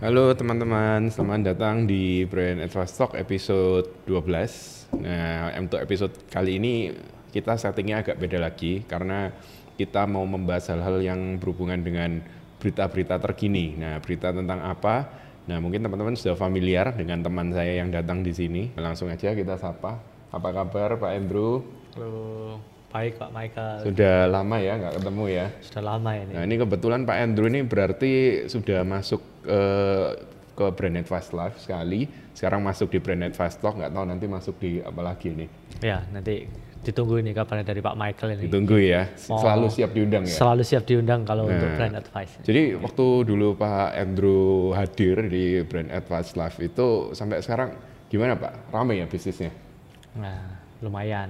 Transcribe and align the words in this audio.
Halo 0.00 0.32
teman-teman, 0.32 1.12
selamat 1.12 1.52
datang 1.52 1.84
di 1.84 2.24
Brand 2.24 2.64
Advice 2.64 2.96
Talk 2.96 3.12
episode 3.20 3.84
12. 4.08 4.96
Nah, 4.96 5.52
untuk 5.60 5.76
episode 5.76 6.16
kali 6.32 6.56
ini 6.56 6.88
kita 7.28 7.60
settingnya 7.60 8.00
agak 8.00 8.16
beda 8.16 8.40
lagi 8.40 8.80
karena 8.88 9.28
kita 9.76 10.08
mau 10.08 10.24
membahas 10.24 10.72
hal-hal 10.72 11.04
yang 11.04 11.36
berhubungan 11.36 11.84
dengan 11.84 12.24
berita-berita 12.56 13.20
terkini. 13.20 13.76
Nah, 13.76 14.00
berita 14.00 14.32
tentang 14.32 14.64
apa? 14.64 15.04
Nah, 15.44 15.60
mungkin 15.60 15.84
teman-teman 15.84 16.16
sudah 16.16 16.32
familiar 16.32 16.96
dengan 16.96 17.20
teman 17.20 17.52
saya 17.52 17.84
yang 17.84 17.92
datang 17.92 18.24
di 18.24 18.32
sini. 18.32 18.72
Langsung 18.80 19.12
aja 19.12 19.36
kita 19.36 19.60
sapa. 19.60 20.00
Apa 20.32 20.48
kabar 20.48 20.96
Pak 20.96 21.12
Andrew? 21.12 21.60
Halo, 21.92 22.56
baik 22.90 23.12
Pak 23.16 23.30
Michael. 23.30 23.76
Sudah 23.86 24.16
lama 24.26 24.56
ya 24.58 24.72
nggak 24.76 24.94
ketemu 24.98 25.24
ya? 25.26 25.46
Sudah 25.62 25.82
lama 25.86 26.10
ini. 26.12 26.32
Nah 26.34 26.42
ini 26.42 26.54
kebetulan 26.58 27.00
Pak 27.06 27.16
Andrew 27.16 27.46
ini 27.46 27.60
berarti 27.62 28.12
sudah 28.46 28.82
masuk 28.82 29.22
eh, 29.46 30.08
ke 30.52 30.66
Brand 30.74 30.98
Advice 30.98 31.30
Live 31.30 31.56
sekali. 31.56 32.00
Sekarang 32.34 32.60
masuk 32.60 32.90
di 32.90 32.98
Brand 32.98 33.22
Advice 33.22 33.56
Talk, 33.56 33.78
nggak 33.78 33.90
tahu 33.90 34.04
nanti 34.04 34.26
masuk 34.26 34.54
di 34.58 34.82
apa 34.82 35.00
lagi 35.00 35.28
nih. 35.30 35.48
Ya, 35.80 36.02
nanti 36.08 36.48
ditunggu 36.80 37.20
ini 37.20 37.30
kabarnya 37.30 37.62
dari 37.62 37.78
Pak 37.78 37.92
Michael 37.92 38.28
ini. 38.34 38.42
Ditunggu 38.48 38.76
ya, 38.80 39.04
Mau- 39.28 39.36
selalu 39.38 39.66
siap 39.68 39.90
diundang 39.92 40.24
ya. 40.24 40.32
Selalu 40.32 40.62
siap 40.64 40.84
diundang 40.88 41.22
kalau 41.22 41.44
Nah. 41.44 41.52
untuk 41.54 41.68
brand 41.76 41.94
advice. 41.94 42.32
Jadi 42.40 42.62
waktu 42.74 43.06
dulu 43.28 43.52
Pak 43.54 43.88
Andrew 43.94 44.72
hadir 44.72 45.28
di 45.28 45.60
Brand 45.62 45.92
Advice 45.92 46.32
Live 46.34 46.56
itu 46.58 47.12
sampai 47.12 47.44
sekarang 47.44 47.76
gimana 48.08 48.32
Pak? 48.34 48.72
Rame 48.72 48.96
ya 48.96 49.04
bisnisnya? 49.04 49.52
Nah, 50.16 50.56
lumayan. 50.80 51.28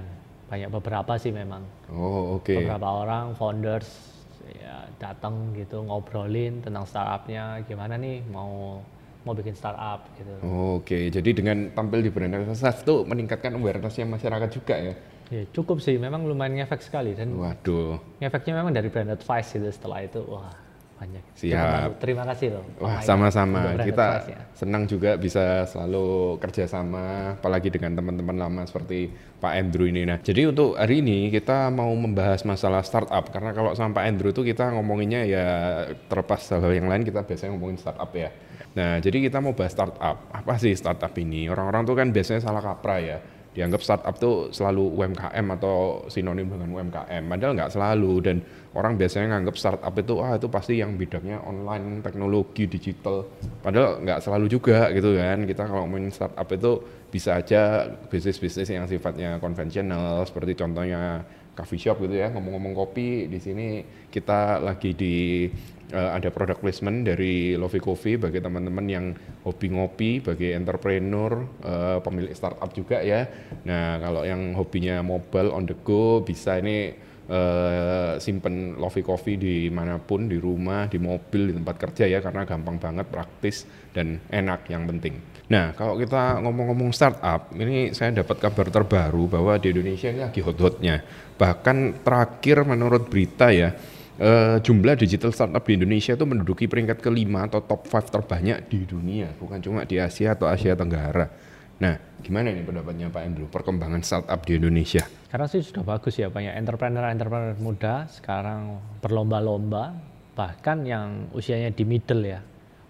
Banyak 0.51 0.67
beberapa 0.67 1.15
sih 1.15 1.31
memang. 1.31 1.63
Oh 1.87 2.35
oke. 2.35 2.51
Beberapa 2.51 3.07
orang 3.07 3.31
founders 3.39 3.87
ya 4.51 4.83
datang 4.99 5.55
gitu 5.55 5.79
ngobrolin 5.87 6.59
tentang 6.59 6.83
startupnya 6.83 7.63
gimana 7.63 7.95
nih 7.95 8.19
mau 8.27 8.83
mau 9.23 9.33
bikin 9.37 9.53
startup 9.53 10.03
gitu. 10.17 10.33
Oke, 10.81 11.13
jadi 11.13 11.29
dengan 11.29 11.69
tampil 11.71 12.01
di 12.01 12.09
Brand 12.09 12.33
Live 12.33 12.57
itu 12.57 12.95
meningkatkan 13.05 13.53
awarenessnya 13.53 14.09
masyarakat 14.09 14.49
juga 14.49 14.75
ya? 14.75 14.93
Ya, 15.31 15.47
cukup 15.55 15.79
sih, 15.79 15.95
memang 15.95 16.27
lumayan 16.27 16.59
ngefek 16.59 16.83
sekali 16.83 17.15
dan 17.15 17.31
Waduh, 17.31 18.01
ngefeknya 18.19 18.53
memang 18.59 18.75
dari 18.75 18.91
brand 18.91 19.15
advice 19.15 19.55
gitu 19.55 19.69
setelah 19.71 20.03
itu 20.03 20.19
wah 20.27 20.51
banyak. 21.01 21.23
Siap. 21.33 21.97
Terima 21.97 22.23
kasih 22.29 22.47
loh. 22.53 22.65
Wah 22.77 23.01
sama-sama 23.01 23.73
kita 23.81 24.21
advice-nya. 24.21 24.37
senang 24.53 24.85
juga 24.85 25.17
bisa 25.17 25.65
selalu 25.65 26.37
kerjasama 26.37 27.33
apalagi 27.41 27.73
dengan 27.73 27.97
teman-teman 27.97 28.37
lama 28.37 28.61
seperti 28.69 29.09
Pak 29.41 29.53
Andrew 29.57 29.89
ini. 29.89 30.05
Nah 30.05 30.21
jadi 30.21 30.53
untuk 30.53 30.77
hari 30.77 31.01
ini 31.01 31.33
kita 31.33 31.73
mau 31.73 31.89
membahas 31.97 32.45
masalah 32.45 32.85
startup 32.85 33.33
karena 33.33 33.49
kalau 33.57 33.73
sama 33.73 33.97
Pak 33.97 34.05
Andrew 34.05 34.29
itu 34.29 34.45
kita 34.45 34.69
ngomonginnya 34.77 35.25
ya 35.25 35.47
terlepas 36.05 36.45
hal-hal 36.53 36.77
yang 36.77 36.85
lain 36.85 37.01
kita 37.01 37.25
biasanya 37.25 37.57
ngomongin 37.57 37.81
startup 37.81 38.13
ya. 38.13 38.29
Nah 38.77 39.01
jadi 39.01 39.17
kita 39.25 39.41
mau 39.41 39.57
bahas 39.57 39.73
startup. 39.73 40.29
Apa 40.29 40.61
sih 40.61 40.77
startup 40.77 41.11
ini? 41.17 41.49
Orang-orang 41.49 41.81
tuh 41.81 41.97
kan 41.97 42.13
biasanya 42.13 42.45
salah 42.45 42.61
kaprah 42.61 43.01
ya. 43.01 43.17
Dianggap 43.51 43.83
startup 43.83 44.15
tuh 44.15 44.47
selalu 44.55 44.95
UMKM 44.95 45.45
atau 45.59 46.07
sinonim 46.07 46.47
dengan 46.47 46.71
UMKM. 46.71 47.23
Padahal 47.27 47.51
nggak 47.51 47.71
selalu 47.75 48.13
dan 48.23 48.37
orang 48.71 48.95
biasanya 48.95 49.35
nganggap 49.35 49.55
startup 49.59 49.91
itu 49.91 50.13
ah 50.23 50.39
itu 50.39 50.47
pasti 50.47 50.79
yang 50.79 50.95
bidangnya 50.95 51.43
online, 51.43 51.99
teknologi, 51.99 52.71
digital. 52.71 53.27
Padahal 53.59 53.99
nggak 54.07 54.23
selalu 54.23 54.47
juga 54.47 54.87
gitu 54.95 55.19
kan. 55.19 55.43
Kita 55.43 55.67
kalau 55.67 55.83
ngomongin 55.83 56.15
startup 56.15 56.47
itu 56.47 56.71
bisa 57.11 57.43
aja 57.43 57.91
bisnis-bisnis 58.07 58.71
yang 58.71 58.87
sifatnya 58.87 59.35
konvensional 59.43 60.23
seperti 60.23 60.55
contohnya 60.55 61.27
coffee 61.51 61.81
shop 61.83 61.99
gitu 62.07 62.23
ya. 62.23 62.31
Ngomong-ngomong 62.31 62.71
kopi 62.71 63.27
di 63.27 63.39
sini 63.43 63.83
kita 64.07 64.63
lagi 64.63 64.95
di 64.95 65.51
eh, 65.91 66.11
ada 66.17 66.31
product 66.31 66.63
placement 66.63 67.03
dari 67.05 67.53
Lovey 67.59 67.83
Coffee 67.83 68.15
bagi 68.15 68.39
teman-teman 68.39 68.85
yang 68.87 69.05
hobi 69.43 69.67
ngopi, 69.69 70.23
bagi 70.23 70.55
entrepreneur, 70.55 71.43
eh, 71.61 71.99
pemilik 72.01 72.33
startup 72.33 72.71
juga 72.71 73.03
ya. 73.03 73.27
Nah, 73.67 73.99
kalau 73.99 74.23
yang 74.23 74.55
hobinya 74.55 75.03
mobile 75.03 75.51
on 75.51 75.67
the 75.67 75.75
go 75.83 76.23
bisa 76.23 76.57
ini 76.57 76.95
eh, 77.31 78.13
simpen 78.17 78.75
Lovey 78.79 79.03
Coffee 79.03 79.37
di 79.37 79.55
mana 79.71 79.99
pun, 79.99 80.27
di 80.27 80.39
rumah, 80.39 80.87
di 80.87 80.97
mobil, 80.97 81.51
di 81.51 81.53
tempat 81.55 81.75
kerja 81.77 82.07
ya 82.07 82.19
karena 82.19 82.43
gampang 82.43 82.79
banget, 82.79 83.05
praktis 83.07 83.63
dan 83.91 84.19
enak 84.31 84.67
yang 84.71 84.87
penting. 84.87 85.19
Nah, 85.51 85.75
kalau 85.75 85.99
kita 85.99 86.39
ngomong-ngomong 86.39 86.95
startup, 86.95 87.51
ini 87.59 87.91
saya 87.91 88.15
dapat 88.23 88.39
kabar 88.39 88.71
terbaru 88.71 89.27
bahwa 89.27 89.59
di 89.59 89.75
Indonesia 89.75 90.07
ini 90.07 90.23
lagi 90.23 90.39
hot-hotnya. 90.39 91.03
Bahkan 91.35 92.07
terakhir 92.07 92.63
menurut 92.63 93.11
berita 93.11 93.51
ya, 93.51 93.75
eh, 94.21 94.57
jumlah 94.61 94.93
digital 94.93 95.33
startup 95.33 95.65
di 95.65 95.81
Indonesia 95.81 96.13
itu 96.13 96.25
menduduki 96.29 96.69
peringkat 96.69 97.01
kelima 97.01 97.49
atau 97.49 97.65
top 97.65 97.89
5 97.89 98.13
terbanyak 98.13 98.69
di 98.69 98.85
dunia, 98.85 99.33
bukan 99.41 99.57
cuma 99.57 99.81
di 99.83 99.97
Asia 99.97 100.37
atau 100.37 100.45
Asia 100.45 100.77
Tenggara. 100.77 101.25
Nah, 101.81 101.97
gimana 102.21 102.53
nih 102.53 102.61
pendapatnya 102.61 103.09
Pak 103.09 103.21
Andrew, 103.25 103.49
perkembangan 103.49 104.05
startup 104.05 104.45
di 104.45 104.61
Indonesia? 104.61 105.01
Sekarang 105.25 105.49
sih 105.49 105.65
sudah 105.65 105.81
bagus 105.81 106.13
ya 106.21 106.29
banyak 106.29 106.53
entrepreneur-entrepreneur 106.53 107.57
muda 107.57 108.05
sekarang 108.05 108.77
berlomba-lomba 109.01 109.97
bahkan 110.37 110.85
yang 110.85 111.25
usianya 111.33 111.73
di 111.73 111.81
middle 111.81 112.21
ya. 112.21 112.37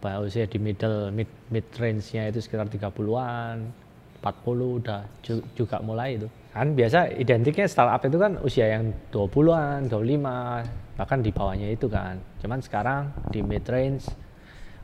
Bahkan 0.04 0.20
usia 0.28 0.44
di 0.44 0.60
middle 0.60 1.14
mid 1.16 1.30
mid 1.48 1.64
range-nya 1.78 2.28
itu 2.34 2.44
sekitar 2.44 2.68
30-an, 2.68 3.72
40 4.20 4.78
udah 4.84 5.02
ju- 5.24 5.46
juga 5.56 5.80
mulai 5.80 6.20
itu. 6.20 6.28
Kan 6.52 6.76
biasa 6.76 7.16
identiknya 7.16 7.72
startup 7.72 8.04
itu 8.04 8.18
kan 8.20 8.36
usia 8.44 8.76
yang 8.76 8.92
20-an, 9.14 9.88
25, 9.88 10.81
bahkan 11.02 11.26
di 11.26 11.34
bawahnya 11.34 11.74
itu 11.74 11.90
kan. 11.90 12.22
Cuman 12.38 12.62
sekarang 12.62 13.10
di 13.34 13.42
mid 13.42 13.66
range 13.66 14.06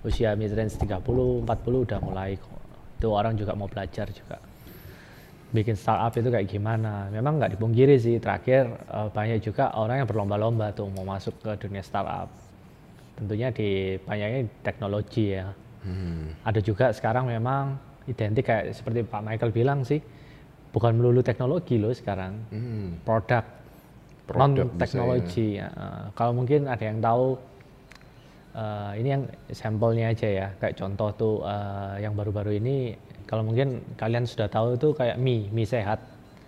usia 0.01 0.33
mid 0.33 0.49
range 0.49 0.81
30, 0.81 0.97
40 0.97 1.45
udah 1.45 1.99
mulai 2.01 2.33
kok. 2.41 2.57
Itu 2.97 3.13
orang 3.13 3.37
juga 3.37 3.53
mau 3.53 3.69
belajar 3.69 4.09
juga 4.09 4.41
bikin 5.53 5.79
startup 5.79 6.11
itu 6.17 6.27
kayak 6.27 6.47
gimana. 6.49 7.07
Memang 7.13 7.39
nggak 7.39 7.55
dipungkiri 7.55 7.95
sih 8.01 8.17
terakhir 8.17 8.67
eh, 8.67 9.09
banyak 9.13 9.39
juga 9.45 9.71
orang 9.77 10.01
yang 10.01 10.09
berlomba-lomba 10.09 10.73
tuh 10.73 10.89
mau 10.89 11.05
masuk 11.05 11.37
ke 11.39 11.51
dunia 11.61 11.85
startup. 11.85 12.27
Tentunya 13.13 13.53
di 13.53 14.01
banyaknya 14.01 14.49
teknologi 14.65 15.37
ya. 15.37 15.53
Ada 16.43 16.59
juga 16.59 16.91
sekarang 16.91 17.31
memang 17.31 17.79
identik 18.11 18.43
kayak 18.43 18.75
seperti 18.75 19.07
Pak 19.07 19.23
Michael 19.23 19.55
bilang 19.55 19.87
sih, 19.87 20.03
bukan 20.75 20.99
melulu 20.99 21.23
teknologi 21.23 21.79
loh 21.79 21.95
sekarang, 21.95 22.43
Hmm, 22.51 22.99
Produk 23.07 23.56
non 24.35 24.51
teknologi. 24.75 25.55
ya. 25.55 25.71
Eh, 25.71 26.05
kalau 26.11 26.35
mungkin 26.35 26.67
ada 26.67 26.83
yang 26.83 26.99
tahu 26.99 27.39
eh, 28.57 28.91
ini 28.99 29.07
yang 29.15 29.23
sampelnya 29.55 30.11
aja 30.11 30.27
ya, 30.27 30.47
kayak 30.59 30.75
contoh 30.75 31.09
tuh 31.15 31.35
eh, 31.47 32.03
yang 32.03 32.11
baru-baru 32.11 32.59
ini, 32.59 32.97
kalau 33.23 33.47
mungkin 33.47 33.95
kalian 33.95 34.27
sudah 34.27 34.51
tahu 34.51 34.75
itu 34.75 34.91
kayak 34.91 35.15
mie, 35.15 35.47
mie 35.51 35.67
sehat, 35.67 35.99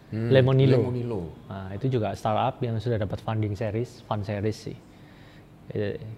Hmm, 0.10 0.34
Lemonilo. 0.34 0.82
Lemonilo. 0.82 1.22
Nah, 1.46 1.70
itu 1.78 1.86
juga 1.86 2.18
startup 2.18 2.58
yang 2.66 2.82
sudah 2.82 2.98
dapat 2.98 3.22
funding 3.22 3.54
series, 3.54 4.02
fund 4.10 4.26
series 4.26 4.58
sih. 4.58 4.78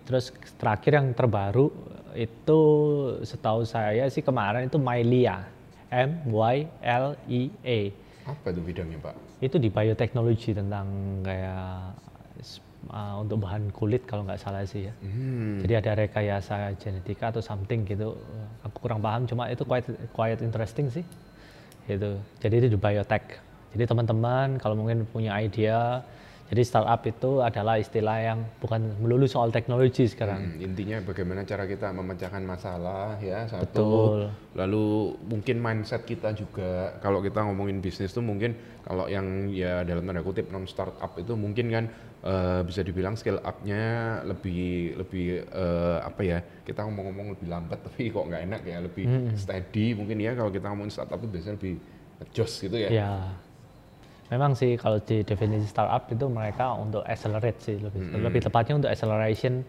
Terus 0.07 0.31
terakhir 0.55 0.95
yang 0.95 1.11
terbaru 1.11 1.67
itu 2.15 2.59
setahu 3.27 3.67
saya 3.67 4.07
sih 4.07 4.23
kemarin 4.23 4.71
itu 4.71 4.79
Mylia, 4.79 5.43
M 5.91 6.23
Y 6.31 6.71
L 6.79 7.19
I 7.27 7.41
A. 7.67 7.79
Apa 8.25 8.53
itu 8.53 8.61
bidangnya 8.61 8.99
Pak? 9.01 9.15
Itu 9.41 9.57
di 9.57 9.69
bioteknologi 9.73 10.53
tentang 10.53 10.87
kayak 11.25 11.97
uh, 12.89 13.15
untuk 13.21 13.41
bahan 13.45 13.69
kulit 13.73 14.05
kalau 14.09 14.25
nggak 14.25 14.41
salah 14.41 14.65
sih 14.65 14.89
ya. 14.89 14.93
Hmm, 15.05 15.61
Jadi 15.61 15.73
ada 15.77 15.91
rekayasa 16.05 16.73
genetika 16.81 17.29
atau 17.29 17.41
something 17.43 17.85
gitu. 17.85 18.17
Aku 18.65 18.77
kurang 18.81 19.01
paham, 19.01 19.29
cuma 19.29 19.49
itu 19.49 19.61
quite 19.65 19.85
quite 20.13 20.41
interesting 20.41 20.89
sih. 20.89 21.05
Itu. 21.85 22.17
Jadi 22.41 22.65
itu 22.65 22.67
di 22.73 22.79
biotech. 22.79 23.41
Jadi 23.71 23.83
teman-teman 23.87 24.59
kalau 24.59 24.75
mungkin 24.75 25.07
punya 25.07 25.37
idea, 25.39 26.03
jadi 26.51 26.67
startup 26.67 26.99
itu 27.07 27.39
adalah 27.39 27.79
istilah 27.79 28.17
yang 28.19 28.43
bukan 28.59 28.99
melulu 28.99 29.23
soal 29.23 29.55
teknologi 29.55 30.03
sekarang. 30.03 30.59
Hmm, 30.59 30.59
intinya 30.59 30.99
bagaimana 30.99 31.47
cara 31.47 31.63
kita 31.63 31.95
memecahkan 31.95 32.43
masalah 32.43 33.15
ya 33.23 33.47
satu 33.47 33.63
Betul. 33.71 34.19
lalu 34.59 35.15
mungkin 35.31 35.63
mindset 35.63 36.03
kita 36.03 36.35
juga 36.35 36.99
kalau 36.99 37.23
kita 37.23 37.39
ngomongin 37.47 37.79
bisnis 37.79 38.11
tuh 38.11 38.19
mungkin 38.19 38.51
kalau 38.83 39.07
yang 39.07 39.47
ya 39.47 39.87
dalam 39.87 40.03
tanda 40.03 40.19
kutip 40.19 40.51
non 40.51 40.67
startup 40.67 41.15
itu 41.15 41.39
mungkin 41.39 41.71
kan 41.71 41.85
eh, 42.19 42.61
bisa 42.67 42.83
dibilang 42.83 43.15
scale 43.15 43.39
up-nya 43.39 44.19
lebih 44.27 44.99
lebih 44.99 45.47
eh, 45.47 45.97
apa 46.03 46.19
ya 46.19 46.43
kita 46.67 46.83
ngomong-ngomong 46.83 47.39
lebih 47.39 47.47
lambat 47.47 47.79
tapi 47.87 48.11
kok 48.11 48.27
nggak 48.27 48.43
enak 48.51 48.61
ya 48.67 48.77
lebih 48.83 49.07
steady 49.39 49.95
mungkin 49.95 50.19
ya 50.19 50.35
kalau 50.35 50.51
kita 50.51 50.67
ngomongin 50.67 50.91
startup 50.91 51.15
itu 51.23 51.31
biasanya 51.31 51.55
lebih 51.63 51.75
jos 52.35 52.53
gitu 52.59 52.75
ya. 52.75 52.91
Ya. 52.91 53.13
Memang 54.31 54.55
sih 54.55 54.79
kalau 54.79 55.03
di 55.03 55.27
definisi 55.27 55.67
startup 55.67 56.07
itu 56.07 56.31
mereka 56.31 56.71
untuk 56.79 57.03
accelerate 57.03 57.59
sih 57.59 57.75
lebih 57.75 58.15
lebih 58.15 58.47
tepatnya 58.47 58.79
untuk 58.79 58.87
acceleration 58.87 59.67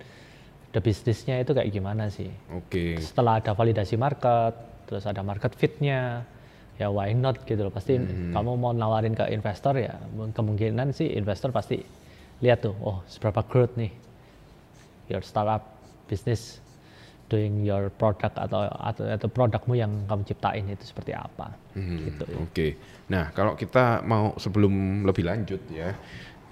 the 0.71 0.79
bisnisnya 0.79 1.43
itu 1.43 1.51
kayak 1.51 1.67
gimana 1.75 2.07
sih. 2.07 2.31
Oke. 2.55 2.95
setelah 3.03 3.43
ada 3.43 3.59
validasi 3.59 3.99
market, 3.99 4.55
terus 4.87 5.03
ada 5.03 5.19
market 5.27 5.51
fit-nya, 5.59 6.23
ya 6.79 6.87
why 6.95 7.11
not 7.11 7.43
gitu 7.43 7.67
loh. 7.67 7.75
Pasti 7.75 7.99
kamu 8.31 8.55
mau 8.55 8.71
nawarin 8.71 9.19
ke 9.19 9.27
investor 9.35 9.75
ya 9.83 9.99
kemungkinan 10.15 10.95
sih 10.95 11.11
investor 11.11 11.51
pasti 11.51 11.83
lihat 12.39 12.63
tuh, 12.63 12.79
oh 12.79 13.03
seberapa 13.11 13.43
growth 13.43 13.75
nih 13.75 13.91
your 15.11 15.27
startup 15.27 15.75
business 16.07 16.62
doing 17.33 17.65
your 17.65 17.89
product 17.89 18.37
atau 18.37 18.69
atau, 18.69 19.09
atau 19.09 19.27
produkmu 19.27 19.73
yang 19.73 20.05
kamu 20.05 20.29
ciptain 20.29 20.69
itu 20.69 20.85
seperti 20.85 21.17
apa 21.17 21.57
Hmm, 21.73 22.05
gitu 22.05 22.25
ya. 22.29 22.37
Oke. 22.39 22.69
Nah, 23.09 23.33
kalau 23.33 23.57
kita 23.57 24.05
mau 24.05 24.37
sebelum 24.37 25.03
lebih 25.03 25.25
lanjut 25.25 25.57
ya, 25.73 25.97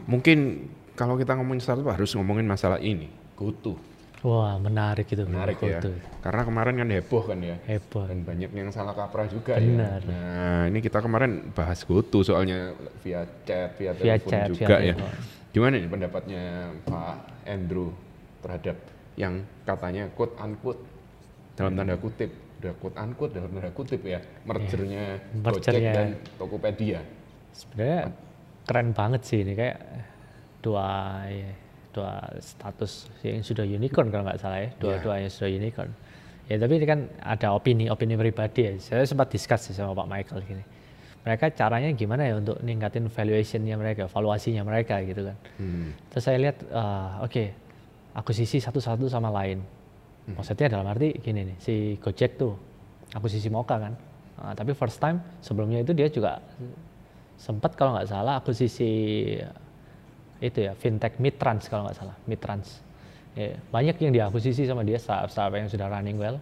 mungkin 0.09 0.65
kalau 0.97 1.15
kita 1.15 1.37
ngomongin 1.37 1.61
startup 1.61 1.93
harus 1.93 2.09
ngomongin 2.12 2.44
masalah 2.44 2.81
ini, 2.81 3.12
GoTo. 3.37 3.77
wah 4.21 4.56
menarik 4.56 5.09
itu 5.09 5.25
Menarik 5.25 5.56
ya. 5.61 5.81
Karena 6.21 6.44
kemarin 6.44 6.75
kan 6.77 6.88
heboh 6.91 7.25
kan 7.25 7.41
ya. 7.41 7.56
heboh 7.65 8.05
Dan 8.05 8.21
banyak 8.21 8.53
yang 8.53 8.69
salah 8.69 8.93
kaprah 8.93 9.25
juga 9.25 9.56
Benar. 9.56 10.00
ya. 10.00 10.09
Nah, 10.09 10.61
ini 10.69 10.79
kita 10.79 11.00
kemarin 11.00 11.53
bahas 11.53 11.81
GoTo 11.85 12.21
soalnya 12.21 12.73
via 13.00 13.25
chat, 13.44 13.77
via, 13.77 13.93
Via 13.97 14.17
telepon 14.17 14.29
chat, 14.29 14.41
via 14.44 14.49
juga 14.50 14.77
ya. 14.79 14.93
telepon. 14.93 15.12
Gimana 15.50 15.75
nih 15.75 15.91
pendapatnya 15.91 16.43
Pak 16.85 17.15
Andrew 17.44 17.97
terhadap 18.41 18.77
yang 19.19 19.43
katanya 19.67 20.07
quote 20.15 20.35
unquote 20.39 20.81
dalam 21.57 21.77
tanda 21.77 21.97
kutip, 21.99 22.31
udah 22.62 22.73
quote 22.79 22.97
unquote 22.97 23.33
dalam 23.37 23.51
tanda 23.53 23.71
kutip 23.75 24.01
ya, 24.07 24.21
mergernya 24.47 25.19
Gojek 25.41 25.45
Mergernya. 25.45 25.93
dan 25.93 26.09
Tokopedia. 26.39 27.01
sebenarnya 27.51 28.15
keren 28.65 28.95
banget 28.95 29.23
sih 29.27 29.43
ini 29.43 29.53
kayak 29.59 29.79
dua 30.62 30.89
ya, 31.27 31.51
dua 31.91 32.12
status 32.39 33.11
yang 33.27 33.43
sudah 33.43 33.67
unicorn 33.67 34.09
kalau 34.15 34.23
nggak 34.23 34.39
salah 34.39 34.62
ya 34.62 34.71
dua-duanya 34.79 35.29
sudah 35.29 35.51
unicorn. 35.51 35.91
Ya 36.51 36.59
tapi 36.59 36.83
ini 36.83 36.87
kan 36.87 37.06
ada 37.23 37.55
opini 37.55 37.87
opini 37.91 38.19
pribadi 38.19 38.67
ya. 38.67 38.73
Saya 38.83 39.06
sempat 39.06 39.31
discuss 39.31 39.71
sih 39.71 39.75
sama 39.75 39.95
Pak 39.95 40.06
Michael 40.11 40.43
gini. 40.47 40.65
Mereka 41.21 41.53
caranya 41.53 41.93
gimana 41.93 42.27
ya 42.27 42.41
untuk 42.41 42.59
ningkatin 42.65 43.06
valuationnya 43.06 43.77
mereka 43.77 44.09
valuasinya 44.09 44.65
mereka 44.65 44.99
gitu 45.05 45.29
kan. 45.29 45.37
Hmm. 45.61 45.93
terus 46.09 46.25
saya 46.25 46.41
lihat 46.41 46.56
ah, 46.73 47.21
oke 47.21 47.45
akuisisi 48.15 48.59
satu-satu 48.59 49.07
sama 49.07 49.31
lain. 49.31 49.62
Maksudnya 50.31 50.71
dalam 50.71 50.87
arti 50.87 51.11
gini 51.19 51.43
nih 51.43 51.57
si 51.59 51.75
Gojek 51.99 52.39
tuh 52.39 52.55
akuisisi 53.15 53.51
Moka 53.51 53.83
kan? 53.83 53.95
Ah, 54.41 54.55
tapi 54.55 54.73
first 54.73 55.03
time 55.03 55.19
sebelumnya 55.43 55.83
itu 55.83 55.93
dia 55.93 56.07
juga 56.07 56.39
sempat 57.41 57.75
kalau 57.75 57.97
nggak 57.97 58.09
salah 58.09 58.39
akuisisi 58.39 58.93
itu 60.41 60.59
ya 60.61 60.73
fintech 60.77 61.19
Mitrans 61.21 61.67
kalau 61.67 61.89
nggak 61.89 61.99
salah 61.99 62.17
Mitrans. 62.25 62.81
Ya, 63.39 63.55
banyak 63.71 63.97
yang 64.03 64.13
diakuisisi 64.15 64.67
sama 64.67 64.83
dia 64.83 64.99
startup 64.99 65.55
yang 65.55 65.71
sudah 65.71 65.87
running 65.87 66.19
well. 66.19 66.39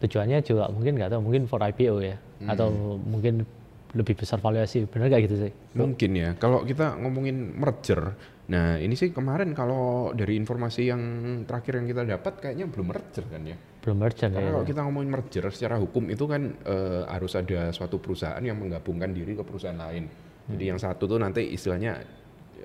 Tujuannya 0.00 0.40
juga 0.40 0.68
mungkin 0.72 0.96
nggak 0.96 1.12
tahu 1.12 1.20
mungkin 1.20 1.44
for 1.44 1.60
IPO 1.60 2.00
ya 2.00 2.16
atau 2.48 2.96
mungkin 3.04 3.44
lebih 3.92 4.16
besar 4.16 4.40
valuasi 4.40 4.86
benar 4.88 5.12
nggak 5.12 5.22
gitu 5.28 5.36
sih? 5.48 5.52
Mungkin 5.76 6.10
ya. 6.16 6.30
Kalau 6.40 6.64
kita 6.64 6.96
ngomongin 6.98 7.52
merger, 7.58 8.16
nah 8.50 8.74
ini 8.82 8.98
sih 8.98 9.14
kemarin 9.14 9.54
kalau 9.54 10.10
dari 10.10 10.34
informasi 10.34 10.90
yang 10.90 11.02
terakhir 11.46 11.78
yang 11.78 11.86
kita 11.86 12.02
dapat 12.02 12.32
kayaknya 12.42 12.66
belum 12.66 12.86
merger 12.90 13.24
kan 13.30 13.42
ya. 13.46 13.56
belum 13.80 13.96
merchant 13.96 14.34
Karena 14.34 14.50
ya 14.50 14.52
kalau 14.52 14.66
kita 14.66 14.80
ngomongin 14.84 15.10
merger 15.14 15.44
secara 15.54 15.78
hukum 15.78 16.10
itu 16.10 16.24
kan 16.26 16.42
eh, 16.66 17.02
harus 17.06 17.32
ada 17.38 17.70
suatu 17.70 18.02
perusahaan 18.02 18.42
yang 18.42 18.58
menggabungkan 18.58 19.14
diri 19.14 19.38
ke 19.38 19.46
perusahaan 19.46 19.78
lain. 19.78 20.04
Jadi 20.50 20.64
yang 20.66 20.82
satu 20.82 21.06
tuh 21.06 21.22
nanti 21.22 21.46
istilahnya 21.54 22.02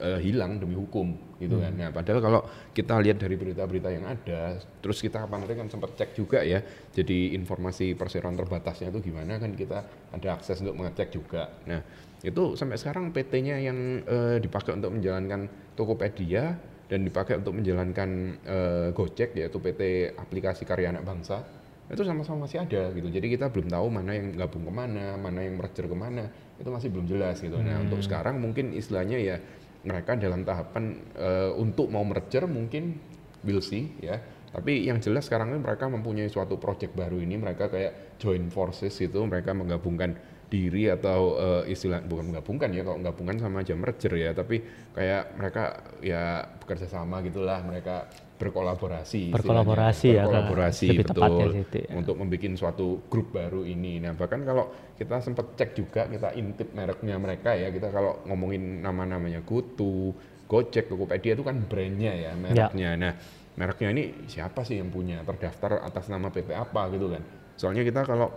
eh, 0.01 0.19
hilang 0.19 0.59
demi 0.59 0.75
hukum 0.75 1.37
gitu 1.39 1.59
kan. 1.59 1.71
Nah, 1.75 1.91
padahal 1.91 2.19
kalau 2.23 2.41
kita 2.71 2.99
lihat 3.03 3.19
dari 3.19 3.35
berita-berita 3.35 3.89
yang 3.91 4.05
ada, 4.07 4.59
terus 4.79 4.99
kita 5.03 5.23
kapan 5.23 5.43
kan 5.47 5.67
sempat 5.67 5.95
cek 5.95 6.15
juga 6.15 6.39
ya. 6.43 6.59
Jadi 6.91 7.35
informasi 7.35 7.95
perseroan 7.95 8.35
terbatasnya 8.35 8.91
itu 8.91 9.11
gimana 9.11 9.39
kan 9.39 9.51
kita 9.55 9.83
ada 10.11 10.27
akses 10.35 10.63
untuk 10.63 10.79
mengecek 10.79 11.11
juga. 11.11 11.51
Nah, 11.67 11.79
itu 12.23 12.57
sampai 12.57 12.79
sekarang 12.79 13.11
PT-nya 13.11 13.55
yang 13.61 13.77
eh, 14.03 14.37
dipakai 14.39 14.75
untuk 14.75 14.95
menjalankan 14.95 15.47
Tokopedia 15.75 16.55
dan 16.85 16.99
dipakai 17.03 17.41
untuk 17.41 17.57
menjalankan 17.57 18.09
eh, 18.45 18.87
Gojek 18.95 19.35
yaitu 19.35 19.57
PT 19.59 20.13
Aplikasi 20.15 20.63
Karya 20.63 20.93
Anak 20.93 21.03
Bangsa 21.05 21.43
itu 21.85 22.01
sama-sama 22.01 22.49
masih 22.49 22.65
ada 22.65 22.89
gitu. 22.97 23.05
Jadi 23.13 23.37
kita 23.37 23.53
belum 23.53 23.69
tahu 23.69 23.93
mana 23.93 24.17
yang 24.17 24.33
gabung 24.33 24.65
ke 24.65 24.73
mana, 24.73 25.13
mana 25.21 25.45
yang 25.45 25.53
merger 25.61 25.85
ke 25.85 25.93
mana 25.93 26.25
itu 26.57 26.65
masih 26.65 26.89
belum 26.89 27.05
jelas 27.05 27.37
gitu. 27.37 27.61
Nah 27.61 27.77
untuk 27.85 28.01
sekarang 28.01 28.41
mungkin 28.41 28.73
istilahnya 28.73 29.21
ya 29.21 29.37
mereka 29.85 30.17
dalam 30.17 30.41
tahapan 30.41 30.97
eh, 31.13 31.51
untuk 31.53 31.93
mau 31.93 32.01
merger 32.01 32.49
mungkin 32.49 32.97
we'll 33.45 33.61
see 33.61 33.93
ya. 34.01 34.17
Tapi 34.55 34.87
yang 34.87 35.03
jelas 35.03 35.27
sekarang 35.27 35.51
ini 35.51 35.59
mereka 35.59 35.91
mempunyai 35.91 36.31
suatu 36.31 36.55
project 36.55 36.95
baru 36.95 37.19
ini 37.19 37.35
mereka 37.35 37.67
kayak 37.67 38.17
join 38.17 38.47
forces 38.47 38.95
itu 39.03 39.19
mereka 39.27 39.51
menggabungkan 39.51 40.15
diri 40.47 40.87
atau 40.87 41.37
eh, 41.37 41.73
istilah 41.73 42.05
bukan 42.05 42.31
menggabungkan 42.31 42.69
ya 42.71 42.85
kalau 42.85 42.97
menggabungkan 43.01 43.35
sama 43.41 43.65
aja 43.65 43.73
merger 43.73 44.13
ya 44.13 44.31
tapi 44.31 44.61
kayak 44.93 45.35
mereka 45.35 45.63
ya 46.05 46.45
bekerja 46.61 46.87
sama 46.87 47.19
gitulah 47.25 47.59
mereka 47.65 48.05
berkolaborasi. 48.35 49.31
Berkolaborasi 49.31 50.07
ya, 50.11 50.27
berkolaborasi 50.27 50.87
lebih 50.91 51.07
tepatnya 51.07 51.45
betul 51.47 51.59
gitu 51.63 51.77
ya. 51.87 51.89
untuk 51.95 52.15
membuat 52.19 52.53
suatu 52.59 52.87
grup 53.07 53.27
baru 53.31 53.63
ini 53.63 54.03
nah 54.03 54.11
bahkan 54.11 54.43
kalau 54.43 54.69
kita 54.99 55.23
sempat 55.23 55.55
cek 55.55 55.69
juga 55.75 56.01
kita 56.07 56.35
intip 56.35 56.71
mereknya 56.75 57.15
mereka 57.15 57.55
ya 57.55 57.71
kita 57.71 57.91
kalau 57.91 58.23
ngomongin 58.27 58.83
nama-namanya 58.83 59.43
Kutu 59.43 60.11
Gojek 60.45 60.91
Tokopedia 60.91 61.33
itu 61.33 61.43
kan 61.43 61.57
brandnya 61.63 62.13
ya 62.13 62.31
mereknya 62.35 62.89
nah 62.99 63.13
mereknya 63.55 63.89
ini 63.95 64.03
siapa 64.27 64.67
sih 64.67 64.77
yang 64.83 64.91
punya 64.91 65.23
terdaftar 65.23 65.79
atas 65.81 66.11
nama 66.11 66.27
PT 66.27 66.51
apa 66.51 66.91
gitu 66.91 67.07
kan 67.07 67.23
soalnya 67.55 67.87
kita 67.87 68.03
kalau 68.03 68.29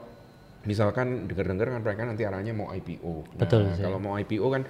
misalkan 0.69 1.25
dengar-dengar 1.25 1.73
kan 1.73 1.81
mereka 1.81 2.03
nanti 2.05 2.23
arahnya 2.29 2.53
mau 2.53 2.69
IPO. 2.69 3.25
Nah, 3.25 3.41
Betul 3.41 3.73
sih. 3.73 3.81
kalau 3.81 3.97
mau 3.97 4.21
IPO 4.21 4.47
kan 4.53 4.63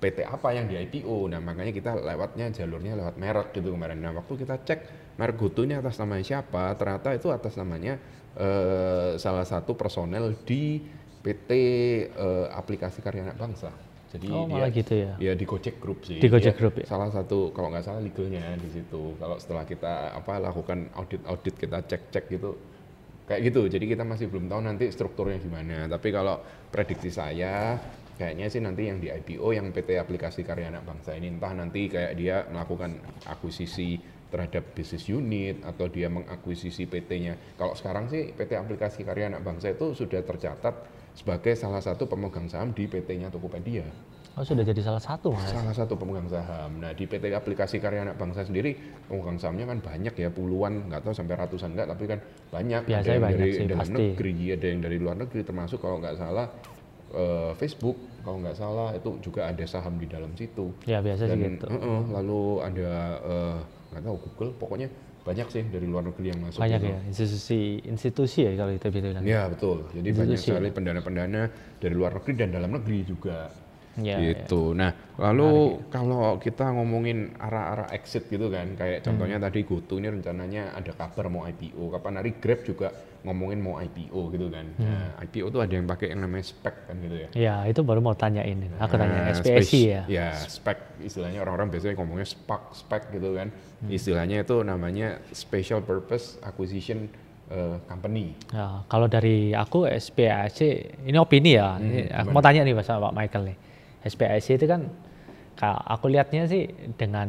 PT 0.00 0.24
apa 0.24 0.48
yang 0.56 0.66
di 0.66 0.80
IPO. 0.80 1.28
Nah, 1.28 1.38
makanya 1.44 1.70
kita 1.76 1.92
lewatnya 2.00 2.48
jalurnya 2.50 2.96
lewat 2.96 3.20
merek 3.20 3.52
gitu 3.52 3.68
kemarin. 3.70 4.00
Nah, 4.00 4.16
waktu 4.16 4.32
kita 4.40 4.64
cek 4.64 4.80
merek 5.20 5.36
GoTo 5.36 5.68
ini 5.68 5.76
atas 5.76 6.00
namanya 6.00 6.24
siapa, 6.24 6.72
ternyata 6.80 7.12
itu 7.12 7.28
atas 7.28 7.54
namanya 7.60 8.00
eh, 8.34 9.20
salah 9.20 9.44
satu 9.44 9.76
personel 9.76 10.32
di 10.48 10.80
PT 11.22 11.50
eh, 12.08 12.46
Aplikasi 12.50 13.04
Karya 13.04 13.28
Anak 13.28 13.38
Bangsa. 13.38 13.70
Jadi 14.12 14.28
Oh, 14.28 14.44
dia 14.44 14.60
malah 14.60 14.70
gitu 14.72 14.92
ya. 14.92 15.12
Ya 15.16 15.32
di 15.32 15.44
Gojek 15.48 15.80
Group 15.80 16.04
sih. 16.04 16.20
Di 16.20 16.28
Gojek 16.28 16.52
Dia 16.52 16.58
Group 16.60 16.74
ya? 16.82 16.84
Salah 16.84 17.08
satu 17.08 17.48
kalau 17.56 17.72
nggak 17.72 17.84
salah 17.84 18.00
legalnya 18.02 18.44
di 18.60 18.68
situ. 18.68 19.16
Kalau 19.16 19.36
setelah 19.40 19.64
kita 19.64 20.12
apa 20.12 20.36
lakukan 20.36 20.92
audit-audit 20.92 21.54
kita 21.56 21.78
cek-cek 21.88 22.28
gitu 22.28 22.58
kayak 23.26 23.40
gitu. 23.52 23.68
Jadi 23.70 23.84
kita 23.86 24.02
masih 24.02 24.26
belum 24.28 24.50
tahu 24.50 24.60
nanti 24.62 24.90
strukturnya 24.90 25.38
gimana. 25.38 25.86
Tapi 25.86 26.08
kalau 26.10 26.40
prediksi 26.70 27.10
saya 27.12 27.78
kayaknya 28.16 28.46
sih 28.52 28.60
nanti 28.60 28.86
yang 28.86 29.00
di 29.00 29.08
IPO 29.08 29.46
yang 29.56 29.72
PT 29.72 29.98
Aplikasi 29.98 30.44
Karya 30.44 30.68
Anak 30.70 30.84
Bangsa 30.84 31.16
ini 31.16 31.32
entah 31.32 31.52
nanti 31.56 31.88
kayak 31.88 32.12
dia 32.14 32.44
melakukan 32.50 33.00
akuisisi 33.26 33.98
terhadap 34.32 34.72
bisnis 34.72 35.04
unit 35.12 35.60
atau 35.60 35.92
dia 35.92 36.08
mengakuisisi 36.08 36.88
PT-nya. 36.88 37.36
Kalau 37.60 37.76
sekarang 37.76 38.08
sih 38.08 38.32
PT 38.32 38.56
Aplikasi 38.56 39.04
Karya 39.04 39.28
Anak 39.28 39.44
Bangsa 39.44 39.76
itu 39.76 39.92
sudah 39.92 40.24
tercatat 40.24 40.72
sebagai 41.12 41.52
salah 41.52 41.84
satu 41.84 42.08
pemegang 42.08 42.48
saham 42.48 42.72
di 42.72 42.88
PT-nya 42.88 43.28
Tokopedia. 43.28 43.84
Oh 44.32 44.44
sudah 44.44 44.64
jadi 44.64 44.80
salah 44.80 45.02
satu 45.02 45.28
mas 45.30 45.44
Salah 45.48 45.76
satu 45.76 45.92
pemegang 45.94 46.24
saham. 46.26 46.80
Nah 46.80 46.96
di 46.96 47.04
PT 47.04 47.28
Aplikasi 47.30 47.76
Karya 47.76 48.08
Anak 48.08 48.16
Bangsa 48.16 48.48
sendiri 48.48 48.72
pemegang 49.04 49.36
sahamnya 49.36 49.68
kan 49.68 49.78
banyak 49.84 50.14
ya 50.16 50.28
puluhan, 50.32 50.88
nggak 50.88 51.04
tahu 51.04 51.12
sampai 51.12 51.36
ratusan 51.36 51.76
nggak, 51.76 51.88
tapi 51.92 52.04
kan 52.08 52.18
banyak. 52.48 52.82
Biasanya 52.88 53.04
ada 53.04 53.12
yang 53.12 53.22
banyak 53.22 53.38
dari 53.38 53.52
sih, 53.52 53.66
dalam 53.68 53.80
pasti. 53.84 53.94
negeri, 54.08 54.34
ada 54.50 54.66
yang 54.66 54.80
dari 54.80 54.96
luar 54.96 55.16
negeri, 55.20 55.40
termasuk 55.44 55.78
kalau 55.78 55.96
nggak 56.00 56.16
salah 56.16 56.46
eh, 57.12 57.52
Facebook, 57.60 57.96
kalau 58.24 58.38
nggak 58.40 58.56
salah 58.56 58.88
itu 58.96 59.10
juga 59.20 59.40
ada 59.46 59.64
saham 59.68 60.00
di 60.00 60.06
dalam 60.08 60.32
situ. 60.32 60.72
ya 60.88 61.04
biasa 61.04 61.28
sih 61.28 61.36
gitu 61.36 61.66
eh, 61.68 61.76
eh, 61.76 62.00
lalu 62.08 62.40
ada 62.64 62.90
eh, 63.20 63.56
nggak 63.92 64.02
tahu 64.02 64.16
Google, 64.16 64.50
pokoknya 64.56 64.88
banyak 65.22 65.46
sih 65.54 65.62
dari 65.70 65.86
luar 65.86 66.02
negeri 66.08 66.34
yang 66.34 66.40
masuk. 66.42 66.58
banyak 66.58 66.80
gitu. 66.82 66.90
ya 66.90 66.98
institusi 67.06 67.60
institusi 67.86 68.38
ya 68.42 68.52
kalau 68.58 68.72
kita 68.74 68.88
bilang 68.90 69.22
Ya 69.22 69.46
betul. 69.46 69.86
Jadi 69.94 70.08
banyak 70.10 70.34
Institusi. 70.34 70.50
sekali 70.50 70.68
pendana-pendana 70.74 71.42
dari 71.78 71.94
luar 71.94 72.16
negeri 72.18 72.32
dan 72.34 72.48
dalam 72.50 72.70
negeri 72.74 72.98
juga. 73.06 73.38
Ya, 73.98 74.16
ya. 74.16 74.32
gitu. 74.32 74.72
Nah, 74.72 74.90
lalu 75.16 75.50
kalau 75.88 76.38
kita 76.38 76.70
ngomongin 76.70 77.36
arah-arah 77.36 77.92
exit 77.92 78.26
gitu 78.26 78.48
kan, 78.48 78.72
kayak 78.72 79.02
contohnya 79.02 79.36
Hmm. 79.36 79.44
tadi 79.44 79.60
GoTo 79.62 79.96
ini 79.96 80.08
rencananya 80.08 80.72
ada 80.72 80.92
kabar 80.92 81.28
mau 81.28 81.42
IPO. 81.42 81.92
Kapan 81.92 82.14
hari 82.16 82.32
Grab 82.34 82.62
juga 82.62 82.88
ngomongin 83.22 83.58
mau 83.58 83.78
IPO 83.78 84.20
gitu 84.30 84.46
kan. 84.48 84.66
Hmm. 84.74 84.82
Nah, 84.82 85.08
IPO 85.20 85.46
tuh 85.48 85.60
ada 85.60 85.72
yang 85.72 85.86
pakai 85.86 86.10
yang 86.10 86.20
namanya 86.20 86.42
spec 86.42 86.74
kan 86.88 86.96
gitu 86.98 87.16
ya. 87.16 87.28
ya 87.32 87.54
itu 87.64 87.80
baru 87.80 88.00
mau 88.00 88.14
tanyain 88.14 88.58
aku 88.76 88.94
tanya 88.96 89.14
Nah, 89.22 89.34
SPSI 89.36 89.62
spec- 89.62 89.86
ya 89.86 90.02
Ya, 90.08 90.28
spec 90.34 90.78
istilahnya 90.98 91.38
orang-orang 91.38 91.70
biasanya 91.70 91.94
ngomongnya 91.94 92.26
SPAC, 92.26 92.62
spec 92.72 93.02
gitu 93.10 93.34
kan. 93.34 93.52
Hmm. 93.52 93.90
Istilahnya 93.90 94.42
itu 94.42 94.56
namanya 94.62 95.22
Special 95.30 95.82
Purpose 95.82 96.40
Acquisition 96.40 97.06
eh, 97.46 97.76
Company. 97.84 98.32
Ya, 98.48 98.80
kalau 98.88 99.06
dari 99.06 99.52
aku 99.52 99.84
SPAC 99.86 100.58
ini 101.04 101.14
opini 101.14 101.54
ya. 101.54 101.76
Hmm, 101.76 101.84
Ini 101.84 101.98
aku 102.10 102.28
mau 102.32 102.40
tanya 102.40 102.64
nih 102.64 102.72
sama 102.80 103.12
Pak 103.12 103.14
Michael 103.14 103.44
nih. 103.52 103.56
SPAC 104.02 104.58
itu 104.58 104.66
kan 104.66 104.86
kalau 105.58 105.78
aku 105.86 106.10
lihatnya 106.10 106.48
sih 106.48 106.66
dengan 106.98 107.28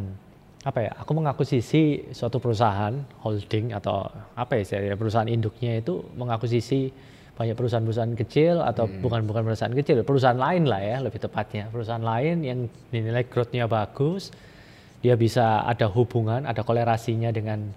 apa 0.64 0.80
ya? 0.80 0.92
Aku 0.96 1.12
mengakuisisi 1.12 2.16
suatu 2.16 2.40
perusahaan 2.40 2.96
holding 3.20 3.76
atau 3.76 4.08
apa 4.34 4.64
ya 4.64 4.96
perusahaan 4.96 5.28
induknya 5.28 5.84
itu 5.84 6.00
mengakuisisi 6.16 6.90
banyak 7.34 7.58
perusahaan-perusahaan 7.58 8.14
kecil 8.14 8.62
atau 8.62 8.86
Hmm. 8.86 9.02
bukan 9.02 9.22
bukan 9.26 9.42
perusahaan 9.42 9.74
kecil, 9.74 10.06
perusahaan 10.06 10.38
lain 10.38 10.70
lah 10.70 10.82
ya 10.82 10.98
lebih 11.02 11.18
tepatnya. 11.18 11.66
Perusahaan 11.74 12.02
lain 12.02 12.46
yang 12.46 12.60
dinilai 12.94 13.26
growth-nya 13.26 13.66
bagus, 13.66 14.30
dia 15.02 15.18
bisa 15.18 15.66
ada 15.66 15.90
hubungan, 15.90 16.46
ada 16.46 16.62
kolerasinya 16.62 17.34
dengan 17.34 17.74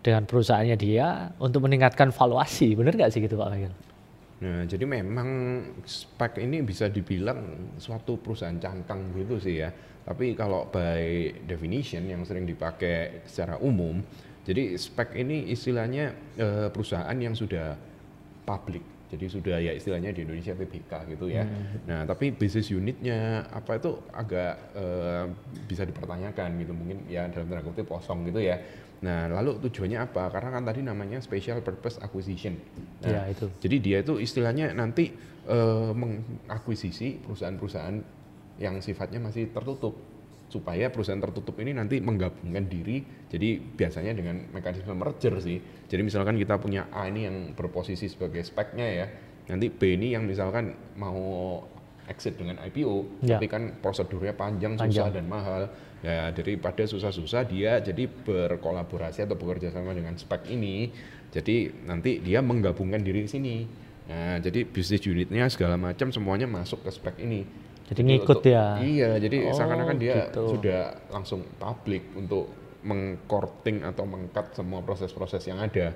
dengan 0.00 0.24
perusahaannya 0.24 0.76
dia 0.80 1.28
untuk 1.36 1.68
meningkatkan 1.68 2.08
valuasi. 2.08 2.72
Bener 2.72 2.96
nggak 2.96 3.12
sih 3.12 3.20
gitu 3.20 3.36
Pak 3.36 3.48
Michael? 3.52 3.74
Nah, 4.36 4.68
jadi 4.68 4.84
memang 4.84 5.28
spek 5.88 6.44
ini 6.44 6.60
bisa 6.60 6.92
dibilang 6.92 7.72
suatu 7.80 8.20
perusahaan 8.20 8.56
cangkang 8.60 9.16
gitu 9.16 9.40
sih 9.40 9.64
ya. 9.64 9.72
Tapi 10.04 10.36
kalau 10.36 10.68
by 10.68 11.32
definition 11.48 12.04
yang 12.04 12.20
sering 12.28 12.44
dipakai 12.44 13.24
secara 13.24 13.56
umum, 13.58 14.04
jadi 14.44 14.76
spek 14.76 15.16
ini 15.16 15.48
istilahnya 15.50 16.12
eh, 16.36 16.68
perusahaan 16.68 17.16
yang 17.16 17.32
sudah 17.32 17.74
public. 18.44 18.84
Jadi 19.06 19.24
sudah 19.30 19.56
ya 19.62 19.70
istilahnya 19.70 20.10
di 20.10 20.26
Indonesia 20.26 20.52
PBK 20.52 21.16
gitu 21.16 21.30
ya. 21.30 21.46
Nah, 21.86 22.02
tapi 22.06 22.34
bisnis 22.34 22.70
unitnya 22.74 23.46
apa 23.50 23.78
itu 23.78 23.98
agak 24.12 24.54
eh, 24.76 25.24
bisa 25.64 25.82
dipertanyakan 25.86 26.60
gitu. 26.60 26.76
Mungkin 26.76 27.08
ya 27.08 27.26
dalam 27.30 27.48
tanda 27.48 27.64
kutip 27.64 27.88
kosong 27.88 28.26
gitu 28.28 28.42
ya. 28.42 28.58
Nah, 29.04 29.28
lalu 29.28 29.60
tujuannya 29.68 29.98
apa? 30.00 30.32
Karena 30.32 30.48
kan 30.56 30.62
tadi 30.64 30.80
namanya 30.80 31.20
special 31.20 31.60
purpose 31.60 32.00
acquisition. 32.00 32.56
Nah, 33.04 33.12
Ya, 33.12 33.22
itu. 33.28 33.46
jadi 33.60 33.76
dia 33.76 33.98
itu 34.00 34.16
istilahnya 34.16 34.72
nanti 34.72 35.12
eh, 35.46 35.90
mengakuisisi 35.92 37.20
perusahaan-perusahaan 37.22 37.96
yang 38.56 38.80
sifatnya 38.80 39.20
masih 39.20 39.52
tertutup 39.52 39.94
supaya 40.46 40.88
perusahaan 40.88 41.18
tertutup 41.20 41.58
ini 41.58 41.74
nanti 41.74 41.98
menggabungkan 41.98 42.70
diri 42.70 43.02
jadi 43.26 43.58
biasanya 43.58 44.14
dengan 44.14 44.46
mekanisme 44.54 44.94
merger 44.94 45.34
sih 45.42 45.58
jadi 45.90 46.06
misalkan 46.06 46.38
kita 46.38 46.56
punya 46.62 46.86
A 46.94 47.10
ini 47.10 47.26
yang 47.26 47.36
berposisi 47.52 48.06
sebagai 48.06 48.46
speknya 48.46 48.86
ya 48.86 49.06
nanti 49.50 49.68
B 49.74 49.98
ini 49.98 50.14
yang 50.14 50.22
misalkan 50.22 50.70
mau 50.94 51.60
exit 52.06 52.34
dengan 52.34 52.56
IPO 52.60 53.20
Ya. 53.20 53.36
tapi 53.36 53.46
kan 53.46 53.74
prosedurnya 53.76 54.32
panjang, 54.32 54.74
susah 54.76 55.10
dan 55.10 55.26
mahal 55.26 55.68
ya 56.00 56.30
daripada 56.30 56.82
susah-susah 56.82 57.42
dia 57.44 57.78
jadi 57.78 58.06
berkolaborasi 58.06 59.22
atau 59.22 59.34
bekerja 59.34 59.70
sama 59.70 59.90
dengan 59.90 60.14
spek 60.14 60.46
ini 60.46 60.92
jadi 61.28 61.56
nanti 61.82 62.20
dia 62.20 62.38
menggabungkan 62.40 63.00
diri 63.00 63.24
di 63.24 63.30
sini 63.30 63.56
nah 64.06 64.38
jadi 64.38 64.62
bisnis 64.62 65.02
unitnya 65.02 65.48
segala 65.48 65.74
macam 65.74 66.08
semuanya 66.08 66.46
masuk 66.46 66.80
ke 66.80 66.90
spek 66.90 67.18
ini 67.18 67.42
Jadi 67.86 68.00
ngikut 68.02 68.38
untuk- 68.38 68.46
ya? 68.48 68.78
iya 68.78 69.10
jadi 69.16 69.46
Oh, 69.46 69.54
seakan-akan 69.54 69.96
dia 69.96 70.26
gitu. 70.26 70.46
sudah 70.52 70.82
langsung 71.08 71.42
publik 71.56 72.14
untuk 72.14 72.50
mengkorting 72.82 73.82
atau 73.82 74.02
mengkat 74.04 74.50
semua 74.52 74.78
proses-proses 74.80 75.42
yang 75.44 75.58
ada 75.58 75.90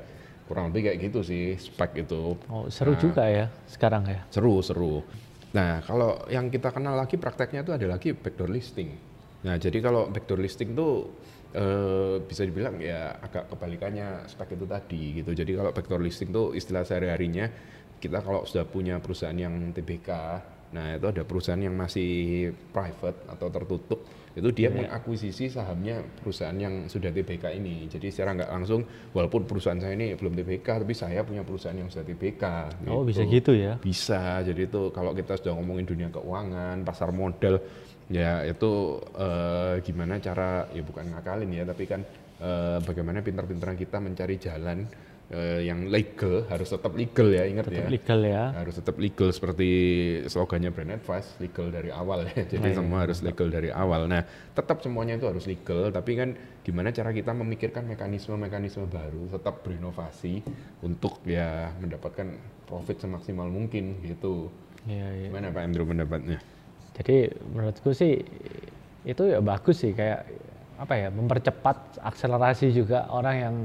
kurang 0.45 0.71
lebih 0.71 0.87
kayak 0.87 0.99
gitu 1.01 1.23
sih 1.23 1.55
spek 1.55 2.03
itu 2.03 2.35
Oh, 2.47 2.67
seru 2.67 2.95
Nah, 2.95 3.01
juga 3.01 3.23
ya 3.25 3.47
sekarang 3.65 4.03
ya. 4.07 4.27
Seru, 4.29 4.59
seru. 4.61 5.07
Nah, 5.51 5.83
kalau 5.83 6.23
yang 6.31 6.47
kita 6.47 6.71
kenal 6.71 6.95
lagi 6.95 7.19
prakteknya 7.19 7.67
itu 7.67 7.73
ada 7.75 7.87
lagi 7.91 8.15
backdoor 8.15 8.51
listing. 8.51 8.95
Nah, 9.43 9.59
jadi 9.59 9.83
kalau 9.83 10.07
backdoor 10.13 10.39
listing 10.39 10.79
tuh 10.79 11.11
eh, 11.51 12.23
bisa 12.23 12.47
dibilang 12.47 12.79
ya 12.79 13.19
agak 13.19 13.51
kebalikannya 13.51 14.31
spek 14.31 14.55
itu 14.55 14.67
tadi 14.69 15.03
gitu. 15.23 15.31
Jadi 15.35 15.53
kalau 15.59 15.71
backdoor 15.75 16.03
listing 16.03 16.31
tuh 16.31 16.55
istilah 16.55 16.87
sehari-harinya 16.87 17.51
kita 17.99 18.23
kalau 18.23 18.47
sudah 18.47 18.65
punya 18.65 18.97
perusahaan 19.03 19.37
yang 19.37 19.53
TBK, 19.75 20.09
nah 20.71 20.95
itu 20.95 21.07
ada 21.11 21.23
perusahaan 21.27 21.59
yang 21.59 21.75
masih 21.75 22.51
private 22.71 23.27
atau 23.27 23.51
tertutup, 23.51 24.01
itu 24.31 24.49
dia 24.55 24.71
mengakuisisi 24.71 25.51
sahamnya 25.51 26.07
perusahaan 26.23 26.55
yang 26.55 26.87
sudah 26.87 27.11
TBK 27.11 27.59
ini. 27.59 27.91
Jadi 27.91 28.15
secara 28.15 28.39
nggak 28.39 28.51
langsung, 28.55 28.87
walaupun 29.11 29.43
perusahaan 29.43 29.83
saya 29.83 29.99
ini 29.99 30.15
belum 30.15 30.39
TBK, 30.39 30.87
tapi 30.87 30.95
saya 30.95 31.27
punya 31.27 31.43
perusahaan 31.43 31.75
yang 31.75 31.91
sudah 31.91 32.07
TBK. 32.07 32.45
Oh, 32.87 33.03
bisa 33.03 33.27
gitu 33.27 33.51
ya. 33.59 33.83
Bisa, 33.83 34.39
jadi 34.47 34.71
itu 34.71 34.95
kalau 34.95 35.11
kita 35.19 35.35
sudah 35.35 35.59
ngomongin 35.59 35.91
dunia 35.91 36.09
keuangan, 36.15 36.87
pasar 36.87 37.11
modal, 37.11 37.59
ya 38.07 38.47
itu 38.47 39.03
eh, 39.19 39.83
gimana 39.83 40.23
cara, 40.23 40.71
ya 40.71 40.83
bukan 40.87 41.11
ngakalin 41.11 41.51
ya, 41.51 41.67
tapi 41.67 41.85
kan 41.91 42.07
eh, 42.39 42.79
bagaimana 42.87 43.27
pintar-pintaran 43.27 43.75
kita 43.75 43.99
mencari 43.99 44.39
jalan 44.39 44.87
eh, 45.31 45.63
yang 45.65 45.87
legal, 45.87 46.45
harus 46.51 46.69
tetap 46.69 46.93
legal 46.99 47.31
ya, 47.31 47.47
ingat 47.47 47.71
ya. 47.71 47.87
Legal 47.87 48.21
ya. 48.27 48.45
Harus 48.51 48.75
tetap 48.83 48.99
legal 48.99 49.31
seperti 49.31 49.69
slogannya 50.27 50.75
brand 50.75 50.99
advice, 50.99 51.39
legal 51.39 51.71
dari 51.71 51.95
awal 51.95 52.27
ya. 52.27 52.43
Jadi 52.53 52.75
Iya, 52.75 52.83
semua 52.83 53.07
harus 53.07 53.23
legal 53.23 53.49
dari 53.49 53.71
awal. 53.71 54.11
Nah, 54.11 54.27
tetap 54.53 54.83
semuanya 54.83 55.15
itu 55.17 55.31
harus 55.31 55.47
legal, 55.47 55.95
tapi 55.95 56.19
kan 56.19 56.35
gimana 56.67 56.91
cara 56.91 57.15
kita 57.15 57.31
memikirkan 57.31 57.87
mekanisme-mekanisme 57.87 58.91
baru, 58.91 59.31
tetap 59.31 59.63
berinovasi 59.63 60.43
untuk 60.83 61.23
ya 61.23 61.71
mendapatkan 61.79 62.35
profit 62.67 63.07
semaksimal 63.07 63.47
mungkin 63.47 64.03
gitu. 64.03 64.51
Iya, 64.91 65.09
iya. 65.15 65.29
Gimana 65.31 65.55
Pak 65.55 65.63
Andrew 65.63 65.87
pendapatnya? 65.87 66.39
Jadi 66.99 67.33
menurutku 67.55 67.95
sih 67.95 68.19
itu 69.07 69.23
ya 69.25 69.41
bagus 69.41 69.81
sih 69.81 69.97
kayak 69.97 70.29
apa 70.81 70.97
ya 70.97 71.09
mempercepat 71.13 72.01
akselerasi 72.01 72.73
juga 72.73 73.09
orang 73.13 73.37
yang 73.37 73.57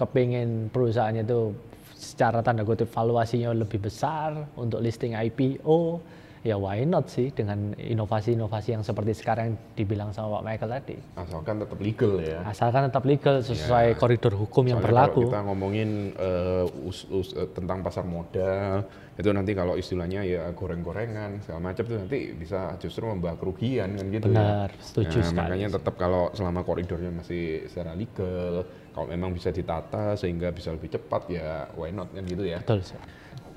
kepingin 0.00 0.72
perusahaannya 0.72 1.22
itu 1.22 1.52
secara 1.92 2.40
tanda 2.40 2.64
kutip 2.64 2.88
valuasinya 2.88 3.52
lebih 3.52 3.76
besar 3.76 4.48
untuk 4.56 4.80
listing 4.80 5.12
IPO 5.12 6.00
ya 6.40 6.56
why 6.56 6.80
not 6.88 7.12
sih 7.12 7.28
dengan 7.28 7.76
inovasi-inovasi 7.76 8.72
yang 8.72 8.80
seperti 8.80 9.12
sekarang 9.12 9.52
yang 9.52 9.56
dibilang 9.76 10.08
sama 10.08 10.40
Pak 10.40 10.44
Michael 10.48 10.72
tadi 10.72 10.96
Asalkan 11.12 11.60
tetap 11.60 11.76
legal 11.76 12.16
ya. 12.16 12.40
asalkan 12.48 12.88
tetap 12.88 13.04
legal 13.04 13.44
sesuai 13.44 14.00
koridor 14.00 14.32
hukum 14.40 14.64
yang 14.64 14.80
Soalnya 14.80 15.04
berlaku 15.12 15.20
Kalau 15.20 15.28
kita 15.28 15.40
ngomongin 15.44 15.90
eh, 16.16 16.88
us- 16.88 17.04
us- 17.12 17.36
eh, 17.36 17.44
tentang 17.52 17.84
pasar 17.84 18.08
modal, 18.08 18.88
itu 19.20 19.28
nanti 19.28 19.52
kalau 19.52 19.76
istilahnya 19.76 20.24
ya 20.24 20.48
goreng-gorengan 20.56 21.44
segala 21.44 21.60
macam 21.60 21.84
itu 21.84 21.96
nanti 22.00 22.18
bisa 22.32 22.72
justru 22.80 23.04
membawa 23.04 23.36
kerugian 23.36 24.00
kan 24.00 24.06
gitu 24.08 24.32
benar 24.32 24.72
ya. 24.72 24.80
setuju 24.80 25.16
Nah, 25.20 25.28
sekali 25.28 25.44
makanya 25.44 25.68
tetap 25.76 25.94
kalau 26.00 26.32
selama 26.32 26.64
koridornya 26.64 27.12
masih 27.12 27.68
secara 27.68 27.92
legal, 27.92 28.64
kalau 28.94 29.06
memang 29.10 29.30
bisa 29.30 29.54
ditata 29.54 30.18
sehingga 30.18 30.50
bisa 30.50 30.74
lebih 30.74 30.90
cepat 30.90 31.22
ya 31.30 31.70
why 31.78 31.90
not 31.94 32.10
kan 32.10 32.24
gitu 32.26 32.44
ya. 32.46 32.58
betul 32.62 32.82
sih. 32.82 32.98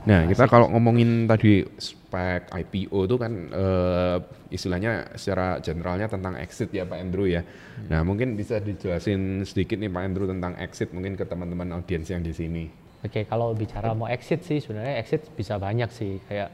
Nah, 0.04 0.28
kita 0.28 0.52
kalau 0.52 0.68
ngomongin 0.68 1.32
tadi 1.32 1.64
spek 1.80 2.52
IPO 2.52 3.08
itu 3.08 3.16
kan 3.16 3.34
eh, 3.56 4.18
istilahnya 4.52 5.16
secara 5.16 5.64
generalnya 5.64 6.12
tentang 6.12 6.36
exit 6.36 6.76
ya 6.76 6.84
Pak 6.84 7.00
Andrew 7.00 7.24
ya. 7.24 7.40
Nah, 7.88 8.04
mungkin 8.04 8.36
bisa 8.36 8.60
dijelasin 8.60 9.48
sedikit 9.48 9.80
nih 9.80 9.88
Pak 9.88 10.04
Andrew 10.04 10.28
tentang 10.28 10.60
exit 10.60 10.92
mungkin 10.92 11.16
ke 11.16 11.24
teman-teman 11.24 11.72
audiens 11.80 12.12
yang 12.12 12.20
di 12.20 12.36
sini. 12.36 12.68
Oke, 13.04 13.24
kalau 13.24 13.56
bicara 13.56 13.96
mau 13.96 14.12
exit 14.12 14.44
sih 14.44 14.60
sebenarnya 14.60 15.00
exit 15.00 15.24
bisa 15.40 15.56
banyak 15.56 15.88
sih. 15.88 16.20
Kayak 16.28 16.52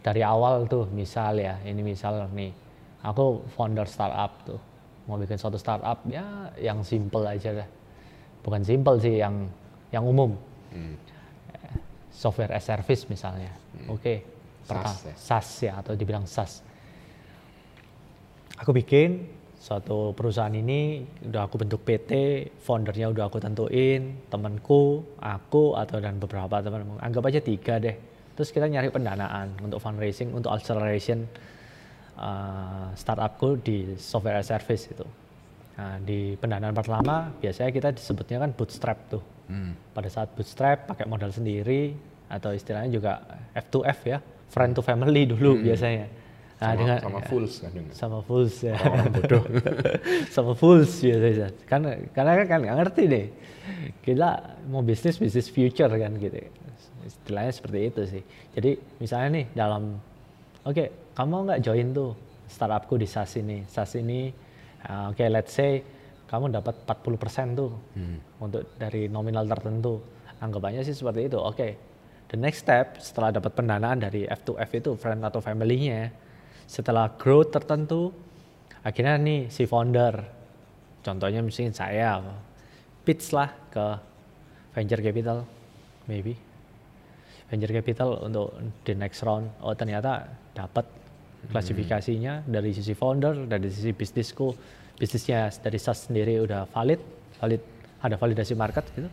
dari 0.00 0.24
awal 0.24 0.64
tuh 0.64 0.88
misal 0.88 1.36
ya, 1.36 1.60
ini 1.68 1.84
misal 1.84 2.32
nih, 2.32 2.52
aku 3.04 3.44
founder 3.52 3.84
startup 3.84 4.40
tuh, 4.44 4.60
mau 5.04 5.20
bikin 5.20 5.36
suatu 5.36 5.60
startup 5.60 6.00
ya 6.08 6.48
yang 6.56 6.80
simple 6.80 7.28
aja 7.28 7.52
lah. 7.52 7.68
Bukan 8.42 8.62
simple 8.64 8.96
sih, 9.00 9.20
yang 9.20 9.48
yang 9.94 10.04
umum. 10.04 10.34
Eh, 10.72 10.96
Software 12.10 12.56
as 12.56 12.64
service 12.64 13.04
misalnya. 13.12 13.52
Oke, 13.92 14.24
pertama 14.64 14.96
SaaS 14.96 15.04
ya? 15.04 15.14
SaaS 15.14 15.48
ya 15.68 15.72
atau 15.84 15.92
dibilang 15.92 16.24
SaaS. 16.24 16.64
Aku 18.56 18.72
bikin 18.72 19.28
suatu 19.60 20.16
perusahaan 20.16 20.52
ini 20.52 21.04
udah 21.28 21.44
aku 21.44 21.60
bentuk 21.60 21.84
PT, 21.84 22.12
foundernya 22.56 23.12
udah 23.12 23.28
aku 23.28 23.36
tentuin, 23.36 24.16
temanku, 24.32 25.04
aku 25.20 25.76
atau 25.76 26.00
dan 26.00 26.16
beberapa 26.16 26.64
teman, 26.64 26.96
anggap 27.04 27.28
aja 27.28 27.40
tiga 27.44 27.76
deh. 27.76 27.96
Terus 28.32 28.48
kita 28.48 28.64
nyari 28.64 28.88
pendanaan 28.88 29.60
untuk 29.60 29.80
fundraising, 29.80 30.32
untuk 30.32 30.52
acceleration 30.52 31.24
uh, 32.16 32.92
startupku 32.96 33.60
di 33.60 33.96
software 34.00 34.40
as 34.40 34.48
service 34.48 34.88
itu. 34.88 35.04
Nah, 35.76 36.00
di 36.00 36.32
pendanaan 36.40 36.72
pertama 36.72 37.28
biasanya 37.36 37.70
kita 37.70 37.88
disebutnya 37.92 38.40
kan 38.40 38.50
bootstrap 38.56 38.98
tuh. 39.12 39.22
Pada 39.92 40.08
saat 40.08 40.32
bootstrap 40.32 40.88
pakai 40.88 41.04
modal 41.04 41.28
sendiri 41.30 41.92
atau 42.26 42.50
istilahnya 42.50 42.90
juga 42.90 43.12
F2F 43.52 43.98
ya, 44.08 44.18
friend 44.48 44.72
to 44.72 44.82
family 44.82 45.28
dulu 45.28 45.60
biasanya. 45.60 46.08
Nah, 46.56 46.72
sama, 46.72 46.80
dengan 46.80 46.98
sama 47.04 47.20
fulls 47.20 47.54
kan 47.60 47.70
dengan. 47.76 47.92
sama 47.92 48.18
fools 48.24 48.54
ya. 48.64 48.74
sama 50.34 50.52
fools 50.56 50.90
biasanya. 51.04 51.48
Kan 51.68 51.80
karena 52.16 52.32
kan 52.48 52.58
nggak 52.64 52.76
ngerti 52.80 53.02
deh. 53.04 53.26
Kita 54.00 54.56
mau 54.72 54.80
bisnis 54.80 55.20
bisnis 55.20 55.52
future 55.52 55.92
kan 55.92 56.16
gitu. 56.16 56.40
Istilahnya 57.04 57.52
seperti 57.52 57.78
itu 57.84 58.02
sih. 58.08 58.22
Jadi 58.56 58.80
misalnya 58.96 59.28
nih 59.36 59.44
dalam 59.52 60.00
oke, 60.64 61.12
kamu 61.12 61.36
nggak 61.44 61.60
join 61.60 61.92
tuh 61.92 62.16
startupku 62.48 62.96
di 62.96 63.04
SaaS 63.04 63.36
ini. 63.36 63.68
SaaS 63.68 64.00
ini 64.00 64.32
uh, 64.86 65.12
oke 65.12 65.24
let's 65.28 65.52
say 65.54 65.82
kamu 66.26 66.50
dapat 66.50 66.82
40% 66.82 67.54
tuh 67.54 67.70
untuk 68.42 68.66
dari 68.74 69.06
nominal 69.06 69.46
tertentu. 69.46 70.02
Anggapannya 70.42 70.82
sih 70.82 70.92
seperti 70.92 71.30
itu. 71.30 71.38
Oke. 71.38 71.68
The 72.26 72.34
next 72.34 72.66
step 72.66 72.98
setelah 72.98 73.30
dapat 73.30 73.54
pendanaan 73.54 74.02
dari 74.02 74.26
F2F 74.26 74.70
itu 74.74 74.90
friend 74.98 75.22
atau 75.22 75.38
family-nya 75.38 76.10
setelah 76.66 77.14
growth 77.14 77.54
tertentu 77.54 78.10
akhirnya 78.82 79.14
nih 79.22 79.40
si 79.46 79.64
founder 79.70 80.26
contohnya 81.06 81.38
misalnya 81.38 81.72
saya 81.78 82.18
pitch 83.06 83.30
lah 83.30 83.50
ke 83.70 83.86
venture 84.74 84.98
capital 84.98 85.46
maybe 86.10 86.34
venture 87.46 87.70
capital 87.70 88.18
untuk 88.26 88.50
the 88.82 88.98
next 88.98 89.22
round 89.22 89.46
oh 89.62 89.78
ternyata 89.78 90.26
dapat 90.50 90.86
klasifikasinya 91.50 92.46
dari 92.46 92.74
sisi 92.74 92.92
founder 92.92 93.46
dari 93.46 93.70
sisi 93.70 93.94
bisnisku 93.94 94.50
bisnisnya 94.96 95.52
dari 95.62 95.78
SaaS 95.78 96.10
sendiri 96.10 96.40
udah 96.42 96.66
valid 96.72 97.00
valid 97.38 97.62
ada 98.02 98.16
validasi 98.16 98.54
market 98.56 98.84
gitu. 98.96 99.08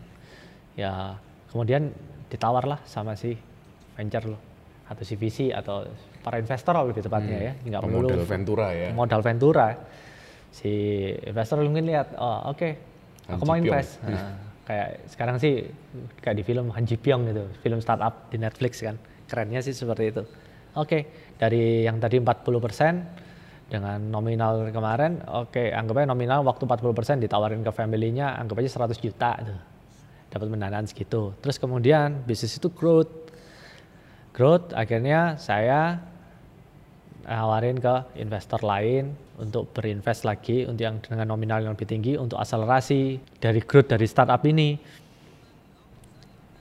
Ya 0.74 1.14
kemudian 1.52 1.94
ditawarlah 2.28 2.82
sama 2.88 3.14
si 3.14 3.36
venture 3.94 4.26
lo 4.34 4.38
atau 4.84 5.04
si 5.06 5.16
VC 5.16 5.48
atau 5.54 5.88
para 6.20 6.36
investor 6.36 6.76
lebih 6.84 7.04
tepatnya 7.04 7.38
ya. 7.38 7.52
Nggak 7.64 7.80
melulu 7.88 8.12
Model 8.12 8.26
Ventura 8.26 8.66
ya. 8.74 8.88
modal 8.92 9.22
Ventura. 9.22 9.68
Si 10.54 10.72
investor 11.24 11.62
mungkin 11.62 11.86
lihat 11.88 12.18
oh 12.18 12.52
oke 12.52 12.68
aku 13.30 13.42
Han 13.42 13.48
mau 13.48 13.56
invest. 13.56 14.02
Nah, 14.04 14.36
kayak 14.64 14.88
sekarang 15.08 15.36
sih 15.40 15.68
kayak 16.20 16.36
di 16.40 16.44
film 16.44 16.72
Han 16.72 16.84
Ji 16.88 16.96
Pyong 16.96 17.28
gitu 17.28 17.44
film 17.62 17.78
startup 17.80 18.28
di 18.28 18.36
Netflix 18.40 18.82
kan. 18.82 18.98
Kerennya 19.24 19.64
sih 19.64 19.72
seperti 19.72 20.12
itu 20.12 20.22
oke 20.74 20.98
dari 21.38 21.86
yang 21.86 21.98
tadi 21.98 22.20
40% 22.20 23.70
dengan 23.70 23.98
nominal 23.98 24.70
kemarin 24.70 25.24
oke 25.24 25.72
anggap 25.72 26.04
aja 26.04 26.06
nominal 26.10 26.40
waktu 26.44 26.68
40% 26.68 27.24
ditawarin 27.24 27.64
ke 27.64 27.72
family-nya 27.72 28.38
anggap 28.38 28.60
aja 28.60 28.86
100 28.86 28.98
juta 29.00 29.30
tuh 29.40 29.60
dapat 30.30 30.46
pendanaan 30.50 30.86
segitu 30.86 31.34
terus 31.40 31.56
kemudian 31.56 32.22
bisnis 32.26 32.58
itu 32.58 32.68
growth 32.70 33.10
growth 34.34 34.74
akhirnya 34.74 35.38
saya 35.38 36.02
nawarin 37.24 37.80
ke 37.80 38.20
investor 38.20 38.60
lain 38.60 39.16
untuk 39.40 39.72
berinvest 39.74 40.22
lagi 40.28 40.68
untuk 40.68 40.84
yang 40.84 40.96
dengan 41.00 41.26
nominal 41.26 41.64
yang 41.64 41.72
lebih 41.74 41.88
tinggi 41.88 42.14
untuk 42.14 42.38
akselerasi 42.38 43.18
dari 43.40 43.60
growth 43.64 43.90
dari 43.90 44.06
startup 44.06 44.42
ini. 44.46 44.76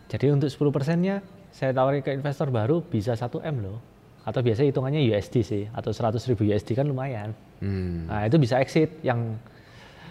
Jadi 0.10 0.26
untuk 0.30 0.50
10 0.50 0.70
persennya 0.74 1.22
saya 1.54 1.74
tawarin 1.74 2.02
ke 2.02 2.14
investor 2.14 2.50
baru 2.50 2.82
bisa 2.82 3.14
1 3.18 3.30
M 3.46 3.58
loh. 3.62 3.78
Atau 4.24 4.40
biasanya 4.40 4.72
hitungannya 4.72 5.04
USD 5.04 5.36
sih 5.44 5.64
atau 5.68 5.92
100 5.92 6.16
ribu 6.32 6.48
USD 6.48 6.80
kan 6.80 6.88
lumayan. 6.88 7.36
Hmm. 7.60 8.08
Nah 8.08 8.24
itu 8.24 8.40
bisa 8.40 8.60
exit 8.64 9.04
yang 9.04 9.36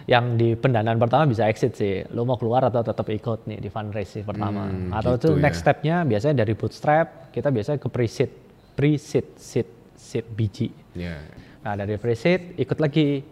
yang 0.03 0.35
di 0.35 0.53
pendanaan 0.59 0.99
pertama 0.99 1.25
bisa 1.25 1.47
exit 1.47 1.73
sih. 1.73 2.03
Lo 2.11 2.27
mau 2.27 2.37
keluar 2.37 2.67
atau 2.67 2.83
tetap 2.83 3.07
ikut 3.07 3.47
nih 3.47 3.59
di 3.63 3.69
fundraise 3.71 4.19
sih 4.19 4.23
pertama. 4.23 4.67
Hmm, 4.67 4.91
atau 4.91 5.15
gitu 5.17 5.33
itu 5.33 5.39
ya. 5.39 5.41
next 5.47 5.59
stepnya 5.63 5.95
biasanya 6.03 6.35
dari 6.43 6.53
bootstrap 6.53 7.31
kita 7.31 7.49
biasanya 7.49 7.79
ke 7.79 7.87
pre-seed, 7.89 8.31
pre-seed, 8.75 9.27
seed, 9.39 9.67
seed 9.95 10.25
biji. 10.35 10.69
Ya. 10.93 11.23
Nah 11.63 11.73
dari 11.79 11.95
pre-seed 11.95 12.59
ikut 12.59 12.77
lagi 12.77 13.23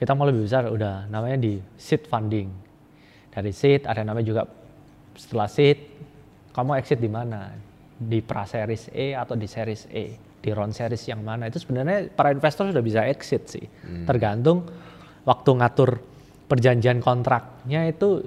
kita 0.00 0.10
mau 0.16 0.26
lebih 0.26 0.42
besar 0.42 0.66
udah 0.72 1.06
namanya 1.06 1.38
di 1.38 1.60
seed 1.78 2.08
funding. 2.08 2.48
Dari 3.30 3.52
seed 3.52 3.86
ada 3.86 4.02
namanya 4.02 4.26
juga 4.26 4.42
setelah 5.14 5.46
seed 5.46 5.78
kamu 6.54 6.70
exit 6.78 6.98
di 7.02 7.10
mana? 7.10 7.50
Di 8.04 8.20
pra 8.20 8.44
series 8.44 8.92
E 8.92 9.12
atau 9.12 9.34
di 9.34 9.46
series 9.46 9.88
E? 9.88 10.04
Di 10.38 10.52
round 10.52 10.72
series 10.72 11.04
yang 11.08 11.24
mana? 11.24 11.48
Itu 11.48 11.56
sebenarnya 11.56 12.12
para 12.12 12.28
investor 12.28 12.68
sudah 12.68 12.84
bisa 12.84 13.08
exit 13.08 13.48
sih. 13.48 13.64
Tergantung 14.04 14.68
waktu 15.24 15.50
ngatur 15.56 15.90
perjanjian 16.44 17.00
kontraknya 17.00 17.88
itu 17.88 18.20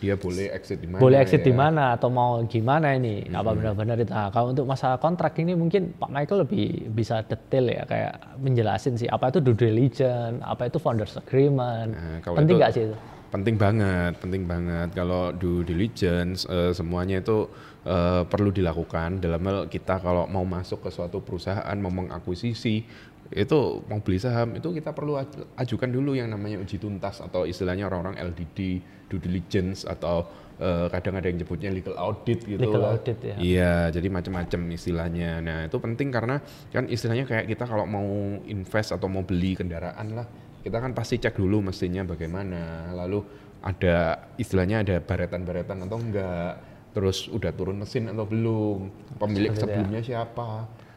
Dia 0.00 0.16
boleh 0.16 0.48
exit 0.48 0.80
di 0.80 0.88
mana? 0.88 0.96
boleh 0.96 1.18
exit 1.20 1.44
ya? 1.44 1.46
di 1.46 1.52
mana 1.52 1.92
atau 1.92 2.08
mau 2.08 2.40
gimana 2.48 2.96
ini 2.96 3.28
apa 3.28 3.52
benar-benar 3.52 4.00
itu 4.00 4.08
nah, 4.08 4.32
kalau 4.32 4.56
untuk 4.56 4.64
masalah 4.64 4.96
kontrak 4.96 5.36
ini 5.36 5.52
mungkin 5.52 5.92
Pak 5.92 6.08
Michael 6.08 6.48
lebih 6.48 6.88
bisa 6.88 7.20
detail 7.20 7.68
ya 7.68 7.84
kayak 7.84 8.40
menjelasin 8.40 8.96
sih 8.96 9.04
apa 9.04 9.28
itu 9.28 9.44
due 9.44 9.52
diligence 9.52 10.40
apa 10.40 10.72
itu 10.72 10.80
founders 10.80 11.20
agreement 11.20 11.92
Nah, 11.92 12.16
penting 12.32 12.56
nggak 12.56 12.72
sih 12.72 12.88
itu 12.88 12.96
Penting 13.30 13.54
banget, 13.54 14.18
penting 14.18 14.42
banget. 14.44 14.90
Kalau 14.90 15.30
due 15.30 15.62
diligence 15.62 16.50
eh, 16.50 16.74
semuanya 16.74 17.22
itu 17.22 17.46
eh, 17.86 18.22
perlu 18.26 18.50
dilakukan 18.50 19.22
dalam 19.22 19.38
hal 19.46 19.70
kita 19.70 20.02
kalau 20.02 20.26
mau 20.26 20.42
masuk 20.42 20.82
ke 20.82 20.90
suatu 20.90 21.22
perusahaan 21.22 21.76
mau 21.78 21.94
mengakuisisi 21.94 22.82
itu 23.30 23.58
mau 23.86 24.02
beli 24.02 24.18
saham 24.18 24.58
itu 24.58 24.74
kita 24.74 24.90
perlu 24.90 25.14
aj- 25.14 25.54
ajukan 25.54 25.86
dulu 25.86 26.18
yang 26.18 26.34
namanya 26.34 26.58
uji 26.58 26.82
tuntas 26.82 27.22
atau 27.22 27.46
istilahnya 27.46 27.86
orang-orang 27.86 28.18
LDD 28.18 28.82
due 29.06 29.22
diligence 29.22 29.86
atau 29.86 30.26
eh, 30.58 30.90
kadang 30.90 31.14
ada 31.14 31.30
yang 31.30 31.38
nyebutnya 31.38 31.70
legal 31.70 31.94
audit 31.94 32.42
gitu 32.42 32.58
Legal 32.58 32.82
lah. 32.82 32.98
audit, 32.98 33.18
ya. 33.22 33.34
Iya, 33.38 33.74
jadi 33.94 34.10
macam-macam 34.10 34.60
istilahnya. 34.74 35.38
Nah, 35.40 35.58
itu 35.70 35.78
penting 35.78 36.10
karena 36.10 36.42
kan 36.68 36.90
istilahnya 36.90 37.24
kayak 37.24 37.46
kita 37.46 37.64
kalau 37.64 37.86
mau 37.86 38.04
invest 38.44 38.90
atau 38.90 39.06
mau 39.06 39.22
beli 39.22 39.54
kendaraan 39.54 40.10
lah, 40.12 40.26
kita 40.60 40.76
kan 40.78 40.92
pasti 40.92 41.16
cek 41.16 41.36
dulu 41.36 41.72
mestinya 41.72 42.04
bagaimana. 42.04 42.92
Lalu 42.92 43.20
ada 43.60 44.30
istilahnya 44.40 44.84
ada 44.84 44.96
baretan-baretan 45.00 45.84
atau 45.84 45.98
enggak. 46.00 46.52
Terus 46.90 47.30
udah 47.30 47.54
turun 47.54 47.78
mesin 47.78 48.10
atau 48.10 48.26
belum? 48.26 48.78
Pemilik 49.20 49.54
Seperti 49.54 49.62
ya. 49.62 49.66
sebelumnya 49.70 50.00
siapa? 50.02 50.48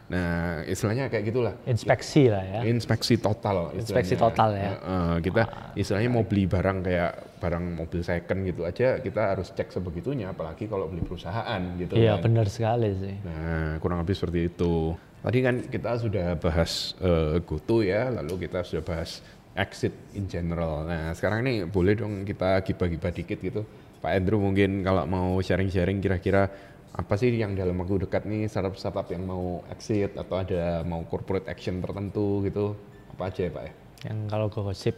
Nah, 0.04 0.62
istilahnya 0.68 1.08
kayak 1.08 1.26
gitulah. 1.32 1.54
inspeksi 1.64 2.28
lah 2.28 2.44
ya 2.44 2.62
Inspeksi 2.68 3.18
total. 3.18 3.72
Inspeksi 3.74 4.14
istilahnya. 4.14 4.36
total 4.36 4.50
ya. 4.54 4.70
Heeh, 4.76 5.14
kita 5.24 5.42
istilahnya 5.80 6.10
mau 6.12 6.24
beli 6.28 6.44
barang 6.46 6.78
kayak 6.84 7.12
barang 7.40 7.66
mobil 7.80 8.02
second 8.04 8.40
gitu 8.46 8.62
aja, 8.68 9.00
kita 9.00 9.22
harus 9.34 9.50
cek 9.56 9.72
sebegitunya. 9.74 10.30
Apalagi 10.36 10.68
kalau 10.68 10.92
beli 10.92 11.02
perusahaan 11.02 11.62
gitu. 11.80 11.96
iya 11.96 12.20
kan. 12.20 12.30
benar 12.30 12.46
sekali 12.52 12.90
sih 13.00 13.16
Nah, 13.26 13.80
kurang 13.80 14.04
lebih 14.04 14.14
seperti 14.14 14.52
itu. 14.52 14.94
Tadi 15.24 15.40
kan 15.40 15.56
kita 15.72 15.92
sudah 15.96 16.28
bahas 16.36 16.94
eh, 17.00 17.40
GoTo 17.40 17.80
ya, 17.80 18.12
lalu 18.12 18.46
kita 18.46 18.62
sudah 18.68 18.84
bahas 18.84 19.24
exit 19.54 19.94
in 20.18 20.26
general. 20.26 20.86
Nah, 20.86 21.14
sekarang 21.14 21.46
ini 21.46 21.64
boleh 21.70 21.94
dong 21.94 22.26
kita 22.26 22.62
gibah-gibah 22.66 23.12
dikit 23.14 23.40
gitu. 23.42 23.62
Pak 24.02 24.12
Andrew 24.12 24.42
mungkin 24.42 24.84
kalau 24.84 25.08
mau 25.08 25.40
sharing-sharing 25.40 26.04
kira-kira 26.04 26.50
apa 26.94 27.14
sih 27.18 27.34
yang 27.34 27.58
dalam 27.58 27.78
waktu 27.82 28.06
dekat 28.06 28.26
nih 28.30 28.46
startup-startup 28.46 29.10
yang 29.10 29.26
mau 29.26 29.66
exit 29.74 30.14
atau 30.14 30.42
ada 30.42 30.86
mau 30.86 31.02
corporate 31.06 31.50
action 31.50 31.82
tertentu 31.82 32.44
gitu. 32.46 32.78
Apa 33.14 33.30
aja 33.30 33.46
ya 33.46 33.54
Pak 33.54 33.64
ya? 33.66 33.74
yang 34.08 34.28
kalau 34.28 34.48
gosip 34.52 34.96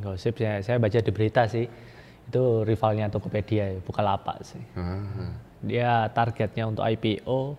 gosip 0.00 0.40
saya, 0.40 0.64
saya 0.64 0.76
baca 0.80 0.98
di 0.98 1.12
berita 1.12 1.44
sih 1.50 1.66
itu 2.28 2.42
rivalnya 2.64 3.08
Tokopedia 3.08 3.76
ya, 3.76 3.80
Bukalapak 3.80 4.44
sih 4.44 4.62
Ah, 4.76 5.32
dia 5.64 6.06
targetnya 6.12 6.68
untuk 6.68 6.84
IPO 6.84 7.56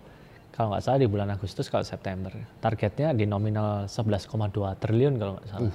kalau 0.50 0.74
nggak 0.74 0.82
salah 0.82 0.98
di 0.98 1.08
bulan 1.10 1.30
Agustus 1.30 1.70
kalau 1.70 1.86
September 1.86 2.32
targetnya 2.58 3.14
di 3.14 3.26
nominal 3.26 3.86
11,2 3.86 4.82
triliun 4.82 5.14
kalau 5.18 5.32
nggak 5.38 5.48
salah 5.50 5.70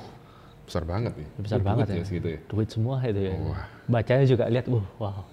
besar 0.65 0.84
banget 0.84 1.13
nih. 1.15 1.28
besar 1.39 1.60
Duit 1.62 1.67
banget 1.69 1.86
ya 1.88 1.95
ya 1.95 2.04
segitu 2.06 2.28
ya. 2.34 2.39
duit 2.49 2.69
semua 2.73 2.95
itu 3.06 3.21
ya 3.21 3.34
bacanya 3.86 4.25
juga 4.25 4.43
lihat 4.49 4.65
uh 4.67 4.86
wow 4.99 5.23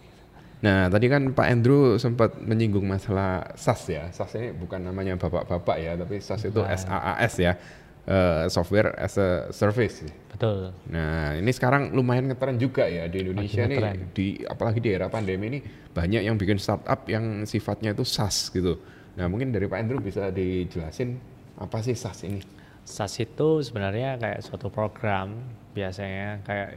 Nah, 0.63 0.87
tadi 0.87 1.11
kan 1.11 1.35
Pak 1.35 1.47
Andrew 1.51 1.99
sempat 1.99 2.39
menyinggung 2.39 2.87
masalah 2.87 3.51
SaaS 3.59 3.83
ya. 3.91 4.07
SaaS 4.15 4.39
ini 4.39 4.55
bukan 4.55 4.79
namanya 4.79 5.19
bapak-bapak 5.19 5.77
ya, 5.83 5.99
tapi 5.99 6.23
SaaS 6.23 6.47
itu 6.47 6.63
SaaS 6.63 7.35
ya, 7.35 7.59
eh, 8.07 8.47
software 8.47 8.95
as 8.95 9.19
a 9.19 9.51
service. 9.51 10.07
betul 10.31 10.71
Nah, 10.87 11.35
ini 11.35 11.51
sekarang 11.51 11.91
lumayan 11.91 12.31
ngetren 12.31 12.63
juga 12.63 12.87
ya 12.87 13.11
di 13.11 13.27
Indonesia 13.27 13.67
nih, 13.67 14.15
di 14.15 14.39
apalagi 14.47 14.79
di 14.79 14.91
era 14.95 15.11
pandemi 15.11 15.51
ini 15.51 15.59
banyak 15.91 16.23
yang 16.31 16.39
bikin 16.39 16.63
startup 16.63 17.11
yang 17.11 17.43
sifatnya 17.43 17.91
itu 17.91 18.07
SaaS 18.07 18.47
gitu. 18.55 18.79
Nah, 19.19 19.27
mungkin 19.27 19.51
dari 19.51 19.67
Pak 19.67 19.83
Andrew 19.83 19.99
bisa 19.99 20.31
dijelasin 20.31 21.19
apa 21.59 21.83
sih 21.83 21.99
SaaS 21.99 22.23
ini? 22.23 22.39
SaaS 22.83 23.15
itu 23.23 23.63
sebenarnya 23.63 24.19
kayak 24.19 24.41
suatu 24.43 24.69
program 24.69 25.39
biasanya 25.73 26.43
kayak 26.43 26.71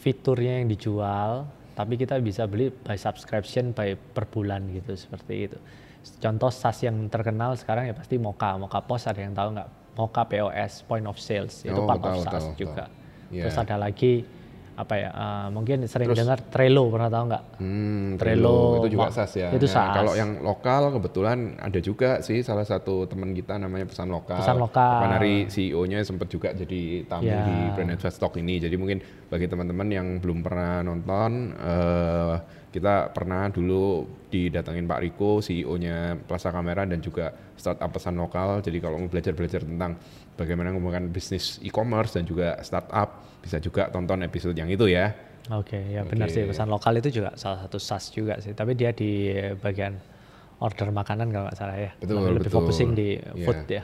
fiturnya 0.00 0.60
yang 0.64 0.68
dijual 0.68 1.44
tapi 1.76 2.00
kita 2.00 2.16
bisa 2.24 2.48
beli 2.48 2.72
by 2.72 2.96
subscription 2.96 3.76
by 3.76 3.92
per 3.94 4.24
bulan 4.24 4.64
gitu 4.72 4.96
seperti 4.96 5.52
itu. 5.52 5.58
Contoh 6.18 6.48
SaaS 6.48 6.86
yang 6.88 6.96
terkenal 7.12 7.52
sekarang 7.58 7.90
ya 7.90 7.94
pasti 7.94 8.16
Moka, 8.16 8.56
Moka 8.56 8.80
Pos 8.80 9.04
ada 9.04 9.20
yang 9.20 9.36
tahu 9.36 9.52
nggak? 9.52 9.68
Moka 9.96 10.22
POS, 10.28 10.84
Point 10.84 11.08
of 11.08 11.16
Sales 11.16 11.64
itu 11.64 11.72
Oh, 11.72 11.88
part 11.88 12.00
tahu, 12.00 12.20
of 12.20 12.24
SaaS 12.24 12.44
tahu, 12.48 12.56
juga. 12.56 12.84
tahu. 12.88 12.92
Iya. 13.32 13.42
Terus 13.48 13.56
ada 13.60 13.76
lagi 13.76 14.12
apa 14.76 14.94
ya? 14.94 15.08
eh, 15.08 15.46
mungkin 15.48 15.88
sering 15.88 16.12
dengar 16.12 16.36
Trello 16.38 16.92
pernah 16.92 17.08
tahu 17.08 17.24
nggak? 17.26 17.42
Hmm, 17.56 18.20
Trello, 18.20 18.78
itu 18.78 18.88
juga 18.92 19.08
SaaS 19.08 19.32
ya. 19.34 19.48
itu 19.50 19.64
Nah, 19.64 19.72
SaaS. 19.72 19.96
Kalau 19.96 20.12
yang 20.12 20.30
lokal 20.40 20.92
kebetulan 20.92 21.38
ada 21.56 21.78
juga 21.80 22.20
sih 22.20 22.44
salah 22.44 22.62
satu 22.62 23.04
teman 23.04 23.32
kita 23.32 23.56
namanya 23.56 23.88
pesan 23.88 24.08
lokal. 24.08 24.36
Pesan 24.36 24.60
lokal. 24.60 25.00
Kapan 25.00 25.12
hari 25.16 25.34
CEO-nya 25.48 26.04
sempat 26.04 26.28
juga 26.28 26.52
jadi 26.52 27.02
tamu 27.04 27.24
Ya. 27.24 27.40
di 27.42 27.56
Brand 27.72 27.90
Advance 27.90 28.16
Talk 28.16 28.36
ini. 28.36 28.60
Jadi 28.60 28.76
mungkin 28.76 29.00
bagi 29.26 29.48
teman-teman 29.48 29.88
yang 29.88 30.06
belum 30.20 30.44
pernah 30.44 30.84
nonton, 30.84 31.56
eh, 31.56 32.34
kita 32.76 33.08
pernah 33.08 33.48
dulu 33.48 34.04
didatengin 34.28 34.84
Pak 34.84 35.00
Riko, 35.00 35.40
CEO-nya 35.40 36.20
Plaza 36.28 36.52
Kamera 36.52 36.84
dan 36.84 37.00
juga 37.00 37.32
startup 37.56 37.88
pesan 37.88 38.20
lokal. 38.20 38.60
Jadi 38.60 38.76
kalau 38.84 39.00
mau 39.00 39.08
belajar-belajar 39.08 39.64
tentang 39.64 39.96
bagaimana 40.36 40.76
mengembangkan 40.76 41.08
bisnis 41.08 41.56
e-commerce 41.64 42.20
dan 42.20 42.28
juga 42.28 42.60
startup, 42.60 43.40
bisa 43.40 43.56
juga 43.64 43.88
tonton 43.88 44.20
episode 44.28 44.52
yang 44.52 44.68
itu 44.68 44.92
ya. 44.92 45.16
Oke, 45.56 45.78
ya 45.88 46.04
benar 46.04 46.28
sih 46.28 46.44
pesan 46.44 46.68
lokal 46.68 47.00
itu 47.00 47.22
juga 47.22 47.32
salah 47.40 47.64
satu 47.64 47.80
SaaS 47.80 48.12
juga 48.12 48.36
sih. 48.44 48.52
Tapi 48.52 48.76
dia 48.76 48.92
di 48.92 49.32
bagian 49.56 49.96
order 50.60 50.92
makanan 50.92 51.32
kalau 51.32 51.48
nggak 51.48 51.56
salah 51.56 51.78
ya. 51.80 51.90
Betul, 51.96 52.28
lebih 52.28 52.50
betul. 52.52 52.60
focusing 52.60 52.92
di 52.92 53.16
Iya. 53.16 53.46
food 53.46 53.60
ya. 53.72 53.82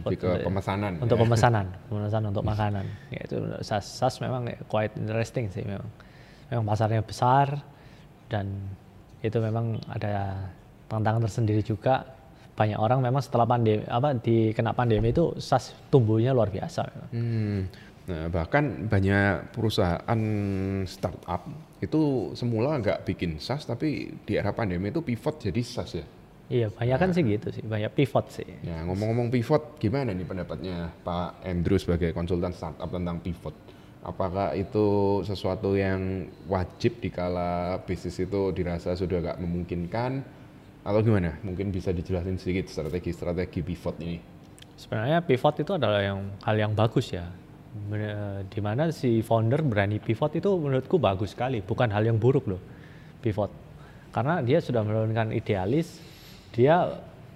Lebih 0.00 0.16
ke 0.16 0.30
pemesanan. 0.48 0.92
Untuk 1.02 1.18
ya. 1.18 1.22
pemesanan, 1.28 1.66
pemesanan 1.92 2.28
untuk 2.32 2.46
makanan. 2.46 2.86
Ya 3.12 3.20
itu 3.26 3.36
SaaS, 3.60 3.84
SaaS 3.84 4.16
memang 4.24 4.48
quite 4.70 4.96
interesting 4.96 5.52
sih 5.52 5.66
memang. 5.66 5.90
Memang 6.48 6.64
pasarnya 6.72 7.02
besar 7.04 7.73
dan 8.34 8.50
itu 9.22 9.38
memang 9.38 9.78
ada 9.86 10.50
tantangan 10.90 11.22
tersendiri 11.30 11.62
juga. 11.62 12.02
Banyak 12.54 12.78
orang 12.78 13.02
memang 13.02 13.22
setelah 13.22 13.46
pandemi 13.46 13.82
apa 13.86 14.14
di 14.18 14.50
kena 14.54 14.74
pandemi 14.74 15.10
itu 15.10 15.34
SaaS 15.38 15.74
tumbuhnya 15.90 16.30
luar 16.30 16.50
biasa. 16.50 16.82
Hmm, 17.10 17.66
Nah, 18.04 18.28
bahkan 18.28 18.84
banyak 18.84 19.56
perusahaan 19.56 20.20
startup 20.84 21.48
itu 21.80 22.32
semula 22.36 22.76
nggak 22.76 23.08
bikin 23.08 23.40
SaaS, 23.40 23.64
tapi 23.64 24.12
di 24.28 24.36
era 24.36 24.52
pandemi 24.52 24.92
itu 24.92 25.00
pivot 25.00 25.40
jadi 25.40 25.60
SaaS 25.64 25.90
ya. 25.96 26.06
Iya, 26.52 26.68
banyak 26.68 26.96
kan 27.00 27.10
sih 27.16 27.24
gitu 27.24 27.48
sih, 27.48 27.64
banyak 27.64 27.88
pivot 27.96 28.28
sih. 28.28 28.44
Ya, 28.60 28.84
ngomong-ngomong 28.84 29.32
pivot, 29.32 29.80
gimana 29.80 30.12
nih 30.12 30.28
pendapatnya 30.28 30.92
Pak 31.00 31.40
Andrew 31.48 31.80
sebagai 31.80 32.12
konsultan 32.12 32.52
startup 32.52 32.92
tentang 32.92 33.24
pivot? 33.24 33.56
Apakah 34.04 34.52
itu 34.52 35.20
sesuatu 35.24 35.72
yang 35.80 36.28
wajib 36.44 37.00
dikala 37.00 37.80
bisnis 37.88 38.20
itu 38.20 38.52
dirasa 38.52 38.92
sudah 38.92 39.24
nggak 39.24 39.38
memungkinkan 39.40 40.20
atau 40.84 41.00
gimana? 41.00 41.40
Mungkin 41.40 41.72
bisa 41.72 41.88
dijelasin 41.88 42.36
sedikit 42.36 42.68
strategi-strategi 42.68 43.64
pivot 43.64 43.96
ini. 44.04 44.20
Sebenarnya 44.76 45.24
pivot 45.24 45.56
itu 45.56 45.72
adalah 45.72 46.04
yang 46.04 46.20
hal 46.44 46.56
yang 46.60 46.76
bagus 46.76 47.16
ya. 47.16 47.24
Bener- 47.88 48.44
Di 48.52 48.60
mana 48.60 48.92
si 48.92 49.24
founder 49.24 49.64
berani 49.64 49.96
pivot 49.96 50.36
itu 50.36 50.52
menurutku 50.52 51.00
bagus 51.00 51.32
sekali, 51.32 51.64
bukan 51.64 51.88
hal 51.88 52.04
yang 52.04 52.20
buruk 52.20 52.44
loh. 52.44 52.60
Pivot. 53.24 53.48
Karena 54.12 54.44
dia 54.44 54.60
sudah 54.60 54.84
menurunkan 54.84 55.32
idealis, 55.32 55.96
dia 56.52 56.86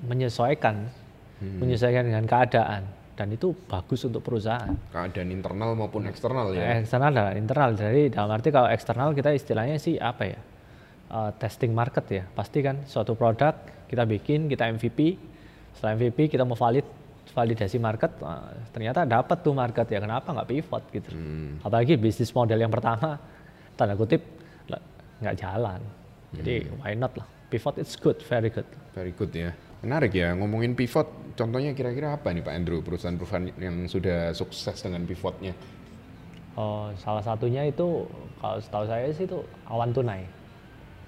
menyesuaikan 0.05 0.85
menyesuaikan 1.39 2.03
dengan 2.07 2.27
keadaan 2.27 2.83
dan 3.19 3.35
itu 3.35 3.51
bagus 3.67 4.07
untuk 4.07 4.23
perusahaan. 4.23 4.71
Keadaan 4.95 5.35
internal 5.35 5.75
maupun 5.75 6.07
eksternal 6.07 6.55
ya. 6.55 6.79
Eksternal 6.79 7.11
dan 7.11 7.35
internal. 7.35 7.75
Jadi 7.75 8.15
dalam 8.15 8.31
arti 8.31 8.55
kalau 8.55 8.71
eksternal 8.71 9.11
kita 9.11 9.35
istilahnya 9.35 9.75
sih 9.83 9.99
apa 9.99 10.23
ya? 10.23 10.39
Eh, 11.11 11.31
testing 11.43 11.75
market 11.75 12.07
ya. 12.07 12.23
Pasti 12.31 12.63
kan 12.63 12.87
suatu 12.87 13.19
produk 13.19 13.59
kita 13.91 14.07
bikin, 14.07 14.47
kita 14.47 14.71
MVP. 14.71 15.19
Setelah 15.75 15.99
MVP 15.99 16.31
kita 16.31 16.47
mau 16.47 16.55
valid 16.55 16.87
validasi 17.35 17.83
market, 17.83 18.15
eh, 18.23 18.55
ternyata 18.71 19.03
dapat 19.03 19.43
tuh 19.43 19.51
market 19.51 19.91
ya. 19.91 19.99
Kenapa 19.99 20.31
nggak 20.31 20.49
pivot 20.55 20.83
gitu? 20.95 21.11
Apalagi 21.67 21.99
bisnis 21.99 22.31
model 22.31 22.63
yang 22.63 22.71
pertama 22.71 23.19
tanda 23.75 23.99
kutip 23.99 24.23
nggak 25.19 25.35
jalan. 25.35 25.83
Jadi 26.39 26.71
why 26.79 26.95
not 26.95 27.11
lah? 27.19 27.27
Pivot 27.51 27.83
it's 27.83 27.99
good, 27.99 28.23
very 28.31 28.55
good. 28.55 28.69
Very 28.95 29.11
good 29.11 29.35
ya. 29.35 29.51
Menarik 29.79 30.11
ya, 30.11 30.35
ngomongin 30.35 30.75
pivot, 30.75 31.07
contohnya 31.39 31.71
kira-kira 31.71 32.19
apa 32.19 32.35
nih 32.35 32.43
Pak 32.43 32.55
Andrew, 32.55 32.83
perusahaan-perusahaan 32.83 33.47
yang 33.63 33.87
sudah 33.87 34.35
sukses 34.35 34.75
dengan 34.83 35.07
pivotnya? 35.07 35.55
Oh, 36.59 36.91
salah 36.99 37.23
satunya 37.23 37.63
itu 37.71 38.03
kalau 38.43 38.59
setahu 38.59 38.85
saya 38.91 39.07
sih 39.15 39.31
itu 39.31 39.39
awan 39.71 39.95
tunai. 39.95 40.27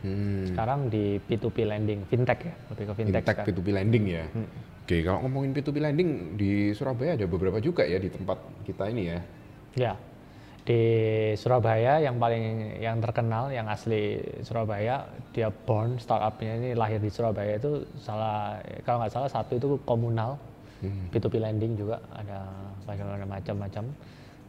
Hmm, 0.07 0.47
Sekarang 0.47 0.87
di 0.87 1.19
P2P 1.19 1.67
lending, 1.67 2.07
fintech 2.07 2.41
ya, 2.47 2.55
lebih 2.71 2.85
ke 2.87 2.93
fintech, 2.95 3.21
fintech 3.21 3.25
sekarang. 3.35 3.47
P2P 3.51 3.69
lending 3.75 4.05
ya. 4.07 4.25
Oke, 4.87 4.97
kalau 5.03 5.19
ngomongin 5.27 5.51
P2P 5.51 5.77
lending 5.83 6.11
di 6.39 6.51
Surabaya 6.71 7.19
ada 7.19 7.27
beberapa 7.27 7.59
juga 7.59 7.83
ya 7.83 7.99
di 7.99 8.07
tempat 8.07 8.39
kita 8.63 8.87
ini 8.87 9.03
ya. 9.11 9.19
Ya, 9.75 9.93
di 10.71 10.83
Surabaya 11.35 11.99
yang 11.99 12.23
paling 12.23 12.79
yang 12.79 13.03
terkenal, 13.03 13.51
yang 13.51 13.67
asli 13.67 14.23
Surabaya, 14.47 15.03
dia 15.35 15.51
born 15.51 15.99
startupnya 15.99 16.63
ini 16.63 16.69
lahir 16.79 17.03
di 17.03 17.11
Surabaya 17.11 17.59
itu 17.59 17.83
salah 17.99 18.63
kalau 18.87 19.03
nggak 19.03 19.11
salah 19.11 19.27
satu 19.27 19.59
itu 19.59 19.67
komunal, 19.83 20.39
P2P 21.11 21.43
lending 21.43 21.75
juga 21.75 21.99
ada 22.15 22.47
banyak 22.87 23.27
macam-macam. 23.27 23.85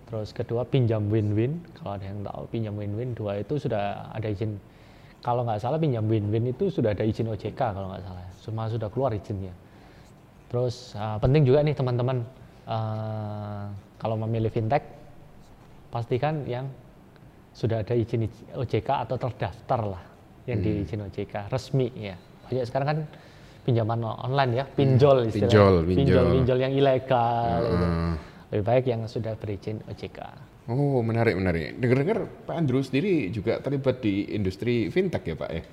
Terus 0.05 0.29
kedua 0.29 0.62
pinjam 0.62 1.10
win-win, 1.10 1.57
kalau 1.81 1.97
ada 1.97 2.05
yang 2.05 2.21
tahu 2.21 2.43
pinjam 2.53 2.73
win-win 2.77 3.17
dua 3.17 3.41
itu 3.41 3.57
sudah 3.57 4.13
ada 4.13 4.27
izin. 4.29 4.62
Kalau 5.25 5.41
nggak 5.41 5.57
salah 5.57 5.81
pinjam 5.81 6.05
win-win 6.05 6.53
itu 6.53 6.69
sudah 6.69 6.93
ada 6.93 7.01
izin 7.01 7.34
OJK 7.34 7.57
kalau 7.57 7.89
nggak 7.89 8.03
salah, 8.05 8.21
semua 8.38 8.69
sudah 8.69 8.93
keluar 8.93 9.10
izinnya. 9.17 9.53
Terus 10.53 10.93
uh, 10.93 11.17
penting 11.17 11.49
juga 11.49 11.65
nih 11.65 11.73
teman-teman 11.73 12.21
uh, 12.69 13.73
kalau 13.97 14.21
memilih 14.21 14.53
fintech 14.53 15.00
pastikan 15.91 16.47
yang 16.47 16.65
sudah 17.51 17.84
ada 17.84 17.91
izin 17.91 18.32
OJK 18.56 18.89
atau 19.06 19.19
terdaftar 19.19 19.82
lah 19.84 20.04
yang 20.47 20.63
di 20.63 20.88
izin 20.88 21.04
OJK 21.06 21.51
resmi 21.51 21.91
ya. 21.93 22.15
Banyak 22.47 22.65
sekarang 22.65 22.88
kan 22.88 22.99
pinjaman 23.67 23.99
online 24.01 24.51
ya, 24.58 24.65
pinjol 24.65 25.30
istilahnya. 25.30 25.51
pinjol, 25.51 25.75
pinjol. 25.86 26.25
pinjol 26.41 26.58
yang 26.58 26.73
ilegal. 26.73 27.60
itu. 27.62 27.86
Hmm. 27.86 28.13
Lebih 28.51 28.63
baik 28.67 28.86
yang 28.89 29.01
sudah 29.08 29.36
berizin 29.38 29.80
OJK. 29.88 30.19
Oh, 30.71 30.99
menarik, 31.04 31.36
menarik. 31.36 31.80
Dengar-dengar 31.80 32.19
Pak 32.47 32.56
Andrew 32.56 32.80
sendiri 32.84 33.27
juga 33.34 33.60
terlibat 33.60 33.99
di 34.04 34.30
industri 34.32 34.88
fintech 34.88 35.23
ya 35.23 35.36
Pak 35.36 35.49
ya? 35.51 35.63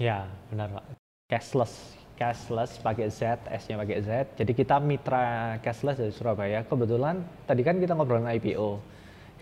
Ya, 0.00 0.18
benar 0.48 0.72
Pak. 0.76 0.84
Cashless, 1.28 1.96
cashless 2.16 2.80
pakai 2.80 3.08
Z, 3.08 3.44
S-nya 3.48 3.76
pakai 3.80 3.98
Z. 4.04 4.10
Jadi 4.36 4.52
kita 4.52 4.80
mitra 4.80 5.56
cashless 5.60 6.00
dari 6.00 6.12
Surabaya. 6.12 6.64
Kebetulan 6.64 7.24
tadi 7.44 7.60
kan 7.64 7.76
kita 7.80 7.92
ngobrolin 7.96 8.28
IPO. 8.28 8.80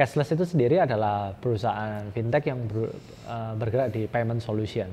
Cashless 0.00 0.32
itu 0.32 0.48
sendiri 0.48 0.80
adalah 0.80 1.36
perusahaan 1.36 2.00
fintech 2.08 2.48
yang 2.48 2.64
ber- 2.64 2.96
eh, 3.28 3.52
bergerak 3.52 3.92
di 3.92 4.08
payment 4.08 4.40
solution. 4.40 4.88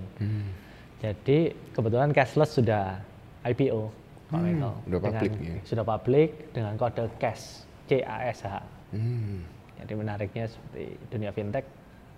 Jadi 0.99 1.37
kebetulan 1.71 2.11
cashless 2.11 2.59
sudah 2.59 2.99
IPO. 3.47 3.87
Pak 4.27 4.43
Michael. 4.43 4.75
udah 4.91 4.99
public 4.99 5.31
Dengan- 5.31 5.47
ya. 5.47 5.57
Sudah 5.63 5.85
public 5.87 6.29
dengan 6.51 6.75
kode 6.75 7.07
cash, 7.15 7.63
C-A-S-H. 7.87 8.59
Hmm. 8.91 9.39
Jadi 9.79 9.93
menariknya 9.95 10.51
seperti 10.51 10.83
dunia 11.07 11.31
fintech 11.31 11.63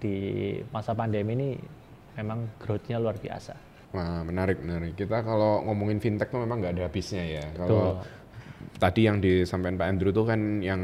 di 0.01 0.15
masa 0.73 0.97
pandemi 0.97 1.37
ini 1.37 1.49
memang 2.17 2.49
growth-nya 2.57 2.97
luar 2.97 3.13
biasa. 3.21 3.53
Wah, 3.93 4.25
menarik, 4.25 4.57
menarik. 4.65 4.97
Kita 4.97 5.21
kalau 5.21 5.61
ngomongin 5.69 6.01
fintech 6.01 6.33
tuh 6.33 6.41
memang 6.41 6.57
nggak 6.57 6.73
ada 6.81 6.83
habisnya 6.89 7.21
ya. 7.21 7.45
Kalau 7.53 7.69
Betul. 7.69 7.93
Tadi 8.77 9.09
yang 9.09 9.17
disampaikan 9.19 9.75
Pak 9.75 9.87
Andrew 9.91 10.11
tuh 10.13 10.29
kan 10.29 10.61
yang 10.61 10.79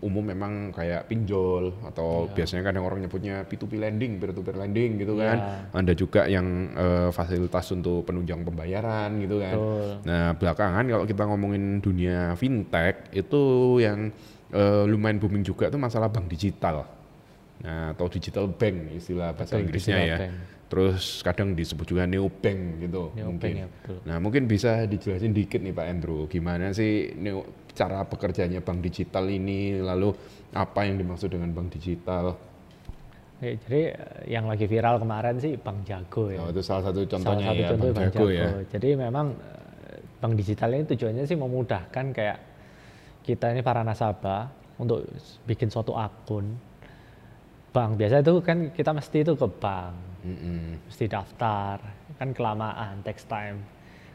umum 0.00 0.24
memang 0.24 0.72
kayak 0.72 1.10
pinjol 1.10 1.76
atau 1.84 2.30
biasanya 2.32 2.72
kadang 2.72 2.86
orang 2.86 3.04
nyebutnya 3.04 3.44
P2P 3.44 3.76
lending, 3.76 4.16
peer-to-peer 4.22 4.56
lending 4.56 4.96
gitu 5.02 5.18
kan. 5.18 5.68
Ada 5.74 5.92
juga 5.92 6.24
yang 6.30 6.72
eh, 6.72 7.08
fasilitas 7.12 7.68
untuk 7.76 8.08
penunjang 8.08 8.46
pembayaran 8.46 9.20
gitu 9.20 9.42
kan. 9.42 9.56
Betul. 9.60 9.88
Nah, 10.08 10.26
belakangan 10.38 10.84
kalau 10.88 11.04
kita 11.04 11.22
ngomongin 11.28 11.64
dunia 11.84 12.32
fintech 12.38 13.12
itu 13.12 13.42
yang 13.82 14.08
eh, 14.54 14.84
lumayan 14.88 15.20
booming 15.20 15.44
juga 15.44 15.68
tuh 15.68 15.80
masalah 15.80 16.08
bank 16.08 16.32
digital. 16.32 16.88
Nah, 17.64 17.92
atau 17.96 18.08
digital 18.08 18.48
bank 18.50 18.92
istilah 18.96 19.32
bahasa 19.36 19.56
Betul, 19.56 19.64
Inggrisnya 19.68 19.98
ya. 20.00 20.18
bank. 20.20 20.34
Terus 20.74 21.22
kadang 21.22 21.54
disebut 21.54 21.86
juga 21.86 22.02
neobank 22.02 22.82
gitu 22.82 23.14
Neobank 23.14 23.30
mungkin. 23.30 23.62
ya, 23.62 23.66
betul. 23.70 23.98
Nah, 24.10 24.16
mungkin 24.18 24.42
bisa 24.50 24.90
dijelasin 24.90 25.30
dikit 25.30 25.62
nih 25.62 25.70
Pak 25.70 25.86
Andrew, 25.86 26.26
gimana 26.26 26.74
sih 26.74 27.14
neo, 27.14 27.46
cara 27.70 28.02
bekerjanya 28.02 28.58
bank 28.58 28.82
digital 28.82 29.30
ini, 29.30 29.78
lalu 29.78 30.10
apa 30.50 30.82
yang 30.82 30.98
dimaksud 30.98 31.30
dengan 31.30 31.54
bank 31.54 31.78
digital? 31.78 32.34
Ya, 33.38 33.54
jadi 33.54 33.82
eh, 33.94 34.22
yang 34.34 34.50
lagi 34.50 34.66
viral 34.66 34.98
kemarin 34.98 35.38
sih 35.38 35.54
Bank 35.54 35.86
Jago 35.86 36.34
ya. 36.34 36.42
Oh, 36.42 36.50
itu 36.50 36.62
salah 36.62 36.90
satu 36.90 37.06
Salah 37.06 37.10
contohnya 37.18 37.46
satu 37.46 37.62
ya, 37.62 37.68
contoh 37.70 37.86
Bank 37.94 38.10
Jago 38.10 38.26
ya. 38.34 38.46
Jadi 38.66 38.88
memang 38.98 39.26
eh, 39.38 39.98
bank 40.18 40.32
digital 40.34 40.68
ini 40.74 40.84
tujuannya 40.90 41.24
sih 41.26 41.38
memudahkan 41.38 42.04
kayak 42.10 42.38
kita 43.22 43.54
ini 43.54 43.62
para 43.62 43.86
nasabah 43.86 44.50
untuk 44.82 45.06
bikin 45.46 45.70
suatu 45.70 45.94
akun 45.94 46.50
bank. 47.74 47.98
Biasa 47.98 48.22
itu 48.22 48.34
kan 48.42 48.70
kita 48.70 48.90
mesti 48.94 49.26
itu 49.26 49.34
ke 49.34 49.48
bank, 49.50 49.94
Mm-mm. 50.24 50.88
mesti 50.88 51.04
daftar, 51.04 51.76
kan 52.16 52.32
kelamaan, 52.32 53.04
takes 53.04 53.24
time. 53.24 53.60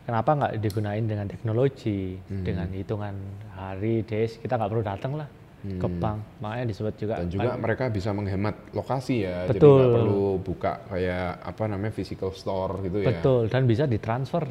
Kenapa 0.04 0.34
nggak 0.34 0.54
digunain 0.58 1.06
dengan 1.06 1.30
teknologi, 1.30 2.18
Hmm. 2.18 2.42
dengan 2.42 2.66
hitungan 2.74 3.14
hari, 3.54 4.02
days, 4.02 4.42
kita 4.42 4.58
nggak 4.58 4.72
perlu 4.74 4.82
datang 4.82 5.14
lah 5.14 5.30
ke 5.60 5.88
bank. 5.92 6.20
Makanya 6.40 6.66
disebut 6.66 6.94
juga 6.98 7.14
Hmm. 7.20 7.22
Dan 7.22 7.30
juga 7.30 7.52
mereka 7.54 7.84
bisa 7.92 8.10
menghemat 8.10 8.56
lokasi 8.74 9.22
ya, 9.22 9.46
jadi 9.46 9.60
Betul. 9.62 9.76
nggak 9.78 9.96
perlu 10.02 10.26
buka 10.42 10.72
kayak 10.90 11.30
apa 11.46 11.64
namanya 11.68 11.94
physical 11.94 12.32
store 12.34 12.82
gitu 12.82 13.06
ya. 13.06 13.08
Betul, 13.14 13.42
dan 13.48 13.62
bisa 13.70 13.84
ditransfer. 13.86 14.44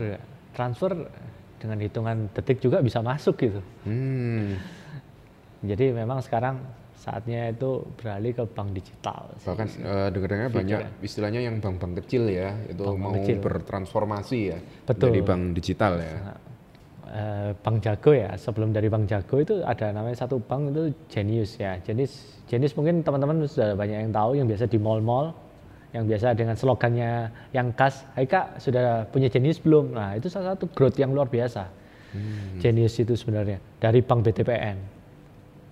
Transfer 0.54 0.92
dengan 1.58 1.78
hitungan 1.82 2.30
detik 2.30 2.62
juga 2.62 2.78
bisa 2.78 3.02
masuk 3.02 3.34
gitu. 3.40 3.58
Hmm. 3.82 4.54
Jadi 5.58 5.90
memang 5.90 6.22
sekarang 6.22 6.62
saatnya 7.08 7.48
itu 7.48 7.80
beralih 7.96 8.36
ke 8.36 8.44
bank 8.44 8.68
digital. 8.76 9.32
Bahkan 9.40 9.66
eh, 9.80 10.08
dengar-dengar 10.12 10.48
banyak 10.52 10.80
istilahnya 11.00 11.40
yang 11.40 11.56
bank-bank 11.64 12.04
kecil 12.04 12.28
ya, 12.28 12.52
itu 12.68 12.84
mau 12.92 13.16
kecil. 13.16 13.40
bertransformasi 13.40 14.38
ya 14.52 14.58
Betul. 14.84 15.16
dari 15.16 15.20
bank 15.24 15.42
digital 15.56 15.96
ya. 15.96 16.16
Eh, 17.08 17.50
bank 17.64 17.80
Jago 17.80 18.12
ya, 18.12 18.36
sebelum 18.36 18.68
dari 18.68 18.92
Bank 18.92 19.08
Jago 19.08 19.40
itu 19.40 19.64
ada 19.64 19.88
namanya 19.96 20.28
satu 20.28 20.36
bank 20.44 20.76
itu 20.76 20.92
Genius 21.08 21.56
ya. 21.56 21.80
Jenis 21.80 22.44
Genius 22.44 22.76
mungkin 22.76 23.00
teman-teman 23.00 23.48
sudah 23.48 23.72
banyak 23.72 24.04
yang 24.04 24.12
tahu 24.12 24.36
yang 24.36 24.44
biasa 24.44 24.68
di 24.68 24.76
mall-mall 24.76 25.32
yang 25.96 26.04
biasa 26.04 26.36
dengan 26.36 26.52
slogannya 26.52 27.32
yang 27.56 27.72
khas, 27.72 28.04
Hai 28.12 28.28
Kak, 28.28 28.60
sudah 28.60 29.08
punya 29.08 29.32
Genius 29.32 29.56
belum? 29.56 29.96
Nah, 29.96 30.20
itu 30.20 30.28
salah 30.28 30.52
satu 30.52 30.68
growth 30.68 31.00
yang 31.00 31.16
luar 31.16 31.32
biasa. 31.32 31.64
Genius 32.60 32.96
itu 33.00 33.16
sebenarnya 33.16 33.60
dari 33.80 34.00
Bank 34.04 34.24
BTPN. 34.24 34.97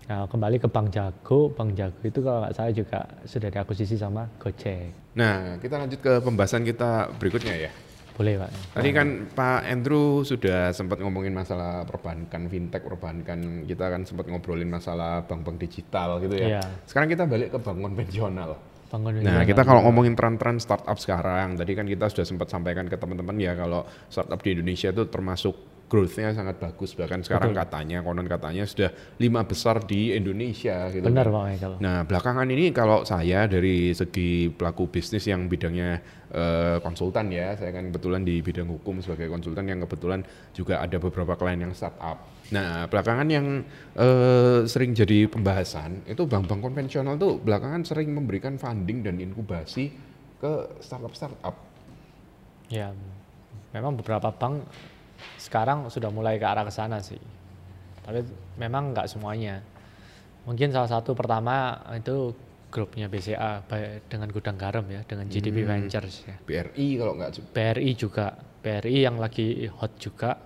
Nah, 0.06 0.22
kembali 0.30 0.62
ke 0.62 0.70
Bank 0.70 0.94
Jago, 0.94 1.50
Bank 1.50 1.74
Jago 1.74 1.98
itu 2.06 2.22
kalau 2.22 2.46
nggak 2.46 2.54
salah 2.54 2.70
juga 2.70 3.00
sudah 3.26 3.48
diakuisisi 3.50 3.98
sama 3.98 4.30
Gojek. 4.38 5.18
Nah, 5.18 5.58
kita 5.58 5.82
lanjut 5.82 5.98
ke 5.98 6.12
pembahasan 6.22 6.62
kita 6.62 7.10
berikutnya 7.18 7.66
ya. 7.66 7.70
Boleh 8.16 8.40
Pak. 8.40 8.50
Tadi 8.80 8.90
kan 8.94 9.08
Pak 9.28 9.60
Andrew 9.66 10.24
sudah 10.24 10.72
sempat 10.72 11.02
ngomongin 11.02 11.34
masalah 11.34 11.84
perbankan 11.84 12.48
fintech, 12.48 12.86
perbankan 12.86 13.66
kita 13.68 13.92
kan 13.92 14.06
sempat 14.06 14.30
ngobrolin 14.30 14.70
masalah 14.70 15.26
bank-bank 15.26 15.60
digital 15.60 16.22
gitu 16.22 16.38
ya. 16.38 16.46
Iya. 16.56 16.62
Sekarang 16.86 17.12
kita 17.12 17.28
balik 17.28 17.52
ke 17.52 17.58
bank 17.60 17.78
konvensional. 17.82 18.56
Bangun 18.86 19.18
Nah, 19.20 19.42
kita 19.42 19.66
kalau 19.66 19.82
ngomongin 19.90 20.14
tren-tren 20.14 20.62
startup 20.62 20.94
sekarang, 20.96 21.58
tadi 21.58 21.74
kan 21.74 21.84
kita 21.90 22.06
sudah 22.06 22.22
sempat 22.22 22.46
sampaikan 22.46 22.86
ke 22.86 22.94
teman-teman 22.94 23.34
ya 23.36 23.58
kalau 23.58 23.82
startup 24.06 24.38
di 24.38 24.54
Indonesia 24.54 24.94
itu 24.94 25.02
termasuk 25.10 25.75
growth-nya 25.86 26.34
sangat 26.34 26.58
bagus 26.58 26.98
bahkan 26.98 27.22
sekarang 27.22 27.54
katanya 27.54 28.02
konon 28.02 28.26
katanya 28.26 28.66
sudah 28.66 28.90
lima 29.22 29.46
besar 29.46 29.78
di 29.86 30.10
Indonesia 30.10 30.90
gitu. 30.90 31.06
Benar. 31.06 31.30
Pak 31.30 31.44
Michael. 31.46 31.74
Nah, 31.78 32.02
belakangan 32.02 32.46
ini 32.50 32.74
kalau 32.74 33.06
saya 33.06 33.46
dari 33.46 33.94
segi 33.94 34.50
pelaku 34.50 34.90
bisnis 34.90 35.30
yang 35.30 35.46
bidangnya 35.46 36.02
eh, 36.34 36.76
konsultan 36.82 37.30
ya, 37.30 37.54
saya 37.54 37.70
kan 37.70 37.94
kebetulan 37.94 38.26
di 38.26 38.42
bidang 38.42 38.66
hukum 38.66 38.98
sebagai 38.98 39.30
konsultan 39.30 39.70
yang 39.70 39.78
kebetulan 39.86 40.26
juga 40.50 40.82
ada 40.82 40.98
beberapa 40.98 41.38
klien 41.38 41.62
yang 41.62 41.70
startup. 41.70 42.18
Nah, 42.50 42.90
belakangan 42.90 43.28
yang 43.30 43.62
eh, 43.94 44.66
sering 44.66 44.90
jadi 44.90 45.30
pembahasan 45.30 46.02
itu 46.10 46.26
bank-bank 46.26 46.66
konvensional 46.66 47.14
tuh 47.14 47.38
belakangan 47.38 47.86
sering 47.86 48.10
memberikan 48.10 48.58
funding 48.58 49.06
dan 49.06 49.22
inkubasi 49.22 49.94
ke 50.42 50.52
startup-startup. 50.82 51.54
Ya, 52.66 52.90
memang 53.70 53.94
beberapa 53.94 54.34
bank 54.34 54.66
sekarang 55.36 55.90
sudah 55.90 56.10
mulai 56.14 56.38
ke 56.38 56.46
arah 56.46 56.62
ke 56.62 56.72
sana 56.72 57.02
sih. 57.02 57.18
Tapi 58.06 58.22
memang 58.56 58.94
nggak 58.94 59.10
semuanya. 59.10 59.62
Mungkin 60.46 60.70
salah 60.70 60.86
satu 60.86 61.18
pertama 61.18 61.74
itu 61.94 62.30
grupnya 62.70 63.10
BCA 63.10 63.66
dengan 64.06 64.28
gudang 64.30 64.54
garam 64.54 64.86
ya, 64.86 65.02
dengan 65.02 65.26
GDP 65.26 65.66
Ventures 65.66 66.22
ya. 66.26 66.36
BRI 66.46 66.86
kalau 66.98 67.14
nggak 67.18 67.30
BRI 67.50 67.90
juga, 67.98 68.36
BRI 68.62 68.98
yang 69.02 69.18
lagi 69.18 69.66
hot 69.66 69.98
juga 69.98 70.38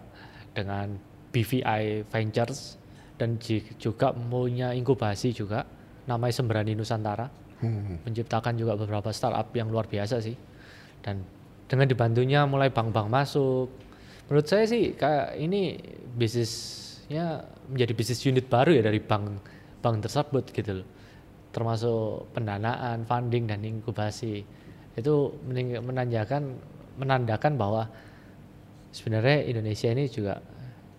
dengan 0.56 0.96
BVI 1.30 2.08
Ventures 2.08 2.80
dan 3.20 3.36
juga 3.76 4.16
punya 4.16 4.72
inkubasi 4.72 5.36
juga 5.36 5.68
namanya 6.08 6.32
Sembrani 6.32 6.72
Nusantara 6.72 7.40
Hmm. 7.60 8.00
menciptakan 8.08 8.56
juga 8.56 8.72
beberapa 8.72 9.12
startup 9.12 9.52
yang 9.52 9.68
luar 9.68 9.84
biasa 9.84 10.16
sih 10.24 10.32
dan 11.04 11.20
dengan 11.68 11.84
dibantunya 11.84 12.48
mulai 12.48 12.72
bank-bank 12.72 13.12
masuk 13.12 13.68
menurut 14.30 14.46
saya 14.46 14.64
sih 14.64 14.94
ini 15.42 15.74
bisnisnya 16.14 17.42
menjadi 17.66 17.92
bisnis 17.98 18.22
unit 18.22 18.46
baru 18.46 18.78
ya 18.78 18.82
dari 18.86 19.02
bank 19.02 19.42
bank 19.82 20.06
tersebut 20.06 20.54
gitu 20.54 20.80
loh. 20.80 20.88
Termasuk 21.50 22.30
pendanaan 22.30 23.02
funding 23.02 23.50
dan 23.50 23.66
inkubasi. 23.66 24.46
Itu 24.94 25.34
menandakan 25.82 26.54
menandakan 26.94 27.58
bahwa 27.58 27.90
sebenarnya 28.94 29.50
Indonesia 29.50 29.90
ini 29.90 30.06
juga 30.06 30.38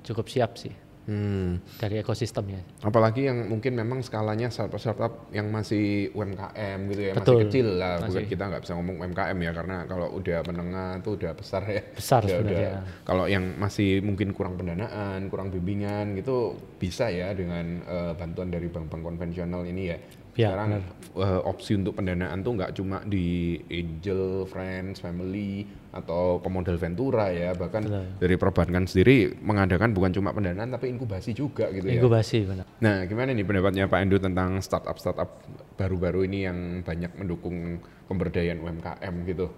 cukup 0.04 0.28
siap 0.28 0.60
sih 0.60 0.90
Hmm. 1.12 1.60
dari 1.76 2.00
ekosistemnya 2.00 2.63
Apalagi 2.80 3.28
yang 3.28 3.52
mungkin 3.52 3.76
memang 3.76 4.00
skalanya 4.00 4.47
startup-startup 4.47 5.28
yang 5.36 5.52
masih 5.52 6.08
UMKM 6.15 6.80
gitu 6.88 7.02
ya, 7.04 7.13
Betul. 7.19 7.43
masih 7.43 7.43
kecil 7.52 7.67
lah. 7.76 7.95
Bukan 8.00 8.26
kita 8.32 8.43
nggak 8.47 8.62
bisa 8.63 8.74
ngomong 8.80 8.95
UMKM 9.04 9.38
ya, 9.43 9.52
karena 9.52 9.78
kalau 9.86 10.08
udah 10.15 10.39
menengah 10.47 10.89
tuh 11.04 11.19
udah 11.19 11.32
besar 11.36 11.67
ya. 11.67 11.84
Besar 11.91 12.21
Udah- 12.24 12.32
sebenarnya. 12.32 12.71
udah. 12.71 13.04
Kalau 13.04 13.26
yang 13.28 13.43
masih 13.60 14.00
mungkin 14.00 14.32
kurang 14.32 14.56
pendanaan, 14.56 15.28
kurang 15.28 15.52
bimbingan 15.52 16.15
gitu 16.15 16.56
bisa 16.80 17.12
ya 17.12 17.36
dengan 17.36 17.84
eh, 17.84 18.13
bantuan 18.15 18.47
dari 18.47 18.71
bank-bank 18.71 19.04
konvensional 19.04 19.67
ini 19.67 19.84
ya. 19.91 19.97
Ya, 20.39 20.56
Sekarang 20.56 20.80
eh, 21.19 21.41
opsi 21.43 21.76
untuk 21.76 22.00
pendanaan 22.00 22.39
tuh 22.39 22.56
nggak 22.56 22.71
cuma 22.80 23.04
di 23.04 23.60
angel, 23.67 24.47
friends, 24.47 25.04
family 25.04 25.67
atau 25.91 26.39
pemodal 26.39 26.80
ventura 26.80 27.27
ya, 27.36 27.51
bahkan 27.51 27.84
Betul. 27.84 28.06
dari 28.23 28.36
perbankan 28.39 28.88
sendiri 28.88 29.36
mengadakan 29.43 29.91
bukan 29.91 30.15
cuma 30.15 30.32
pendanaan 30.32 30.71
tapi 30.71 30.88
inkubasi 30.88 31.36
juga 31.36 31.67
gitu 31.67 31.84
ya. 31.84 31.99
inkubasi 31.99 32.47
benar 32.47 32.63
Nah, 32.80 33.04
gimana 33.04 33.36
nih 33.36 33.43
pendapatnya 33.43 33.91
Pak 33.91 33.99
Endo 33.99 34.15
tentang 34.15 34.63
startup-startup 34.63 35.43
baru-baru 35.75 36.23
ini 36.32 36.47
yang 36.47 36.58
banyak 36.88 37.12
mendukung 37.19 37.84
pemberdayaan 38.08 38.63
UMKM 38.63 39.13
gitu? 39.27 39.51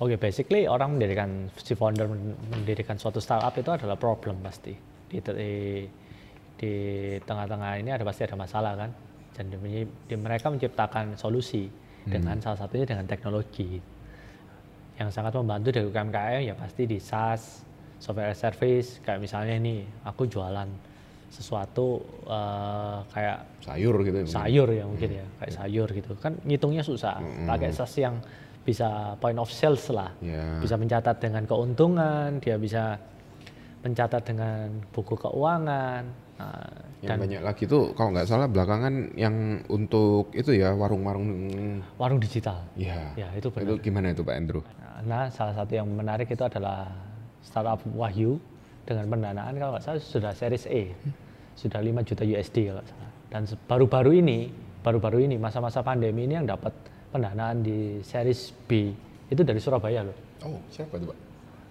Oke, 0.00 0.16
basically 0.16 0.64
orang 0.64 0.96
mendirikan 0.96 1.52
si 1.56 1.76
founder 1.76 2.08
men- 2.08 2.36
mendirikan 2.52 2.96
suatu 2.96 3.20
startup 3.20 3.52
itu 3.56 3.68
adalah 3.68 3.96
problem 3.96 4.40
pasti 4.40 4.72
di 5.08 5.20
di, 6.56 6.72
tengah-tengah 7.20 7.76
ini 7.76 7.92
ada 7.92 8.04
pasti 8.08 8.24
ada 8.24 8.36
masalah 8.40 8.72
kan 8.72 8.90
dan 9.36 9.52
di, 9.52 9.84
di- 9.84 10.16
mereka 10.16 10.48
menciptakan 10.48 11.20
solusi 11.20 11.68
dengan 12.06 12.40
salah 12.40 12.56
satunya 12.56 12.86
dengan 12.88 13.04
teknologi 13.04 13.76
yang 14.96 15.08
sangat 15.08 15.32
membantu 15.34 15.68
dari 15.70 15.84
UMKM 15.84 16.40
ya 16.42 16.54
pasti 16.54 16.82
di 16.84 16.96
SaaS 16.96 17.62
software 17.96 18.32
service 18.32 19.00
kayak 19.00 19.20
misalnya 19.20 19.54
ini 19.54 19.84
aku 20.02 20.24
jualan 20.24 20.68
sesuatu 21.28 22.00
eh, 22.24 22.98
kayak 23.10 23.38
Sayur 23.60 23.96
gitu 24.00 24.16
ya? 24.16 24.24
mungkin? 24.24 24.32
sayur 24.32 24.68
ya 24.70 24.84
mungkin 24.86 25.10
ya 25.12 25.26
kayak 25.36 25.52
sayur 25.52 25.88
gitu 25.90 26.12
kan 26.16 26.32
ngitungnya 26.42 26.80
susah 26.80 27.18
pakai 27.44 27.70
SaaS 27.72 27.92
yang 27.98 28.16
bisa 28.62 29.14
point 29.16 29.36
of 29.36 29.46
sales 29.46 29.84
lah 29.90 30.10
Ya. 30.18 30.58
bisa 30.58 30.74
mencatat 30.74 31.16
dengan 31.18 31.44
keuntungan 31.44 32.40
dia 32.40 32.56
bisa 32.56 32.98
mencatat 33.82 34.22
dengan 34.24 34.66
buku 34.90 35.14
keuangan 35.14 36.02
nah, 36.36 36.68
Yang 37.04 37.10
dan 37.10 37.18
banyak 37.20 37.42
lagi 37.44 37.62
tuh 37.68 37.82
kalau 37.92 38.10
nggak 38.16 38.28
salah 38.28 38.48
belakangan 38.48 39.12
yang 39.16 39.60
untuk 39.68 40.32
itu 40.32 40.56
ya 40.56 40.72
warung-warung 40.72 41.28
warung 42.00 42.20
digital. 42.20 42.64
Ya. 42.76 43.12
ya 43.16 43.28
itu 43.36 43.52
benar. 43.52 43.64
Itu 43.68 43.74
gimana 43.84 44.12
itu 44.12 44.22
Pak 44.24 44.36
Andrew? 44.36 44.62
nah 45.04 45.28
salah 45.28 45.52
satu 45.52 45.76
yang 45.76 45.84
menarik 45.92 46.24
itu 46.24 46.40
adalah 46.40 46.88
startup 47.44 47.84
Wahyu 47.92 48.40
dengan 48.88 49.12
pendanaan 49.12 49.52
kalau 49.60 49.76
nggak 49.76 49.84
salah 49.84 50.00
sudah 50.00 50.32
series 50.32 50.64
E 50.72 50.96
sudah 51.52 51.84
5 51.84 52.00
juta 52.08 52.24
USD 52.24 52.56
kalau 52.72 52.80
nggak 52.80 52.88
salah. 52.88 53.10
Dan 53.28 53.42
baru-baru 53.68 54.10
ini 54.24 54.38
baru-baru 54.80 55.28
ini 55.28 55.36
masa-masa 55.36 55.84
pandemi 55.84 56.24
ini 56.24 56.40
yang 56.40 56.48
dapat 56.48 56.72
pendanaan 57.12 57.60
di 57.60 58.00
series 58.00 58.56
B. 58.64 58.92
Itu 59.28 59.44
dari 59.44 59.60
Surabaya 59.60 60.06
loh. 60.06 60.16
Oh, 60.46 60.60
siapa 60.72 60.96
tuh 60.96 61.12
Pak? 61.12 61.26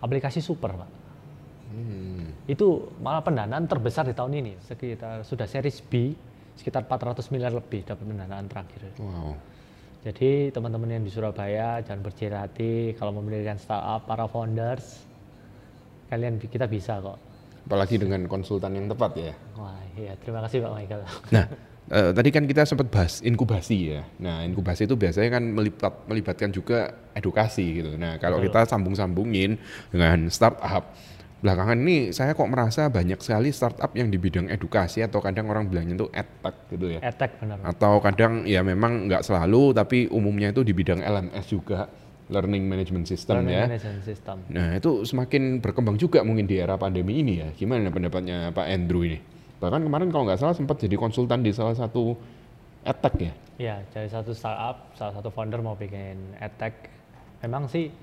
aplikasi 0.06 0.40
super 0.44 0.78
pak 0.78 0.90
Hmm. 1.76 2.32
itu 2.48 2.68
malah 2.98 3.20
pendanaan 3.20 3.68
terbesar 3.68 4.04
di 4.04 4.14
tahun 4.14 4.32
ini 4.38 4.54
sekitar 4.62 5.22
sudah 5.22 5.44
series 5.44 5.82
B 5.82 6.16
sekitar 6.56 6.84
400 6.84 7.20
miliar 7.30 7.52
lebih 7.52 7.84
dapat 7.84 8.00
pendanaan 8.02 8.48
terakhir 8.48 8.96
Wow. 8.96 9.36
jadi 10.02 10.50
teman-teman 10.50 10.88
yang 10.90 11.04
di 11.04 11.12
Surabaya 11.12 11.82
jangan 11.82 12.00
berkecil 12.00 12.32
hati 12.32 12.74
kalau 12.94 13.12
mau 13.12 13.20
mendirikan 13.20 13.56
startup 13.56 14.06
para 14.06 14.24
founders 14.26 15.04
kalian 16.08 16.38
kita 16.38 16.66
bisa 16.66 16.98
kok 17.00 17.20
Apalagi 17.66 17.98
dengan 17.98 18.24
konsultan 18.26 18.72
yang 18.72 18.86
tepat 18.86 19.12
ya. 19.18 19.34
wah 19.54 19.74
iya 19.96 20.14
terima 20.16 20.40
kasih 20.40 20.62
Pak 20.62 20.72
Michael 20.72 21.02
Nah, 21.34 21.46
eh, 21.88 22.10
tadi 22.14 22.30
kan 22.30 22.46
kita 22.46 22.62
sempat 22.62 22.88
bahas 22.88 23.20
inkubasi 23.20 23.78
ya. 23.90 24.02
Nah, 24.18 24.42
inkubasi 24.42 24.86
itu 24.86 24.94
biasanya 24.94 25.30
kan 25.34 25.44
melibat, 25.44 25.94
melibatkan 26.06 26.50
juga 26.50 26.94
edukasi 27.12 27.82
gitu. 27.82 27.98
Nah, 27.98 28.18
kalau 28.18 28.38
kita 28.40 28.66
sambung-sambungin 28.66 29.58
dengan 29.90 30.30
startup, 30.30 30.94
belakangan 31.46 31.78
ini 31.78 32.10
saya 32.10 32.34
kok 32.34 32.50
merasa 32.50 32.90
banyak 32.90 33.22
sekali 33.22 33.54
startup 33.54 33.94
yang 33.94 34.10
di 34.10 34.18
bidang 34.18 34.50
edukasi 34.50 35.06
atau 35.06 35.22
kadang 35.22 35.46
orang 35.54 35.70
bilangnya 35.70 36.02
itu 36.02 36.08
edtech 36.10 36.56
gitu 36.74 36.98
ya. 36.98 37.00
Attack 37.06 37.38
benar 37.38 37.62
Atau 37.62 38.02
kadang 38.02 38.50
ya 38.50 38.66
memang 38.66 39.06
nggak 39.06 39.22
selalu, 39.22 39.78
tapi 39.78 40.10
umumnya 40.10 40.50
itu 40.50 40.66
di 40.66 40.74
bidang 40.74 41.06
LMS 41.06 41.46
juga, 41.46 41.86
Learning 42.34 42.66
Management 42.66 43.06
System 43.06 43.46
Learning 43.46 43.54
ya. 43.54 43.66
Management 43.70 44.02
System 44.02 44.36
Nah, 44.50 44.74
itu 44.74 45.06
semakin 45.06 45.62
berkembang 45.62 46.02
juga 46.02 46.26
mungkin 46.26 46.50
di 46.50 46.58
era 46.58 46.82
pandemi 46.82 47.22
ini 47.22 47.46
ya. 47.46 47.54
Gimana 47.54 47.94
pendapatnya 47.94 48.50
Pak 48.50 48.66
Andrew 48.66 49.06
ini? 49.06 49.22
Bahkan 49.62 49.86
kemarin 49.86 50.10
kalau 50.10 50.26
nggak 50.26 50.42
salah 50.42 50.58
sempat 50.58 50.82
jadi 50.82 50.98
konsultan 50.98 51.46
di 51.46 51.54
salah 51.54 51.78
satu 51.78 52.18
edtech 52.82 53.16
ya. 53.22 53.34
Ya, 53.56 53.76
jadi 53.94 54.10
satu 54.10 54.34
startup, 54.34 54.98
salah 54.98 55.14
satu 55.14 55.30
founder 55.30 55.62
mau 55.62 55.78
bikin 55.78 56.42
edtech. 56.42 56.90
Memang 57.46 57.70
sih 57.70 57.94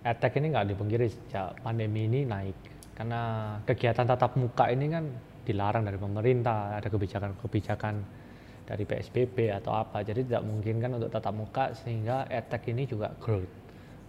edtech 0.00 0.32
ini 0.40 0.56
nggak 0.56 0.72
dipungkiri 0.72 1.06
sejak 1.12 1.60
pandemi 1.60 2.08
ini 2.08 2.24
naik. 2.24 2.75
Karena 2.96 3.54
kegiatan 3.68 4.08
tatap 4.08 4.40
muka 4.40 4.72
ini 4.72 4.88
kan 4.88 5.04
dilarang 5.44 5.84
dari 5.84 6.00
pemerintah, 6.00 6.80
ada 6.80 6.88
kebijakan-kebijakan 6.88 7.94
dari 8.66 8.82
PSBB 8.82 9.52
atau 9.52 9.76
apa. 9.76 10.00
Jadi 10.02 10.26
tidak 10.26 10.42
mungkin 10.42 10.80
kan 10.80 10.90
untuk 10.96 11.12
tatap 11.12 11.34
muka 11.36 11.76
sehingga 11.76 12.26
edtech 12.26 12.72
ini 12.72 12.88
juga 12.88 13.12
growth. 13.20 13.52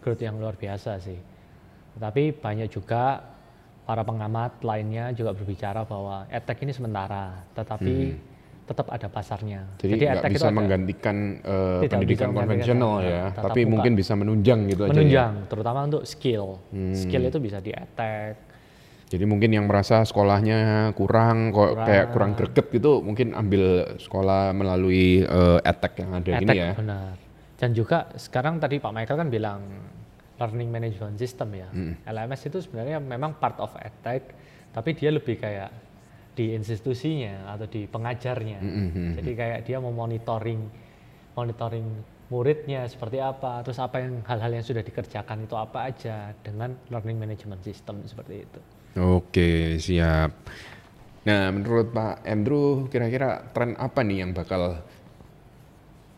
Growth 0.02 0.23
yang 0.23 0.39
luar 0.39 0.56
biasa 0.56 0.97
sih. 1.04 1.19
Tetapi 2.00 2.39
banyak 2.39 2.71
juga 2.71 3.21
para 3.84 4.04
pengamat 4.08 4.63
lainnya 4.63 5.12
juga 5.12 5.36
berbicara 5.36 5.84
bahwa 5.84 6.26
edtech 6.32 6.63
ini 6.63 6.71
sementara, 6.71 7.43
tetapi 7.54 7.95
tetap 8.67 8.88
ada 8.91 9.08
pasarnya. 9.08 9.63
Hmm. 9.63 9.80
Jadi 9.80 9.93
nggak 9.95 10.15
itu 10.28 10.36
bisa 10.36 10.52
menggantikan 10.52 11.15
eh, 11.39 11.80
Tidak 11.88 11.91
pendidikan 11.95 12.28
bisa 12.30 12.36
konvensional 12.36 12.93
ya, 13.00 13.23
tapi 13.32 13.60
muka. 13.63 13.71
mungkin 13.71 13.93
bisa 13.95 14.13
menunjang 14.19 14.60
gitu 14.67 14.82
aja 14.84 14.88
ya. 14.88 14.93
menunjang, 14.95 15.34
terutama 15.47 15.80
untuk 15.88 16.04
skill. 16.04 16.60
Hmm. 16.76 16.95
Skill 16.95 17.23
itu 17.32 17.38
bisa 17.39 17.58
di 17.63 17.71
edtech. 17.71 18.47
Jadi 19.08 19.24
mungkin 19.24 19.56
yang 19.56 19.72
merasa 19.72 20.04
sekolahnya 20.04 20.91
kurang, 20.91 21.56
kok 21.56 21.80
kayak 21.80 22.12
kurang 22.12 22.36
greget 22.36 22.67
gitu, 22.76 23.00
mungkin 23.00 23.32
ambil 23.32 23.96
sekolah 23.96 24.52
melalui 24.52 25.24
eh, 25.24 25.60
edtech 25.63 26.04
yang 26.04 26.12
ada 26.12 26.32
edtech 26.36 26.43
ini 26.43 26.60
ya. 26.60 26.72
benar. 26.76 27.15
Dan 27.56 27.70
juga 27.72 28.12
sekarang 28.20 28.60
tadi 28.60 28.84
Pak 28.84 28.91
Michael 28.91 29.17
kan 29.24 29.30
bilang 29.32 29.62
learning 30.38 30.70
management 30.70 31.15
system 31.17 31.56
ya. 31.56 31.72
LMS 32.04 32.52
itu 32.52 32.60
sebenarnya 32.62 33.00
memang 33.00 33.39
part 33.39 33.58
of 33.63 33.72
edtech, 33.80 34.36
tapi 34.76 34.91
dia 34.93 35.10
lebih 35.10 35.39
kayak 35.39 35.72
di 36.38 36.54
institusinya 36.54 37.50
atau 37.56 37.65
di 37.65 37.89
pengajarnya. 37.89 38.60
Jadi 39.17 39.32
kayak 39.34 39.60
dia 39.65 39.82
memonitoring 39.82 40.62
monitoring 41.34 41.88
muridnya 42.28 42.84
seperti 42.86 43.24
apa, 43.24 43.63
terus 43.63 43.80
apa 43.80 44.04
yang 44.04 44.20
hal-hal 44.28 44.52
yang 44.52 44.65
sudah 44.65 44.84
dikerjakan 44.84 45.48
itu 45.48 45.56
apa 45.56 45.88
aja 45.89 46.36
dengan 46.43 46.76
learning 46.91 47.17
management 47.17 47.63
system 47.63 48.04
seperti 48.04 48.43
itu. 48.43 48.60
Oke, 48.98 49.78
siap. 49.78 50.34
Nah, 51.30 51.54
menurut 51.54 51.94
Pak 51.94 52.26
Andrew, 52.26 52.90
kira-kira 52.90 53.46
tren 53.54 53.78
apa 53.78 54.02
nih 54.02 54.26
yang 54.26 54.32
bakal 54.34 54.82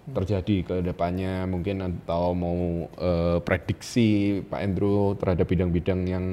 terjadi 0.09 0.55
ke 0.63 0.75
depannya 0.81 1.43
mungkin 1.45 1.83
atau 1.83 2.31
mau 2.31 2.87
eh, 2.95 3.37
prediksi 3.43 4.39
Pak 4.47 4.61
Andrew 4.63 5.13
terhadap 5.19 5.45
bidang-bidang 5.51 6.01
yang 6.07 6.25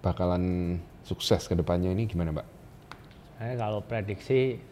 bakalan 0.00 0.78
sukses 1.02 1.50
ke 1.50 1.58
depannya 1.58 1.90
ini 1.90 2.06
gimana, 2.06 2.30
Pak? 2.30 2.46
Saya 3.36 3.54
kalau 3.58 3.82
prediksi, 3.82 4.62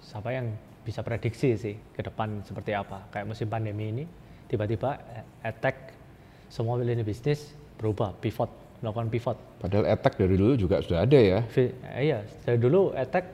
siapa 0.00 0.32
yang 0.32 0.56
bisa 0.88 1.04
prediksi 1.04 1.52
sih 1.52 1.76
ke 1.92 2.00
depan 2.00 2.40
seperti 2.48 2.72
apa? 2.72 3.04
Kayak 3.12 3.28
musim 3.28 3.46
pandemi 3.52 3.92
ini, 3.92 4.04
tiba-tiba 4.48 4.96
attack 5.44 5.92
semua 6.48 6.80
lini 6.80 7.04
bisnis 7.04 7.52
berubah, 7.76 8.16
pivot, 8.18 8.67
melakukan 8.78 9.08
pivot. 9.10 9.36
Padahal 9.58 9.84
etek 9.90 10.14
dari 10.18 10.34
dulu 10.38 10.54
juga 10.54 10.78
sudah 10.78 11.02
ada 11.02 11.18
ya. 11.18 11.40
Vi- 11.50 11.74
eh, 11.82 12.02
iya, 12.12 12.18
dari 12.46 12.58
dulu 12.58 12.94
attack 12.94 13.26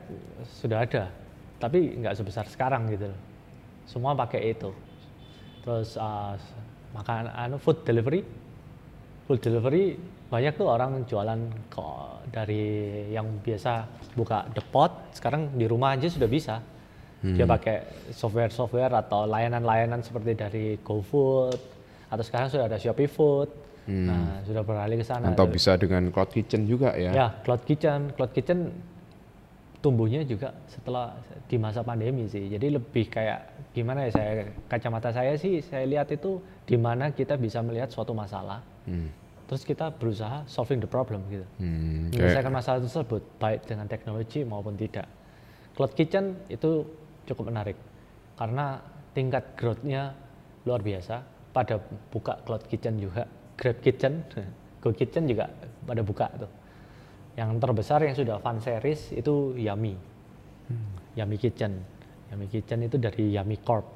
sudah 0.64 0.84
ada, 0.84 1.12
tapi 1.60 2.00
nggak 2.00 2.16
sebesar 2.16 2.48
sekarang 2.48 2.88
gitu. 2.92 3.12
Semua 3.84 4.16
pakai 4.16 4.56
itu. 4.56 4.72
Terus 5.64 5.96
uh, 6.00 6.36
makan 6.96 7.28
anu 7.32 7.56
food 7.60 7.84
delivery, 7.84 8.24
food 9.28 9.40
delivery 9.44 9.96
banyak 10.32 10.56
tuh 10.56 10.66
orang 10.66 11.04
jualan 11.04 11.40
kok 11.68 12.26
dari 12.32 12.64
yang 13.12 13.38
biasa 13.44 13.86
buka 14.16 14.48
depot 14.50 14.90
sekarang 15.12 15.52
di 15.54 15.68
rumah 15.68 15.94
aja 15.94 16.08
sudah 16.08 16.28
bisa. 16.28 16.58
Dia 17.24 17.48
pakai 17.48 18.12
software-software 18.12 18.92
atau 19.00 19.24
layanan-layanan 19.24 20.04
seperti 20.04 20.36
dari 20.36 20.76
GoFood 20.84 21.56
atau 22.12 22.20
sekarang 22.20 22.52
sudah 22.52 22.68
ada 22.68 22.76
Shopee 22.76 23.08
Food. 23.08 23.48
Nah, 23.84 24.40
sudah 24.42 24.62
beralih 24.62 24.96
ke 24.96 25.04
sana. 25.04 25.30
Atau 25.30 25.44
bisa 25.46 25.76
dengan 25.76 26.08
cloud 26.08 26.30
kitchen 26.30 26.64
juga 26.64 26.96
ya. 26.96 27.12
Ya, 27.12 27.26
cloud 27.40 27.62
kitchen, 27.62 28.12
cloud 28.12 28.32
kitchen 28.32 28.72
tumbuhnya 29.78 30.24
juga 30.24 30.56
setelah 30.64 31.12
di 31.44 31.60
masa 31.60 31.84
pandemi 31.84 32.24
sih. 32.24 32.48
Jadi 32.48 32.72
lebih 32.72 33.04
kayak 33.06 33.44
gimana 33.70 34.08
ya 34.08 34.10
saya 34.10 34.32
kacamata 34.64 35.12
saya 35.12 35.36
sih 35.36 35.60
saya 35.60 35.84
lihat 35.84 36.08
itu 36.08 36.40
di 36.64 36.80
mana 36.80 37.12
kita 37.12 37.36
bisa 37.36 37.60
melihat 37.60 37.92
suatu 37.92 38.16
masalah. 38.16 38.64
Terus 39.44 39.60
kita 39.60 39.92
berusaha 39.92 40.40
solving 40.48 40.80
the 40.80 40.88
problem 40.88 41.20
gitu. 41.28 41.44
Hmm, 41.60 42.08
kayak- 42.08 42.16
Menyelesaikan 42.16 42.52
masalah 42.54 42.80
tersebut 42.80 43.22
baik 43.36 43.68
dengan 43.68 43.84
teknologi 43.84 44.40
maupun 44.40 44.72
tidak. 44.74 45.04
Cloud 45.76 45.92
kitchen 45.92 46.32
itu 46.48 46.88
cukup 47.24 47.52
menarik 47.52 47.76
karena 48.34 48.80
tingkat 49.12 49.52
growth-nya 49.54 50.16
luar 50.64 50.80
biasa. 50.80 51.20
Pada 51.52 51.76
buka 52.10 52.40
cloud 52.42 52.64
kitchen 52.66 52.98
juga, 52.98 53.28
Grab 53.54 53.78
Kitchen, 53.80 54.24
Go 54.82 54.90
Kitchen 54.92 55.24
juga 55.30 55.50
pada 55.86 56.02
buka 56.02 56.26
tuh. 56.34 56.50
Yang 57.34 57.50
terbesar 57.58 57.98
yang 58.06 58.14
sudah 58.14 58.36
fun 58.38 58.62
series 58.62 59.14
itu 59.14 59.54
Yummy, 59.58 59.94
Yummy 61.18 61.36
Kitchen. 61.38 61.82
Yummy 62.30 62.46
Kitchen 62.50 62.86
itu 62.86 62.96
dari 62.98 63.34
Yummy 63.34 63.58
Corp. 63.62 63.86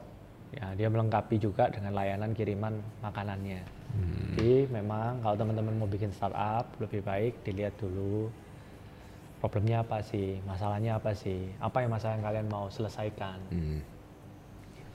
Ya, 0.48 0.72
dia 0.72 0.88
melengkapi 0.88 1.36
juga 1.36 1.68
dengan 1.68 1.92
layanan 1.92 2.32
kiriman 2.32 2.72
makanannya. 3.04 3.60
Jadi 4.38 4.70
memang 4.70 5.18
kalau 5.20 5.36
teman-teman 5.36 5.74
mau 5.76 5.88
bikin 5.90 6.14
startup 6.14 6.70
lebih 6.78 7.02
baik 7.02 7.42
dilihat 7.42 7.74
dulu 7.80 8.30
problemnya 9.42 9.82
apa 9.82 10.02
sih, 10.02 10.38
masalahnya 10.46 10.98
apa 10.98 11.14
sih, 11.14 11.50
apa 11.62 11.82
yang 11.82 11.90
masalah 11.94 12.14
yang 12.18 12.24
kalian 12.26 12.46
mau 12.50 12.66
selesaikan. 12.70 13.38
Hmm. 13.50 13.80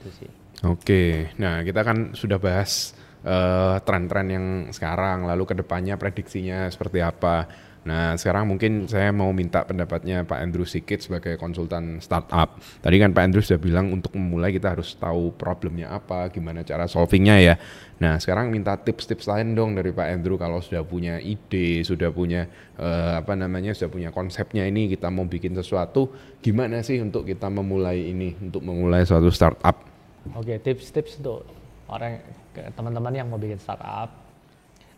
Itu 0.00 0.08
sih. 0.10 0.30
Oke, 0.64 1.32
nah 1.36 1.60
kita 1.64 1.84
kan 1.84 2.14
sudah 2.16 2.38
bahas 2.40 2.96
eh, 3.24 3.76
tren-tren 3.82 4.26
yang 4.30 4.46
sekarang, 4.70 5.24
lalu 5.24 5.48
ke 5.48 5.54
depannya 5.56 5.96
prediksinya 5.96 6.68
seperti 6.68 7.00
apa. 7.00 7.48
Nah 7.84 8.16
sekarang 8.16 8.48
mungkin 8.48 8.88
saya 8.88 9.12
mau 9.12 9.28
minta 9.36 9.60
pendapatnya 9.60 10.24
Pak 10.24 10.40
Andrew 10.40 10.64
Sikit 10.64 11.04
sebagai 11.04 11.36
konsultan 11.36 12.00
startup. 12.00 12.56
Tadi 12.80 12.96
kan 12.96 13.12
Pak 13.12 13.22
Andrew 13.28 13.44
sudah 13.44 13.60
bilang 13.60 13.92
untuk 13.92 14.16
memulai 14.16 14.56
kita 14.56 14.72
harus 14.72 14.96
tahu 14.96 15.36
problemnya 15.36 15.92
apa, 15.92 16.32
gimana 16.32 16.64
cara 16.64 16.88
solvingnya 16.88 17.36
ya. 17.44 17.54
Nah 18.00 18.16
sekarang 18.16 18.48
minta 18.48 18.72
tips-tips 18.80 19.28
lain 19.28 19.52
dong 19.52 19.76
dari 19.76 19.92
Pak 19.92 20.08
Andrew 20.16 20.40
kalau 20.40 20.64
sudah 20.64 20.80
punya 20.80 21.20
ide, 21.20 21.84
sudah 21.84 22.08
punya 22.08 22.48
eh, 22.80 23.12
apa 23.20 23.36
namanya, 23.36 23.76
sudah 23.76 23.92
punya 23.92 24.10
konsepnya 24.16 24.64
ini 24.64 24.88
kita 24.88 25.12
mau 25.12 25.28
bikin 25.28 25.52
sesuatu, 25.52 26.08
gimana 26.40 26.80
sih 26.80 27.04
untuk 27.04 27.28
kita 27.28 27.52
memulai 27.52 28.00
ini, 28.00 28.32
untuk 28.40 28.64
memulai 28.64 29.04
suatu 29.04 29.28
startup? 29.28 29.76
Oke, 30.32 30.56
tips-tips 30.56 31.20
untuk 31.20 31.63
orang 31.88 32.20
teman-teman 32.54 33.12
yang 33.12 33.26
mau 33.28 33.36
bikin 33.36 33.60
startup 33.60 34.24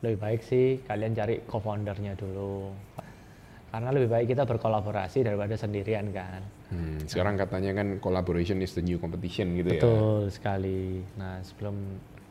lebih 0.05 0.18
baik 0.20 0.40
sih 0.44 0.85
kalian 0.85 1.16
cari 1.16 1.40
co-foundernya 1.49 2.14
dulu. 2.14 2.70
Karena 3.66 3.92
lebih 3.92 4.09
baik 4.09 4.27
kita 4.33 4.49
berkolaborasi 4.49 5.27
daripada 5.27 5.53
sendirian 5.59 6.09
kan. 6.14 6.40
Hmm, 6.70 7.03
sekarang 7.05 7.37
katanya 7.37 7.77
kan 7.77 7.99
collaboration 8.01 8.62
is 8.62 8.72
the 8.72 8.81
new 8.81 8.96
competition 8.96 9.53
gitu 9.59 9.77
ya. 9.77 9.83
Betul 9.83 10.33
sekali. 10.33 11.05
Nah, 11.18 11.42
sebelum 11.44 11.77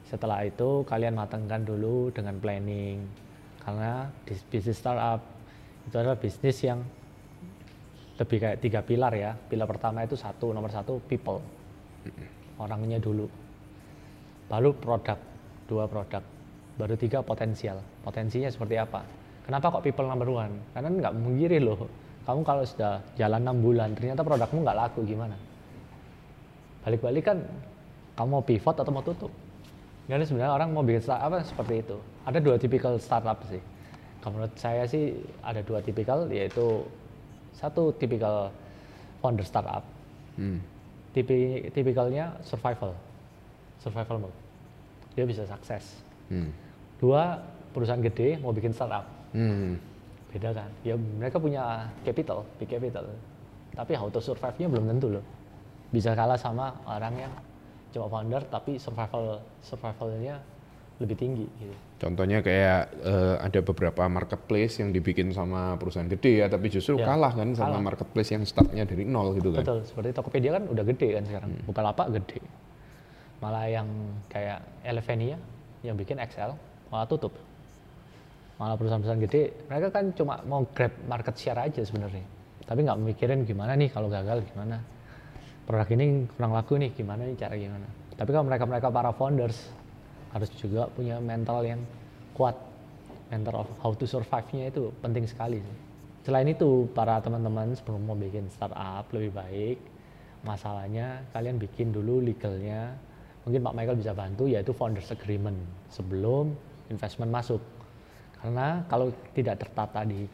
setelah 0.08 0.42
itu 0.48 0.82
kalian 0.88 1.14
matangkan 1.14 1.62
dulu 1.62 2.10
dengan 2.10 2.40
planning. 2.40 3.04
Karena 3.62 4.10
di 4.26 4.34
bisnis 4.50 4.78
startup 4.80 5.22
itu 5.86 5.96
adalah 5.98 6.18
bisnis 6.18 6.58
yang 6.66 6.82
lebih 8.16 8.38
kayak 8.40 8.58
tiga 8.64 8.80
pilar 8.82 9.14
ya. 9.14 9.36
Pilar 9.36 9.68
pertama 9.70 10.02
itu 10.02 10.18
satu, 10.18 10.50
nomor 10.50 10.72
satu 10.72 10.98
people. 11.06 11.44
Orangnya 12.58 12.98
dulu. 12.98 13.45
Baru 14.46 14.74
produk, 14.78 15.18
dua 15.66 15.86
produk. 15.90 16.22
Baru 16.76 16.94
tiga 17.00 17.24
potensial. 17.24 17.80
Potensinya 18.04 18.52
seperti 18.52 18.76
apa? 18.78 19.02
Kenapa 19.46 19.74
kok 19.74 19.84
people 19.86 20.06
number 20.06 20.30
one? 20.30 20.54
Karena 20.74 20.90
nggak 20.92 21.14
menggiri 21.16 21.58
loh. 21.62 21.88
Kamu 22.26 22.42
kalau 22.42 22.66
sudah 22.66 23.02
jalan 23.16 23.42
enam 23.46 23.62
bulan, 23.62 23.94
ternyata 23.94 24.26
produkmu 24.26 24.66
nggak 24.66 24.78
laku 24.78 25.06
gimana? 25.06 25.38
balik-balik 26.86 27.26
kan 27.26 27.42
kamu 28.14 28.30
mau 28.30 28.44
pivot 28.46 28.78
atau 28.78 28.94
mau 28.94 29.02
tutup 29.02 29.34
jadi 30.06 30.22
sebenarnya 30.22 30.54
orang 30.54 30.70
mau 30.70 30.86
bikin 30.86 31.02
startup 31.02 31.34
apa 31.34 31.38
seperti 31.42 31.82
itu 31.82 31.98
ada 32.30 32.38
dua 32.38 32.56
tipikal 32.62 32.94
startup 33.02 33.42
sih 33.50 33.58
kalau 34.22 34.38
menurut 34.38 34.54
saya 34.54 34.86
sih 34.86 35.18
ada 35.42 35.66
dua 35.66 35.82
tipikal 35.82 36.30
yaitu 36.30 36.86
satu 37.58 37.90
tipikal 37.98 38.54
founder 39.20 39.44
startup 39.44 39.82
Hmm. 40.36 40.60
tipi 41.16 41.72
tipikalnya 41.72 42.36
survival 42.44 42.92
survival 43.78 44.18
mode. 44.22 44.38
Dia 45.14 45.24
bisa 45.24 45.44
sukses. 45.44 46.04
Hmm. 46.26 46.50
dua 46.96 47.38
perusahaan 47.70 48.00
gede 48.00 48.40
mau 48.40 48.50
bikin 48.50 48.72
startup. 48.72 49.06
Hmm. 49.32 49.78
beda 50.28 50.52
kan? 50.52 50.68
Ya 50.82 50.96
mereka 50.96 51.38
punya 51.38 51.64
capital 52.02 52.44
big 52.56 52.68
capital. 52.68 53.08
Tapi 53.72 53.94
how 53.94 54.08
to 54.08 54.20
survive-nya 54.20 54.68
belum 54.68 54.88
tentu 54.90 55.08
loh. 55.10 55.24
Bisa 55.88 56.12
kalah 56.12 56.36
sama 56.36 56.76
orang 56.84 57.16
yang 57.18 57.34
cuma 57.92 58.08
founder 58.08 58.44
tapi 58.44 58.76
survival 58.76 59.40
survivalnya 59.62 60.40
lebih 60.96 61.16
tinggi 61.16 61.44
gitu. 61.58 61.76
Contohnya 61.98 62.40
kayak 62.40 62.82
eh, 63.02 63.36
ada 63.38 63.60
beberapa 63.62 64.08
marketplace 64.08 64.80
yang 64.80 64.92
dibikin 64.92 65.32
sama 65.32 65.76
perusahaan 65.76 66.08
gede 66.08 66.40
ya, 66.40 66.48
tapi 66.48 66.68
justru 66.68 66.96
Ya, 66.96 67.08
kalah 67.08 67.32
kan 67.32 67.52
sama 67.52 67.76
kalah. 67.76 67.84
marketplace 67.84 68.32
yang 68.32 68.44
startnya 68.44 68.84
dari 68.84 69.04
nol 69.04 69.36
gitu 69.36 69.52
kan. 69.52 69.64
betul. 69.64 69.80
Seperti 69.84 70.10
Tokopedia 70.12 70.52
kan 70.56 70.64
udah 70.66 70.84
gede 70.86 71.08
kan 71.14 71.24
sekarang. 71.24 71.50
Bukalapak 71.64 72.08
gede 72.12 72.40
malah 73.44 73.66
yang 73.68 73.88
kayak 74.32 74.64
Elevenia 74.86 75.38
yang 75.84 75.96
bikin 75.96 76.20
XL 76.20 76.56
malah 76.92 77.08
tutup 77.08 77.36
malah 78.56 78.80
perusahaan-perusahaan 78.80 79.24
gede 79.28 79.44
mereka 79.68 79.88
kan 79.92 80.06
cuma 80.16 80.40
mau 80.48 80.64
grab 80.72 80.94
market 81.08 81.36
share 81.36 81.60
aja 81.60 81.84
sebenarnya 81.84 82.24
tapi 82.66 82.88
nggak 82.88 83.00
mikirin 83.04 83.44
gimana 83.44 83.76
nih 83.76 83.92
kalau 83.92 84.08
gagal 84.08 84.42
gimana 84.54 84.80
produk 85.68 85.90
ini 85.98 86.26
kurang 86.38 86.56
laku 86.56 86.80
nih 86.80 86.90
gimana 86.96 87.28
nih 87.28 87.36
cara 87.36 87.56
gimana 87.60 87.88
tapi 88.16 88.30
kalau 88.32 88.46
mereka 88.48 88.64
mereka 88.64 88.88
para 88.88 89.12
founders 89.12 89.60
harus 90.32 90.50
juga 90.56 90.88
punya 90.92 91.20
mental 91.20 91.64
yang 91.64 91.80
kuat 92.36 92.56
mental 93.32 93.66
of 93.66 93.70
how 93.82 93.92
to 93.96 94.06
survive-nya 94.06 94.70
itu 94.70 94.92
penting 95.00 95.26
sekali 95.26 95.64
sih. 95.64 95.78
Selain 96.26 96.46
itu, 96.50 96.90
para 96.92 97.22
teman-teman 97.22 97.72
sebelum 97.78 98.02
mau 98.04 98.18
bikin 98.18 98.50
startup 98.50 99.06
lebih 99.14 99.32
baik 99.32 99.78
masalahnya 100.46 101.26
kalian 101.34 101.58
bikin 101.58 101.90
dulu 101.90 102.22
legalnya. 102.22 102.98
Mungkin 103.46 103.62
Pak 103.62 103.74
Michael 103.78 103.98
bisa 104.02 104.14
bantu 104.18 104.50
yaitu 104.50 104.74
founders 104.74 105.10
agreement 105.14 105.58
sebelum 105.94 106.52
investment 106.90 107.30
masuk. 107.30 107.62
Karena 108.42 108.82
kalau 108.90 109.14
tidak 109.38 109.62
tertata 109.62 110.02
di 110.06 110.26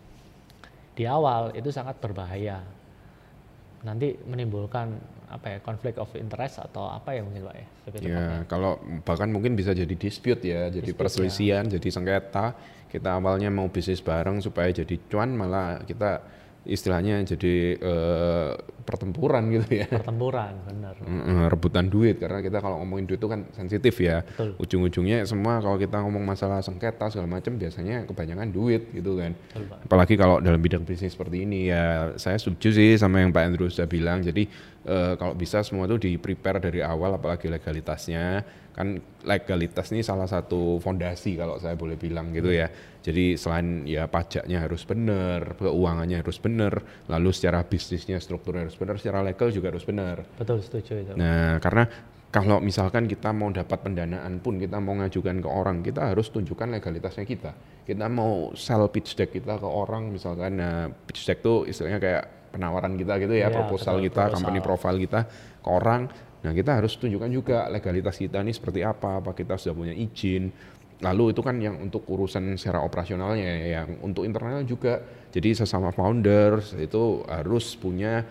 di 0.96 1.04
awal 1.08 1.52
itu 1.56 1.72
sangat 1.72 2.00
berbahaya. 2.00 2.60
nanti 3.82 4.14
menimbulkan 4.30 4.94
apa 5.26 5.58
ya 5.58 5.60
konflik 5.66 5.98
of 5.98 6.06
interest 6.14 6.62
atau 6.62 6.86
apa 6.86 7.18
ya 7.18 7.26
mungkin 7.26 7.50
pak 7.50 7.56
ya 7.58 7.68
Ya, 7.98 8.46
kalau 8.46 8.78
bahkan 9.02 9.34
mungkin 9.34 9.58
bisa 9.58 9.74
jadi 9.74 9.98
dispute 9.98 10.46
ya, 10.46 10.70
jadi 10.70 10.86
Dispute, 10.86 11.02
perselisihan, 11.02 11.66
jadi 11.66 11.90
sengketa. 11.90 12.54
Kita 12.86 13.18
awalnya 13.18 13.50
mau 13.50 13.66
bisnis 13.74 14.06
bareng 14.06 14.38
supaya 14.38 14.70
jadi 14.70 15.02
cuan, 15.10 15.34
malah 15.34 15.82
kita 15.82 16.22
istilahnya 16.62 17.26
jadi 17.26 17.78
eh, 17.80 18.52
pertempuran 18.86 19.50
gitu 19.50 19.82
ya. 19.82 19.88
pertempuran 19.90 20.54
benar 20.66 20.96
rebutan 21.50 21.90
duit 21.90 22.22
karena 22.22 22.42
kita 22.42 22.62
kalau 22.62 22.82
ngomongin 22.82 23.10
duit 23.10 23.20
itu 23.22 23.30
kan 23.30 23.46
sensitif 23.54 23.98
ya. 24.02 24.22
Betul. 24.22 24.58
Ujung-ujungnya 24.62 25.26
semua 25.26 25.62
kalau 25.62 25.78
kita 25.78 26.02
ngomong 26.02 26.22
masalah 26.22 26.62
sengketa 26.62 27.10
segala 27.10 27.28
macam 27.30 27.58
biasanya 27.58 28.06
kebanyakan 28.06 28.50
duit 28.54 28.90
gitu 28.94 29.18
kan. 29.18 29.34
Betul, 29.34 29.64
Pak. 29.70 29.78
Apalagi 29.90 30.14
kalau 30.18 30.38
dalam 30.42 30.62
bidang 30.62 30.86
bisnis 30.86 31.14
seperti 31.14 31.46
ini 31.46 31.70
ya 31.70 32.14
saya 32.18 32.38
setuju 32.38 32.74
sih 32.74 32.90
sama 32.98 33.22
yang 33.22 33.34
Pak 33.34 33.44
Andrew 33.44 33.70
sudah 33.70 33.90
bilang. 33.90 34.22
Jadi 34.22 34.46
eh, 34.86 35.14
kalau 35.18 35.34
bisa 35.38 35.62
semua 35.62 35.86
itu 35.86 35.98
di 35.98 36.12
prepare 36.18 36.62
dari 36.62 36.82
awal 36.82 37.18
apalagi 37.18 37.50
legalitasnya. 37.50 38.44
Kan 38.72 39.04
legalitas 39.28 39.92
ini 39.92 40.00
salah 40.00 40.26
satu 40.32 40.80
fondasi 40.80 41.36
kalau 41.36 41.60
saya 41.60 41.76
boleh 41.76 42.00
bilang 42.00 42.32
gitu 42.32 42.56
ya. 42.56 42.72
Jadi 43.02 43.36
selain 43.36 43.84
ya 43.84 44.08
pajaknya 44.08 44.64
harus 44.64 44.86
benar, 44.88 45.60
keuangannya 45.60 46.22
harus 46.22 46.38
benar, 46.38 46.80
lalu 47.10 47.30
secara 47.34 47.66
bisnisnya 47.66 48.22
strukturnya 48.22 48.70
harus 48.70 48.78
benar, 48.78 48.96
secara 49.02 49.26
legal 49.26 49.50
juga 49.50 49.74
harus 49.74 49.84
benar. 49.84 50.24
betul 50.38 50.62
setuju 50.62 51.04
itu 51.04 51.12
Nah, 51.18 51.58
karena 51.58 51.90
kalau 52.32 52.64
misalkan 52.64 53.12
kita 53.12 53.36
mau 53.36 53.52
dapat 53.52 53.84
pendanaan 53.84 54.40
pun 54.40 54.56
kita 54.56 54.80
mau 54.80 54.96
ngajukan 54.96 55.44
ke 55.44 55.50
orang, 55.52 55.84
kita 55.84 56.16
harus 56.16 56.32
tunjukkan 56.32 56.80
legalitasnya 56.80 57.28
kita. 57.28 57.52
Kita 57.84 58.08
mau 58.08 58.56
sell 58.56 58.88
pitch 58.88 59.20
deck 59.20 59.36
kita 59.36 59.60
ke 59.60 59.68
orang, 59.68 60.16
misalkan 60.16 60.56
nah, 60.56 60.88
pitch 60.88 61.28
deck 61.28 61.44
itu 61.44 61.68
istilahnya 61.68 62.00
kayak 62.00 62.24
penawaran 62.52 63.00
kita 63.00 63.18
gitu 63.24 63.34
ya, 63.34 63.48
Iya, 63.48 63.56
proposal 63.56 63.98
betul, 63.98 64.06
kita, 64.12 64.22
proposal. 64.28 64.36
company 64.36 64.60
profile 64.60 64.98
kita 65.00 65.20
ke 65.64 65.70
orang. 65.72 66.02
Nah, 66.42 66.52
kita 66.52 66.72
harus 66.82 66.94
tunjukkan 66.98 67.30
juga 67.32 67.58
legalitas 67.72 68.18
kita 68.18 68.42
ini 68.44 68.52
seperti 68.52 68.84
apa, 68.84 69.24
apa 69.24 69.32
kita 69.32 69.56
sudah 69.56 69.76
punya 69.78 69.96
izin. 69.96 70.52
Lalu 71.02 71.34
itu 71.34 71.42
kan 71.42 71.58
yang 71.58 71.82
untuk 71.82 72.06
urusan 72.06 72.54
secara 72.62 72.82
operasionalnya, 72.86 73.42
ya, 73.42 73.82
yang 73.82 74.02
untuk 74.06 74.22
internal 74.28 74.62
juga. 74.68 75.02
Jadi 75.32 75.58
sesama 75.58 75.90
founders 75.96 76.76
itu 76.78 77.26
harus 77.26 77.74
punya 77.80 78.22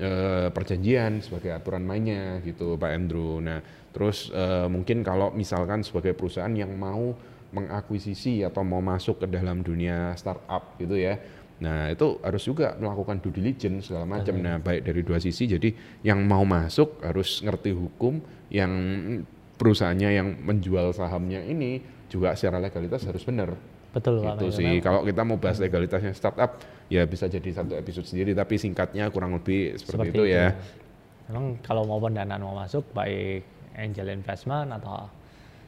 eh, 0.00 0.48
perjanjian 0.50 1.22
sebagai 1.22 1.52
aturan 1.54 1.84
mainnya 1.84 2.40
gitu 2.42 2.74
Pak 2.80 2.90
Andrew. 2.90 3.38
Nah, 3.44 3.60
terus 3.94 4.30
eh, 4.34 4.66
mungkin 4.66 5.04
kalau 5.06 5.30
misalkan 5.34 5.86
sebagai 5.86 6.16
perusahaan 6.18 6.50
yang 6.50 6.74
mau 6.74 7.14
mengakuisisi 7.54 8.42
atau 8.42 8.66
mau 8.66 8.82
masuk 8.82 9.22
ke 9.22 9.26
dalam 9.30 9.62
dunia 9.62 10.12
startup 10.18 10.74
gitu 10.82 10.98
ya. 10.98 11.18
Nah, 11.56 11.88
itu 11.88 12.20
harus 12.20 12.42
juga 12.44 12.76
melakukan 12.76 13.16
due 13.24 13.32
diligence 13.32 13.88
segala 13.88 14.04
macam. 14.04 14.36
Nah, 14.36 14.60
baik 14.60 14.84
dari 14.84 15.00
dua 15.00 15.16
sisi. 15.16 15.48
Jadi 15.48 15.72
yang 16.04 16.20
mau 16.28 16.44
masuk 16.44 17.00
harus 17.00 17.40
ngerti 17.40 17.72
hukum, 17.72 18.20
yang 18.52 18.70
perusahaannya 19.56 20.10
yang 20.12 20.28
menjual 20.44 20.92
sahamnya 20.92 21.40
ini 21.40 21.80
juga 22.12 22.36
secara 22.36 22.60
legalitas 22.60 23.02
harus 23.08 23.24
benar 23.24 23.56
betul 23.96 24.20
pak 24.20 24.36
gitu 24.36 24.52
Mayor. 24.52 24.58
sih. 24.60 24.72
Kalau 24.84 25.00
kita 25.08 25.22
mau 25.24 25.40
bahas 25.40 25.56
legalitasnya 25.56 26.12
startup, 26.12 26.60
ya 26.92 27.08
bisa 27.08 27.24
jadi 27.32 27.48
satu 27.48 27.72
episode 27.80 28.04
sendiri. 28.04 28.36
Tapi 28.36 28.60
singkatnya 28.60 29.08
kurang 29.08 29.32
lebih 29.32 29.80
seperti, 29.80 30.12
itu, 30.12 30.28
ya. 30.28 30.52
Memang 31.32 31.56
kalau 31.64 31.88
mau 31.88 31.96
pendanaan 31.96 32.44
mau 32.44 32.52
masuk 32.52 32.84
baik 32.92 33.48
angel 33.72 34.12
investment 34.12 34.76
atau 34.76 35.08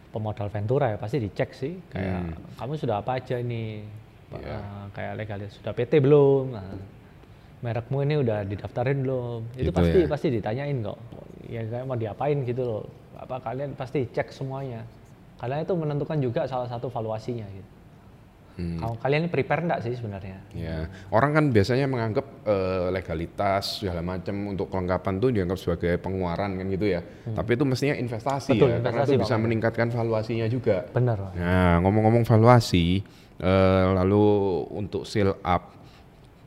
pemodal 0.08 0.48
ventura 0.48 0.92
ya 0.92 0.96
pasti 0.96 1.20
dicek 1.20 1.52
sih 1.52 1.72
kayak 1.92 2.20
Hmm. 2.32 2.56
kamu 2.56 2.72
sudah 2.80 3.04
apa 3.04 3.20
aja 3.20 3.36
ini 3.36 3.84
Pak, 4.28 4.40
Iya. 4.40 4.56
eh, 4.56 4.84
kayak 4.92 5.12
legalitas 5.16 5.52
sudah 5.56 5.72
PT 5.72 5.92
belum? 5.98 6.44
Nah, 6.52 6.76
merekmu 7.60 7.98
ini 8.04 8.14
udah 8.20 8.44
didaftarin 8.44 9.02
belum? 9.02 9.40
Itu 9.56 9.70
Gitu 9.70 9.72
pasti 9.72 9.98
ya. 9.98 10.06
pasti 10.06 10.26
ditanyain 10.30 10.76
kok. 10.84 10.98
Ya 11.48 11.64
kayak 11.64 11.84
mau 11.88 11.96
diapain 11.96 12.38
gitu 12.44 12.62
loh. 12.62 12.84
Apa 13.16 13.40
kalian 13.40 13.72
pasti 13.72 14.04
cek 14.06 14.30
semuanya. 14.30 14.84
Karena 15.38 15.62
itu 15.62 15.72
menentukan 15.72 16.18
juga 16.18 16.44
salah 16.44 16.66
satu 16.66 16.90
valuasinya 16.90 17.46
gitu 17.48 17.70
Hmm. 18.58 18.74
kalau 18.74 18.98
kalian 18.98 19.22
ini 19.22 19.30
prepare 19.30 19.62
enggak 19.62 19.86
sih 19.86 19.94
sebenarnya 19.94 20.42
Ya, 20.50 20.90
orang 21.14 21.30
kan 21.30 21.44
biasanya 21.54 21.86
menganggap 21.86 22.26
eh, 22.42 22.90
legalitas 22.90 23.78
segala 23.78 24.02
macam 24.02 24.34
untuk 24.50 24.66
kelengkapan 24.66 25.14
tuh 25.16 25.30
dianggap 25.30 25.54
sebagai 25.56 25.94
pengeluaran 25.96 26.58
kan 26.58 26.66
gitu 26.66 26.90
ya. 26.90 27.00
Tapi 27.30 27.54
itu 27.54 27.62
mestinya 27.62 27.94
investasi 27.94 28.50
Hmm. 28.50 28.58
Betul, 28.58 28.68
ya, 28.68 28.78
karena 28.82 28.90
investasi, 28.98 29.14
itu 29.14 29.22
bisa 29.22 29.36
meningkatkan 29.38 29.88
valuasinya 29.88 30.46
juga. 30.50 30.76
benar. 30.90 31.30
Nah, 31.32 31.78
ngomong-ngomong 31.80 32.26
valuasi, 32.26 32.98
eh, 33.38 33.86
lalu 33.94 34.24
untuk 34.74 35.06
sale 35.06 35.38
up, 35.38 35.62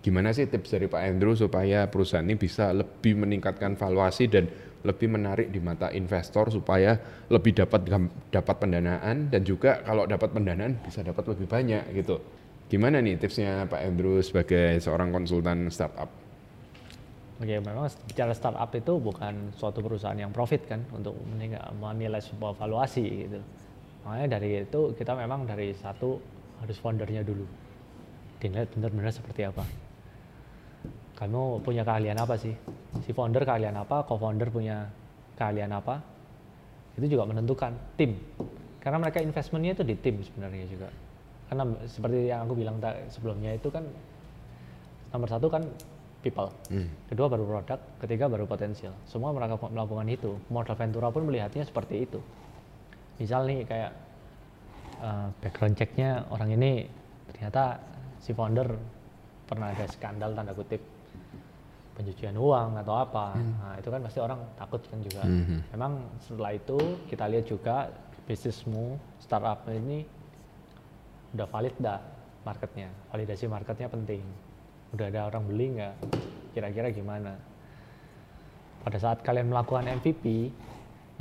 gimana 0.02 0.36
sih 0.36 0.50
tips 0.50 0.68
dari 0.74 0.92
Pak 0.92 1.02
Andrew 1.08 1.32
supaya 1.32 1.88
perusahaan 1.88 2.26
ini 2.26 2.36
bisa 2.36 2.74
lebih 2.74 3.24
meningkatkan 3.24 3.80
valuasi 3.80 4.28
dan 4.28 4.52
lebih 4.82 5.08
menarik 5.14 5.54
di 5.54 5.62
mata 5.62 5.94
investor 5.94 6.50
supaya 6.50 6.98
lebih 7.30 7.54
dapat 7.54 7.86
dapat 8.34 8.56
pendanaan 8.58 9.30
dan 9.30 9.42
juga 9.46 9.82
kalau 9.86 10.10
dapat 10.10 10.34
pendanaan 10.34 10.82
bisa 10.82 11.06
dapat 11.06 11.24
lebih 11.34 11.46
banyak 11.46 11.84
gitu. 11.94 12.18
Gimana 12.72 13.04
nih 13.04 13.20
tipsnya 13.20 13.68
Pak 13.68 13.82
Andrew 13.84 14.24
sebagai 14.24 14.80
seorang 14.80 15.12
konsultan 15.12 15.68
startup? 15.68 16.08
Oke, 17.42 17.58
memang 17.58 17.90
bicara 18.06 18.32
startup 18.38 18.70
itu 18.78 18.94
bukan 19.02 19.50
suatu 19.58 19.82
perusahaan 19.82 20.16
yang 20.16 20.30
profit 20.30 20.70
kan 20.70 20.86
untuk 20.94 21.18
menilai 21.82 22.22
sebuah 22.22 22.54
valuasi 22.54 23.28
gitu. 23.28 23.42
Makanya 24.06 24.38
dari 24.38 24.62
itu 24.62 24.94
kita 24.94 25.18
memang 25.18 25.50
dari 25.50 25.74
satu 25.74 26.22
harus 26.62 26.78
foundernya 26.78 27.26
dulu. 27.26 27.44
Dilihat 28.38 28.74
benar-benar 28.78 29.10
seperti 29.10 29.46
apa. 29.46 29.66
Kamu 31.22 31.62
punya 31.62 31.86
keahlian 31.86 32.18
apa 32.18 32.34
sih? 32.34 32.50
Si 33.06 33.14
founder 33.14 33.46
keahlian 33.46 33.78
apa? 33.78 34.02
Co-founder 34.10 34.50
punya 34.50 34.90
keahlian 35.38 35.70
apa? 35.70 36.02
Itu 36.98 37.06
juga 37.06 37.30
menentukan 37.30 37.78
tim. 37.94 38.18
Karena 38.82 38.98
mereka 38.98 39.22
investmentnya 39.22 39.78
itu 39.78 39.86
di 39.86 39.94
tim 40.02 40.18
sebenarnya 40.26 40.66
juga. 40.66 40.90
Karena 41.46 41.70
seperti 41.86 42.26
yang 42.26 42.50
aku 42.50 42.58
bilang 42.58 42.82
sebelumnya 43.14 43.54
itu 43.54 43.70
kan 43.70 43.86
nomor 45.14 45.30
satu 45.30 45.46
kan 45.46 45.62
people, 46.26 46.50
kedua 47.06 47.30
baru 47.30 47.46
produk, 47.46 47.80
ketiga 48.02 48.26
baru 48.26 48.50
potensial. 48.50 48.98
Semua 49.06 49.30
mereka 49.30 49.62
melakukan 49.70 50.10
itu. 50.10 50.34
Modal 50.50 50.74
Ventura 50.74 51.14
pun 51.14 51.30
melihatnya 51.30 51.62
seperti 51.62 52.02
itu. 52.02 52.18
Misal 53.22 53.46
nih 53.46 53.62
kayak 53.70 53.92
eh, 55.06 55.28
background 55.38 55.78
checknya 55.78 56.26
orang 56.34 56.50
ini 56.58 56.90
ternyata 57.30 57.78
si 58.18 58.34
founder 58.34 58.74
pernah 59.46 59.70
ada 59.70 59.86
skandal 59.86 60.34
tanda 60.34 60.58
kutip 60.58 60.82
pencucian 61.96 62.36
uang 62.40 62.80
atau 62.80 62.94
apa. 62.96 63.36
Nah, 63.36 63.76
itu 63.78 63.90
kan 63.92 64.00
pasti 64.04 64.20
orang 64.24 64.40
takut 64.56 64.82
kan 64.88 65.00
juga. 65.04 65.22
Memang 65.76 65.92
setelah 66.24 66.52
itu 66.56 66.78
kita 67.12 67.26
lihat 67.28 67.46
juga 67.48 67.76
bisnismu 68.26 68.96
startup 69.20 69.68
ini 69.68 70.08
udah 71.36 71.48
valid 71.48 71.76
dah 71.80 72.00
marketnya. 72.48 72.90
Validasi 73.12 73.46
marketnya 73.48 73.88
penting. 73.92 74.24
Udah 74.92 75.08
ada 75.08 75.32
orang 75.32 75.44
beli 75.48 75.80
nggak? 75.80 75.96
Kira-kira 76.52 76.88
gimana? 76.92 77.36
Pada 78.82 78.98
saat 78.98 79.22
kalian 79.22 79.52
melakukan 79.52 79.88
MVP 79.88 80.52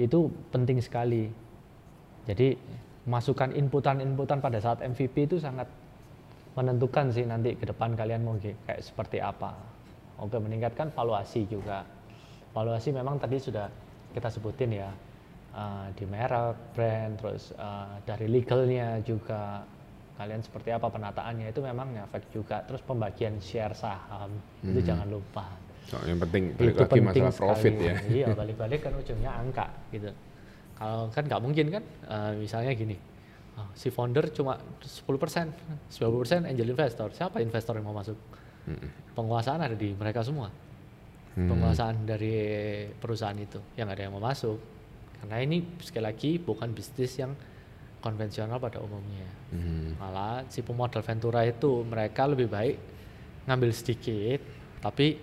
itu 0.01 0.19
penting 0.51 0.81
sekali. 0.81 1.29
Jadi 2.25 2.57
masukkan 3.05 3.53
inputan-inputan 3.53 4.41
pada 4.41 4.61
saat 4.61 4.81
MVP 4.81 5.29
itu 5.29 5.37
sangat 5.41 5.69
menentukan 6.57 7.15
sih 7.15 7.25
nanti 7.25 7.55
ke 7.55 7.65
depan 7.69 7.95
kalian 7.95 8.27
mau 8.27 8.35
kayak 8.37 8.81
seperti 8.81 9.23
apa. 9.23 9.55
Oke, 10.21 10.37
meningkatkan 10.37 10.93
valuasi 10.93 11.49
juga. 11.49 11.81
Valuasi 12.53 12.93
memang 12.93 13.17
tadi 13.17 13.41
sudah 13.41 13.67
kita 14.13 14.29
sebutin 14.29 14.71
ya 14.77 14.91
eh, 15.57 15.87
di 15.97 16.05
merek, 16.05 16.77
brand, 16.77 17.17
terus 17.17 17.57
eh, 17.57 17.95
dari 18.05 18.27
legalnya 18.29 19.01
juga 19.01 19.65
kalian 20.21 20.45
seperti 20.45 20.69
apa 20.69 20.93
penataannya 20.93 21.49
itu 21.49 21.65
memang 21.65 21.97
ngefek 21.97 22.25
juga. 22.29 22.61
Terus 22.69 22.85
pembagian 22.85 23.41
share 23.41 23.73
saham 23.73 24.29
itu 24.61 24.85
jangan 24.85 25.09
lupa. 25.09 25.49
So, 25.89 25.97
yang 26.05 26.21
penting 26.21 26.55
balik 26.55 26.77
itu 26.77 26.83
lagi 26.85 26.93
penting 26.93 27.25
masalah 27.25 27.35
profit 27.41 27.73
sekali. 27.73 27.89
ya. 27.89 27.95
Iya, 28.21 28.27
balik-balik 28.41 28.81
kan 28.85 28.93
ujungnya 29.01 29.31
angka 29.33 29.67
gitu. 29.89 30.13
Kalau 30.77 31.09
kan 31.09 31.23
nggak 31.25 31.41
mungkin 31.41 31.67
kan, 31.73 31.83
eh, 32.13 32.33
misalnya 32.37 32.73
gini, 32.77 32.97
si 33.75 33.89
founder 33.93 34.29
cuma 34.33 34.57
10%, 34.81 35.53
90% 35.93 36.49
angel 36.49 36.69
investor. 36.69 37.09
Siapa 37.13 37.41
investor 37.41 37.77
yang 37.77 37.87
mau 37.89 37.97
masuk? 37.97 38.17
Penguasaan 39.15 39.61
ada 39.61 39.77
di 39.77 39.95
mereka 39.95 40.23
semua. 40.25 40.51
Penguasaan 41.31 42.05
dari 42.05 42.35
perusahaan 42.99 43.37
itu 43.39 43.63
yang 43.79 43.89
ada 43.89 44.03
yang 44.03 44.13
mau 44.13 44.23
masuk. 44.23 44.59
Karena 45.21 45.37
ini 45.41 45.63
sekali 45.81 46.05
lagi 46.05 46.31
bukan 46.41 46.73
bisnis 46.73 47.17
yang 47.21 47.33
konvensional 48.01 48.57
pada 48.57 48.81
umumnya. 48.81 49.29
Hmm. 49.53 49.95
Malah 50.01 50.49
si 50.49 50.65
pemodal 50.65 51.05
Ventura 51.05 51.45
itu 51.45 51.85
mereka 51.85 52.25
lebih 52.27 52.49
baik 52.49 52.77
ngambil 53.45 53.71
sedikit, 53.73 54.41
tapi 54.81 55.21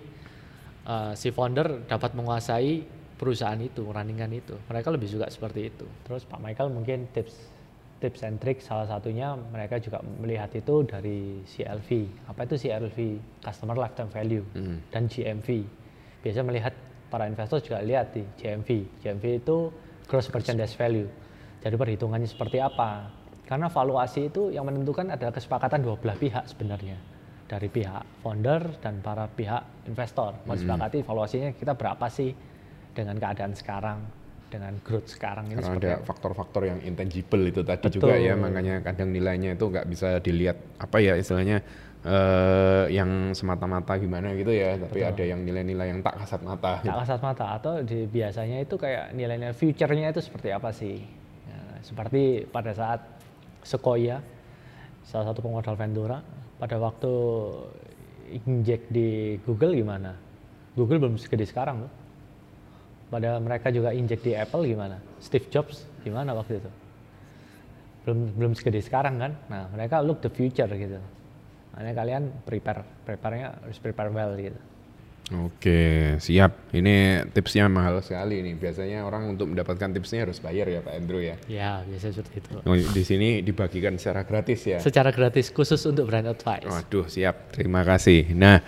eh, 0.86 1.12
si 1.18 1.34
founder 1.34 1.86
dapat 1.90 2.14
menguasai 2.14 2.82
perusahaan 3.18 3.58
itu, 3.58 3.82
runningan 3.82 4.30
itu. 4.30 4.54
Mereka 4.70 4.94
lebih 4.94 5.10
suka 5.10 5.26
seperti 5.26 5.74
itu. 5.74 5.86
Terus 6.06 6.22
Pak 6.24 6.38
Michael 6.38 6.70
mungkin 6.70 7.10
tips 7.10 7.57
tips 7.98 8.22
and 8.22 8.38
trick 8.38 8.62
salah 8.62 8.86
satunya 8.86 9.34
mereka 9.50 9.82
juga 9.82 9.98
melihat 10.22 10.50
itu 10.54 10.86
dari 10.86 11.42
CLV. 11.42 11.88
Apa 12.30 12.46
itu 12.46 12.54
CLV? 12.66 12.98
Customer 13.42 13.76
Lifetime 13.76 14.10
Value 14.10 14.46
dan 14.94 15.10
GMV. 15.10 15.48
biasa 16.18 16.42
melihat 16.42 16.74
para 17.08 17.30
investor 17.30 17.62
juga 17.62 17.78
lihat 17.82 18.10
di 18.10 18.26
GMV. 18.38 19.00
GMV 19.02 19.24
itu 19.38 19.70
gross 20.10 20.28
merchandise 20.34 20.74
value. 20.74 21.06
Jadi 21.62 21.74
perhitungannya 21.74 22.26
seperti 22.26 22.58
apa? 22.62 23.10
Karena 23.48 23.70
valuasi 23.70 24.28
itu 24.28 24.52
yang 24.52 24.68
menentukan 24.68 25.08
adalah 25.08 25.32
kesepakatan 25.32 25.80
dua 25.80 25.96
belah 25.96 26.18
pihak 26.18 26.44
sebenarnya. 26.46 26.98
Dari 27.48 27.68
pihak 27.70 28.20
founder 28.20 28.76
dan 28.82 29.00
para 29.00 29.24
pihak 29.24 29.88
investor. 29.88 30.36
Mau 30.44 30.52
sepakati 30.52 31.00
valuasinya 31.00 31.50
kita 31.56 31.72
berapa 31.72 32.06
sih 32.12 32.34
dengan 32.92 33.16
keadaan 33.16 33.56
sekarang, 33.56 34.04
dengan 34.48 34.72
growth 34.80 35.12
sekarang 35.12 35.52
ini 35.52 35.60
Karena 35.60 35.76
ada 35.76 35.94
faktor-faktor 36.02 36.64
yang 36.64 36.80
intangible 36.82 37.44
itu 37.44 37.60
tadi 37.60 37.84
Betul. 37.88 38.00
juga 38.00 38.14
ya, 38.16 38.34
makanya 38.34 38.80
kadang 38.80 39.12
nilainya 39.12 39.54
itu 39.54 39.64
nggak 39.68 39.86
bisa 39.86 40.18
dilihat 40.24 40.56
apa 40.80 40.96
ya 40.98 41.14
istilahnya 41.20 41.60
eh, 42.02 42.84
yang 42.92 43.36
semata-mata 43.36 44.00
gimana 44.00 44.32
gitu 44.32 44.50
ya, 44.50 44.80
tapi 44.80 45.04
ada 45.04 45.24
yang 45.24 45.44
nilai-nilai 45.44 45.92
yang 45.92 46.00
tak 46.00 46.24
kasat 46.24 46.40
mata. 46.40 46.80
tak 46.80 46.96
kasat 47.04 47.20
mata 47.20 47.46
atau 47.60 47.72
di, 47.84 48.08
biasanya 48.08 48.64
itu 48.64 48.74
kayak 48.80 49.12
nilai-nilai 49.12 49.54
future-nya 49.54 50.10
itu 50.16 50.20
seperti 50.24 50.48
apa 50.50 50.72
sih? 50.72 50.96
Ya, 51.48 51.60
seperti 51.84 52.48
pada 52.48 52.72
saat 52.72 53.00
Sequoia 53.62 54.24
salah 55.04 55.32
satu 55.32 55.44
pemodal 55.44 55.76
Ventura 55.76 56.24
pada 56.56 56.76
waktu 56.80 57.12
injek 58.32 58.88
di 58.88 59.36
Google 59.44 59.76
gimana? 59.76 60.16
Google 60.72 61.02
belum 61.02 61.16
segede 61.18 61.44
sekarang 61.44 61.84
loh 61.84 61.97
pada 63.08 63.40
mereka 63.40 63.72
juga 63.72 63.90
injek 63.90 64.20
di 64.20 64.36
Apple 64.36 64.68
gimana 64.68 65.00
Steve 65.18 65.48
Jobs 65.48 65.84
gimana 66.04 66.36
waktu 66.36 66.60
itu 66.60 66.70
belum 68.04 68.18
belum 68.36 68.52
segede 68.56 68.80
sekarang 68.80 69.20
kan 69.20 69.32
nah 69.48 69.68
mereka 69.72 70.00
look 70.04 70.20
the 70.20 70.32
future 70.32 70.68
gitu 70.68 71.00
makanya 71.72 71.92
kalian 71.94 72.22
prepare 72.44 72.84
prepare-nya 73.04 73.56
harus 73.64 73.78
prepare 73.80 74.12
well 74.12 74.32
gitu 74.36 74.60
Oke, 75.28 76.16
siap. 76.24 76.72
Ini 76.72 77.28
tipsnya 77.36 77.68
mahal 77.68 78.00
sekali 78.00 78.40
nih. 78.40 78.56
Biasanya 78.56 79.04
orang 79.04 79.36
untuk 79.36 79.52
mendapatkan 79.52 79.92
tipsnya 79.92 80.24
harus 80.24 80.40
bayar 80.40 80.72
ya 80.72 80.80
Pak 80.80 80.94
Andrew 80.96 81.20
ya. 81.20 81.36
ya 81.44 81.84
biasa 81.84 82.16
seperti 82.16 82.40
itu 82.40 82.56
Oh, 82.64 82.72
di 82.72 83.02
sini 83.04 83.44
dibagikan 83.44 84.00
secara 84.00 84.24
gratis 84.24 84.64
ya. 84.64 84.80
secara 84.80 85.12
gratis 85.12 85.52
khusus 85.52 85.84
untuk 85.84 86.08
brand 86.08 86.32
advice. 86.32 86.64
Waduh, 86.64 87.12
siap. 87.12 87.52
Terima 87.52 87.84
kasih. 87.84 88.32
Nah, 88.32 88.64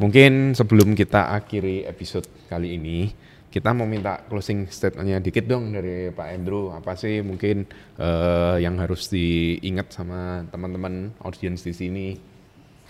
mungkin 0.00 0.56
sebelum 0.56 0.96
kita 0.96 1.28
akhiri 1.28 1.84
episode 1.84 2.24
kali 2.48 2.80
ini, 2.80 3.12
kita 3.48 3.72
mau 3.72 3.88
minta 3.88 4.20
closing 4.28 4.68
statementnya 4.68 5.24
dikit 5.24 5.48
dong 5.48 5.72
dari 5.72 6.12
Pak 6.12 6.28
Andrew. 6.28 6.68
Apa 6.68 6.92
sih 6.92 7.24
mungkin 7.24 7.64
eh, 7.96 8.56
yang 8.60 8.76
harus 8.76 9.08
diingat 9.08 9.88
sama 9.92 10.44
teman-teman 10.52 11.16
audiens 11.24 11.64
di 11.64 11.72
sini? 11.72 12.06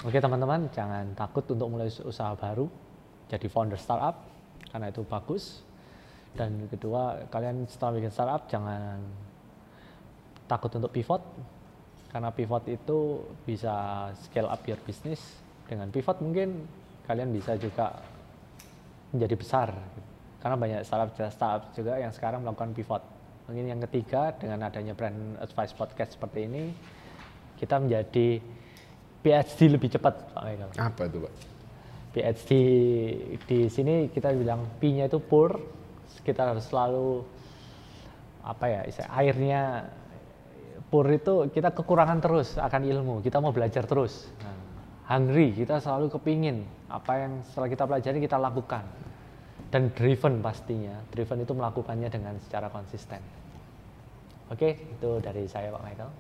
Oke 0.07 0.19
teman-teman, 0.23 0.71
jangan 0.71 1.11
takut 1.19 1.43
untuk 1.51 1.75
mulai 1.75 1.91
usaha 1.91 2.31
baru, 2.39 2.71
jadi 3.27 3.51
founder 3.51 3.79
startup 3.79 4.31
karena 4.71 4.95
itu 4.95 5.03
bagus. 5.03 5.67
Dan 6.39 6.71
kedua, 6.71 7.27
kalian 7.35 7.67
setelah 7.67 7.99
bikin 7.99 8.13
startup 8.15 8.47
jangan 8.47 9.03
takut 10.47 10.71
untuk 10.79 10.95
pivot 10.95 11.23
karena 12.15 12.31
pivot 12.31 12.65
itu 12.71 13.27
bisa 13.43 14.07
scale 14.23 14.47
up 14.47 14.63
your 14.67 14.79
business. 14.87 15.19
Dengan 15.67 15.91
pivot 15.91 16.23
mungkin 16.23 16.63
kalian 17.11 17.35
bisa 17.35 17.59
juga 17.59 17.99
menjadi 19.11 19.35
besar. 19.35 19.69
Karena 20.39 20.55
banyak 20.55 20.81
startup 20.87 21.11
startup 21.31 21.75
juga 21.75 21.99
yang 21.99 22.15
sekarang 22.15 22.47
melakukan 22.47 22.71
pivot. 22.75 23.03
Mungkin 23.51 23.65
yang 23.65 23.81
ketiga 23.89 24.37
dengan 24.37 24.69
adanya 24.69 24.93
brand 24.93 25.41
advice 25.41 25.73
podcast 25.73 26.15
seperti 26.15 26.47
ini 26.47 26.71
kita 27.59 27.81
menjadi 27.83 28.39
PhD 29.19 29.59
lebih 29.75 29.89
cepat 29.91 30.15
Pak 30.31 30.43
Michael. 30.47 30.71
Apa 30.79 31.03
itu 31.11 31.19
Pak? 31.27 31.33
PhD 32.15 32.51
di 33.45 33.61
sini 33.67 34.09
kita 34.15 34.31
bilang 34.33 34.65
P-nya 34.79 35.11
itu 35.11 35.19
poor, 35.19 35.59
kita 36.23 36.55
harus 36.55 36.65
selalu 36.71 37.27
apa 38.47 38.65
ya, 38.71 38.81
airnya 39.13 39.91
poor 40.89 41.05
itu 41.11 41.51
kita 41.53 41.75
kekurangan 41.75 42.19
terus 42.23 42.57
akan 42.57 42.83
ilmu, 42.87 43.21
kita 43.21 43.43
mau 43.43 43.53
belajar 43.53 43.85
terus. 43.85 44.31
Nah, 44.41 44.57
hungry, 45.13 45.53
kita 45.53 45.83
selalu 45.83 46.09
kepingin 46.15 46.65
apa 46.89 47.29
yang 47.29 47.33
setelah 47.45 47.69
kita 47.69 47.85
pelajari 47.85 48.19
kita 48.25 48.41
lakukan. 48.41 48.85
Dan 49.69 49.93
driven 49.93 50.41
pastinya, 50.41 50.97
driven 51.13 51.45
itu 51.45 51.53
melakukannya 51.53 52.09
dengan 52.09 52.35
secara 52.41 52.73
konsisten. 52.73 53.21
Oke, 54.49 54.81
itu 54.81 55.11
dari 55.21 55.45
saya 55.45 55.69
Pak 55.69 55.83
Michael. 55.85 56.11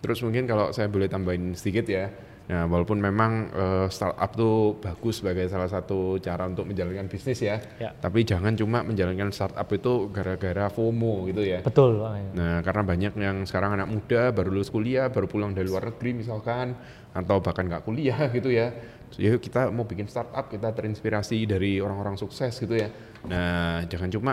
Terus 0.00 0.20
mungkin 0.24 0.44
kalau 0.44 0.68
saya 0.72 0.88
boleh 0.88 1.08
tambahin 1.08 1.56
sedikit 1.56 1.88
ya. 1.88 2.12
Nah, 2.50 2.66
walaupun 2.66 2.98
memang 2.98 3.46
eh, 3.54 3.86
startup 3.94 4.34
tuh 4.34 4.74
bagus 4.82 5.22
sebagai 5.22 5.46
salah 5.46 5.70
satu 5.70 6.18
cara 6.18 6.50
untuk 6.50 6.66
menjalankan 6.66 7.06
bisnis 7.06 7.38
ya. 7.46 7.62
Ya. 7.78 7.94
Tapi 7.94 8.26
jangan 8.26 8.58
cuma 8.58 8.82
menjalankan 8.82 9.30
startup 9.30 9.70
itu 9.70 10.10
gara-gara 10.10 10.66
FOMO 10.66 11.30
gitu 11.30 11.46
ya. 11.46 11.62
Betul 11.62 12.02
Pak. 12.02 12.34
Nah, 12.34 12.58
karena 12.66 12.82
banyak 12.82 13.12
yang 13.22 13.36
sekarang 13.46 13.78
anak 13.78 13.88
muda 13.88 14.34
baru 14.34 14.50
lulus 14.50 14.66
kuliah, 14.66 15.06
baru 15.14 15.30
pulang 15.30 15.54
dari 15.54 15.70
luar 15.70 15.94
negeri 15.94 16.10
misalkan, 16.26 16.74
atau 17.14 17.38
bahkan 17.38 17.70
nggak 17.70 17.86
kuliah 17.86 18.18
gitu 18.36 18.50
ya. 18.50 18.74
Ya 19.18 19.34
kita 19.38 19.72
mau 19.74 19.82
bikin 19.88 20.06
startup, 20.06 20.46
kita 20.46 20.70
terinspirasi 20.70 21.48
dari 21.48 21.82
orang-orang 21.82 22.14
sukses 22.14 22.54
gitu 22.54 22.78
ya. 22.78 22.88
Nah, 23.26 23.82
jangan 23.90 24.08
cuma 24.12 24.32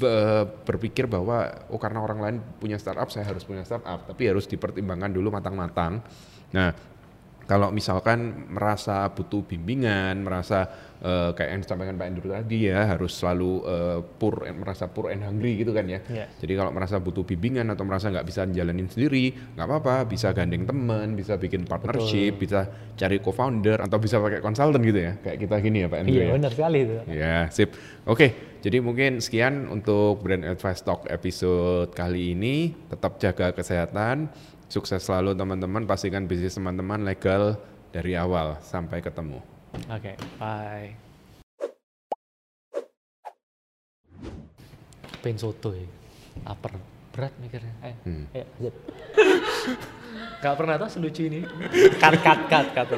be- 0.00 0.46
berpikir 0.64 1.04
bahwa 1.06 1.68
oh 1.68 1.80
karena 1.80 2.00
orang 2.00 2.18
lain 2.20 2.36
punya 2.56 2.80
startup, 2.80 3.12
saya 3.12 3.28
harus 3.28 3.44
punya 3.44 3.62
startup, 3.62 4.08
tapi 4.08 4.28
harus 4.28 4.48
dipertimbangkan 4.48 5.12
dulu 5.12 5.28
matang-matang. 5.34 6.00
Nah, 6.56 6.72
kalau 7.48 7.72
misalkan 7.72 8.44
merasa 8.52 9.08
butuh 9.08 9.40
bimbingan, 9.40 10.20
merasa 10.20 10.68
eh, 11.00 11.32
kayak 11.32 11.48
yang 11.48 11.60
disampaikan 11.64 11.96
Pak 11.96 12.06
Andrew 12.12 12.28
tadi 12.28 12.68
ya 12.68 12.84
harus 12.84 13.16
selalu 13.16 13.52
eh, 13.64 13.98
poor, 14.20 14.44
and- 14.44 14.60
merasa 14.60 14.84
poor 14.92 15.08
and 15.08 15.24
hungry 15.24 15.56
gitu 15.56 15.72
kan 15.72 15.88
ya. 15.88 16.04
Yes. 16.12 16.28
Jadi 16.44 16.52
kalau 16.52 16.76
merasa 16.76 17.00
butuh 17.00 17.24
bimbingan 17.24 17.72
atau 17.72 17.88
merasa 17.88 18.12
nggak 18.12 18.26
bisa 18.28 18.44
jalanin 18.52 18.84
sendiri, 18.92 19.32
nggak 19.56 19.64
apa-apa, 19.64 20.04
bisa 20.04 20.28
gandeng 20.36 20.68
teman, 20.68 21.16
bisa 21.16 21.40
bikin 21.40 21.64
partnership, 21.64 22.36
bisa 22.36 22.68
cari 23.00 23.16
co-founder 23.16 23.80
atau 23.80 23.96
bisa 23.96 24.20
pakai 24.20 24.44
konsultan 24.44 24.84
gitu 24.84 25.00
ya, 25.00 25.16
kayak 25.16 25.38
kita 25.40 25.56
gini 25.64 25.82
ya 25.82 25.88
Pak 25.88 25.98
Andrew 26.04 26.20
Iya 26.20 26.24
ya. 26.28 26.32
benar 26.36 26.50
sekali 26.52 26.78
itu. 26.84 26.94
Ya, 27.08 27.38
sip. 27.48 27.72
Oke, 28.04 28.26
jadi 28.60 28.84
mungkin 28.84 29.24
sekian 29.24 29.72
untuk 29.72 30.20
Brand 30.20 30.44
Advice 30.44 30.84
Talk 30.84 31.08
episode 31.08 31.96
kali 31.96 32.36
ini. 32.36 32.76
Tetap 32.92 33.16
jaga 33.16 33.54
kesehatan, 33.56 34.28
sukses 34.68 35.00
selalu 35.02 35.34
teman-teman. 35.34 35.84
Pastikan 35.84 36.28
bisnis 36.28 36.54
teman-teman 36.54 37.02
legal 37.02 37.56
dari 37.90 38.14
awal 38.14 38.60
sampai 38.60 39.00
ketemu. 39.00 39.40
Oke, 39.88 40.12
bye. 40.36 40.92
Pengen 45.18 45.38
soto 45.40 45.74
ya, 45.74 45.82
lapar, 46.46 46.78
berat 47.10 47.34
mikirnya. 47.42 47.74
Eh, 47.82 47.94
Hmm. 48.06 48.24
ayo 48.36 48.44
lanjut. 48.54 48.74
Gak 50.38 50.54
pernah 50.54 50.74
tau 50.78 50.86
selucu 50.88 51.26
ini. 51.26 51.42
Cut, 51.98 52.14
cut, 52.22 52.40
cut, 52.46 52.66
cut. 52.70 52.88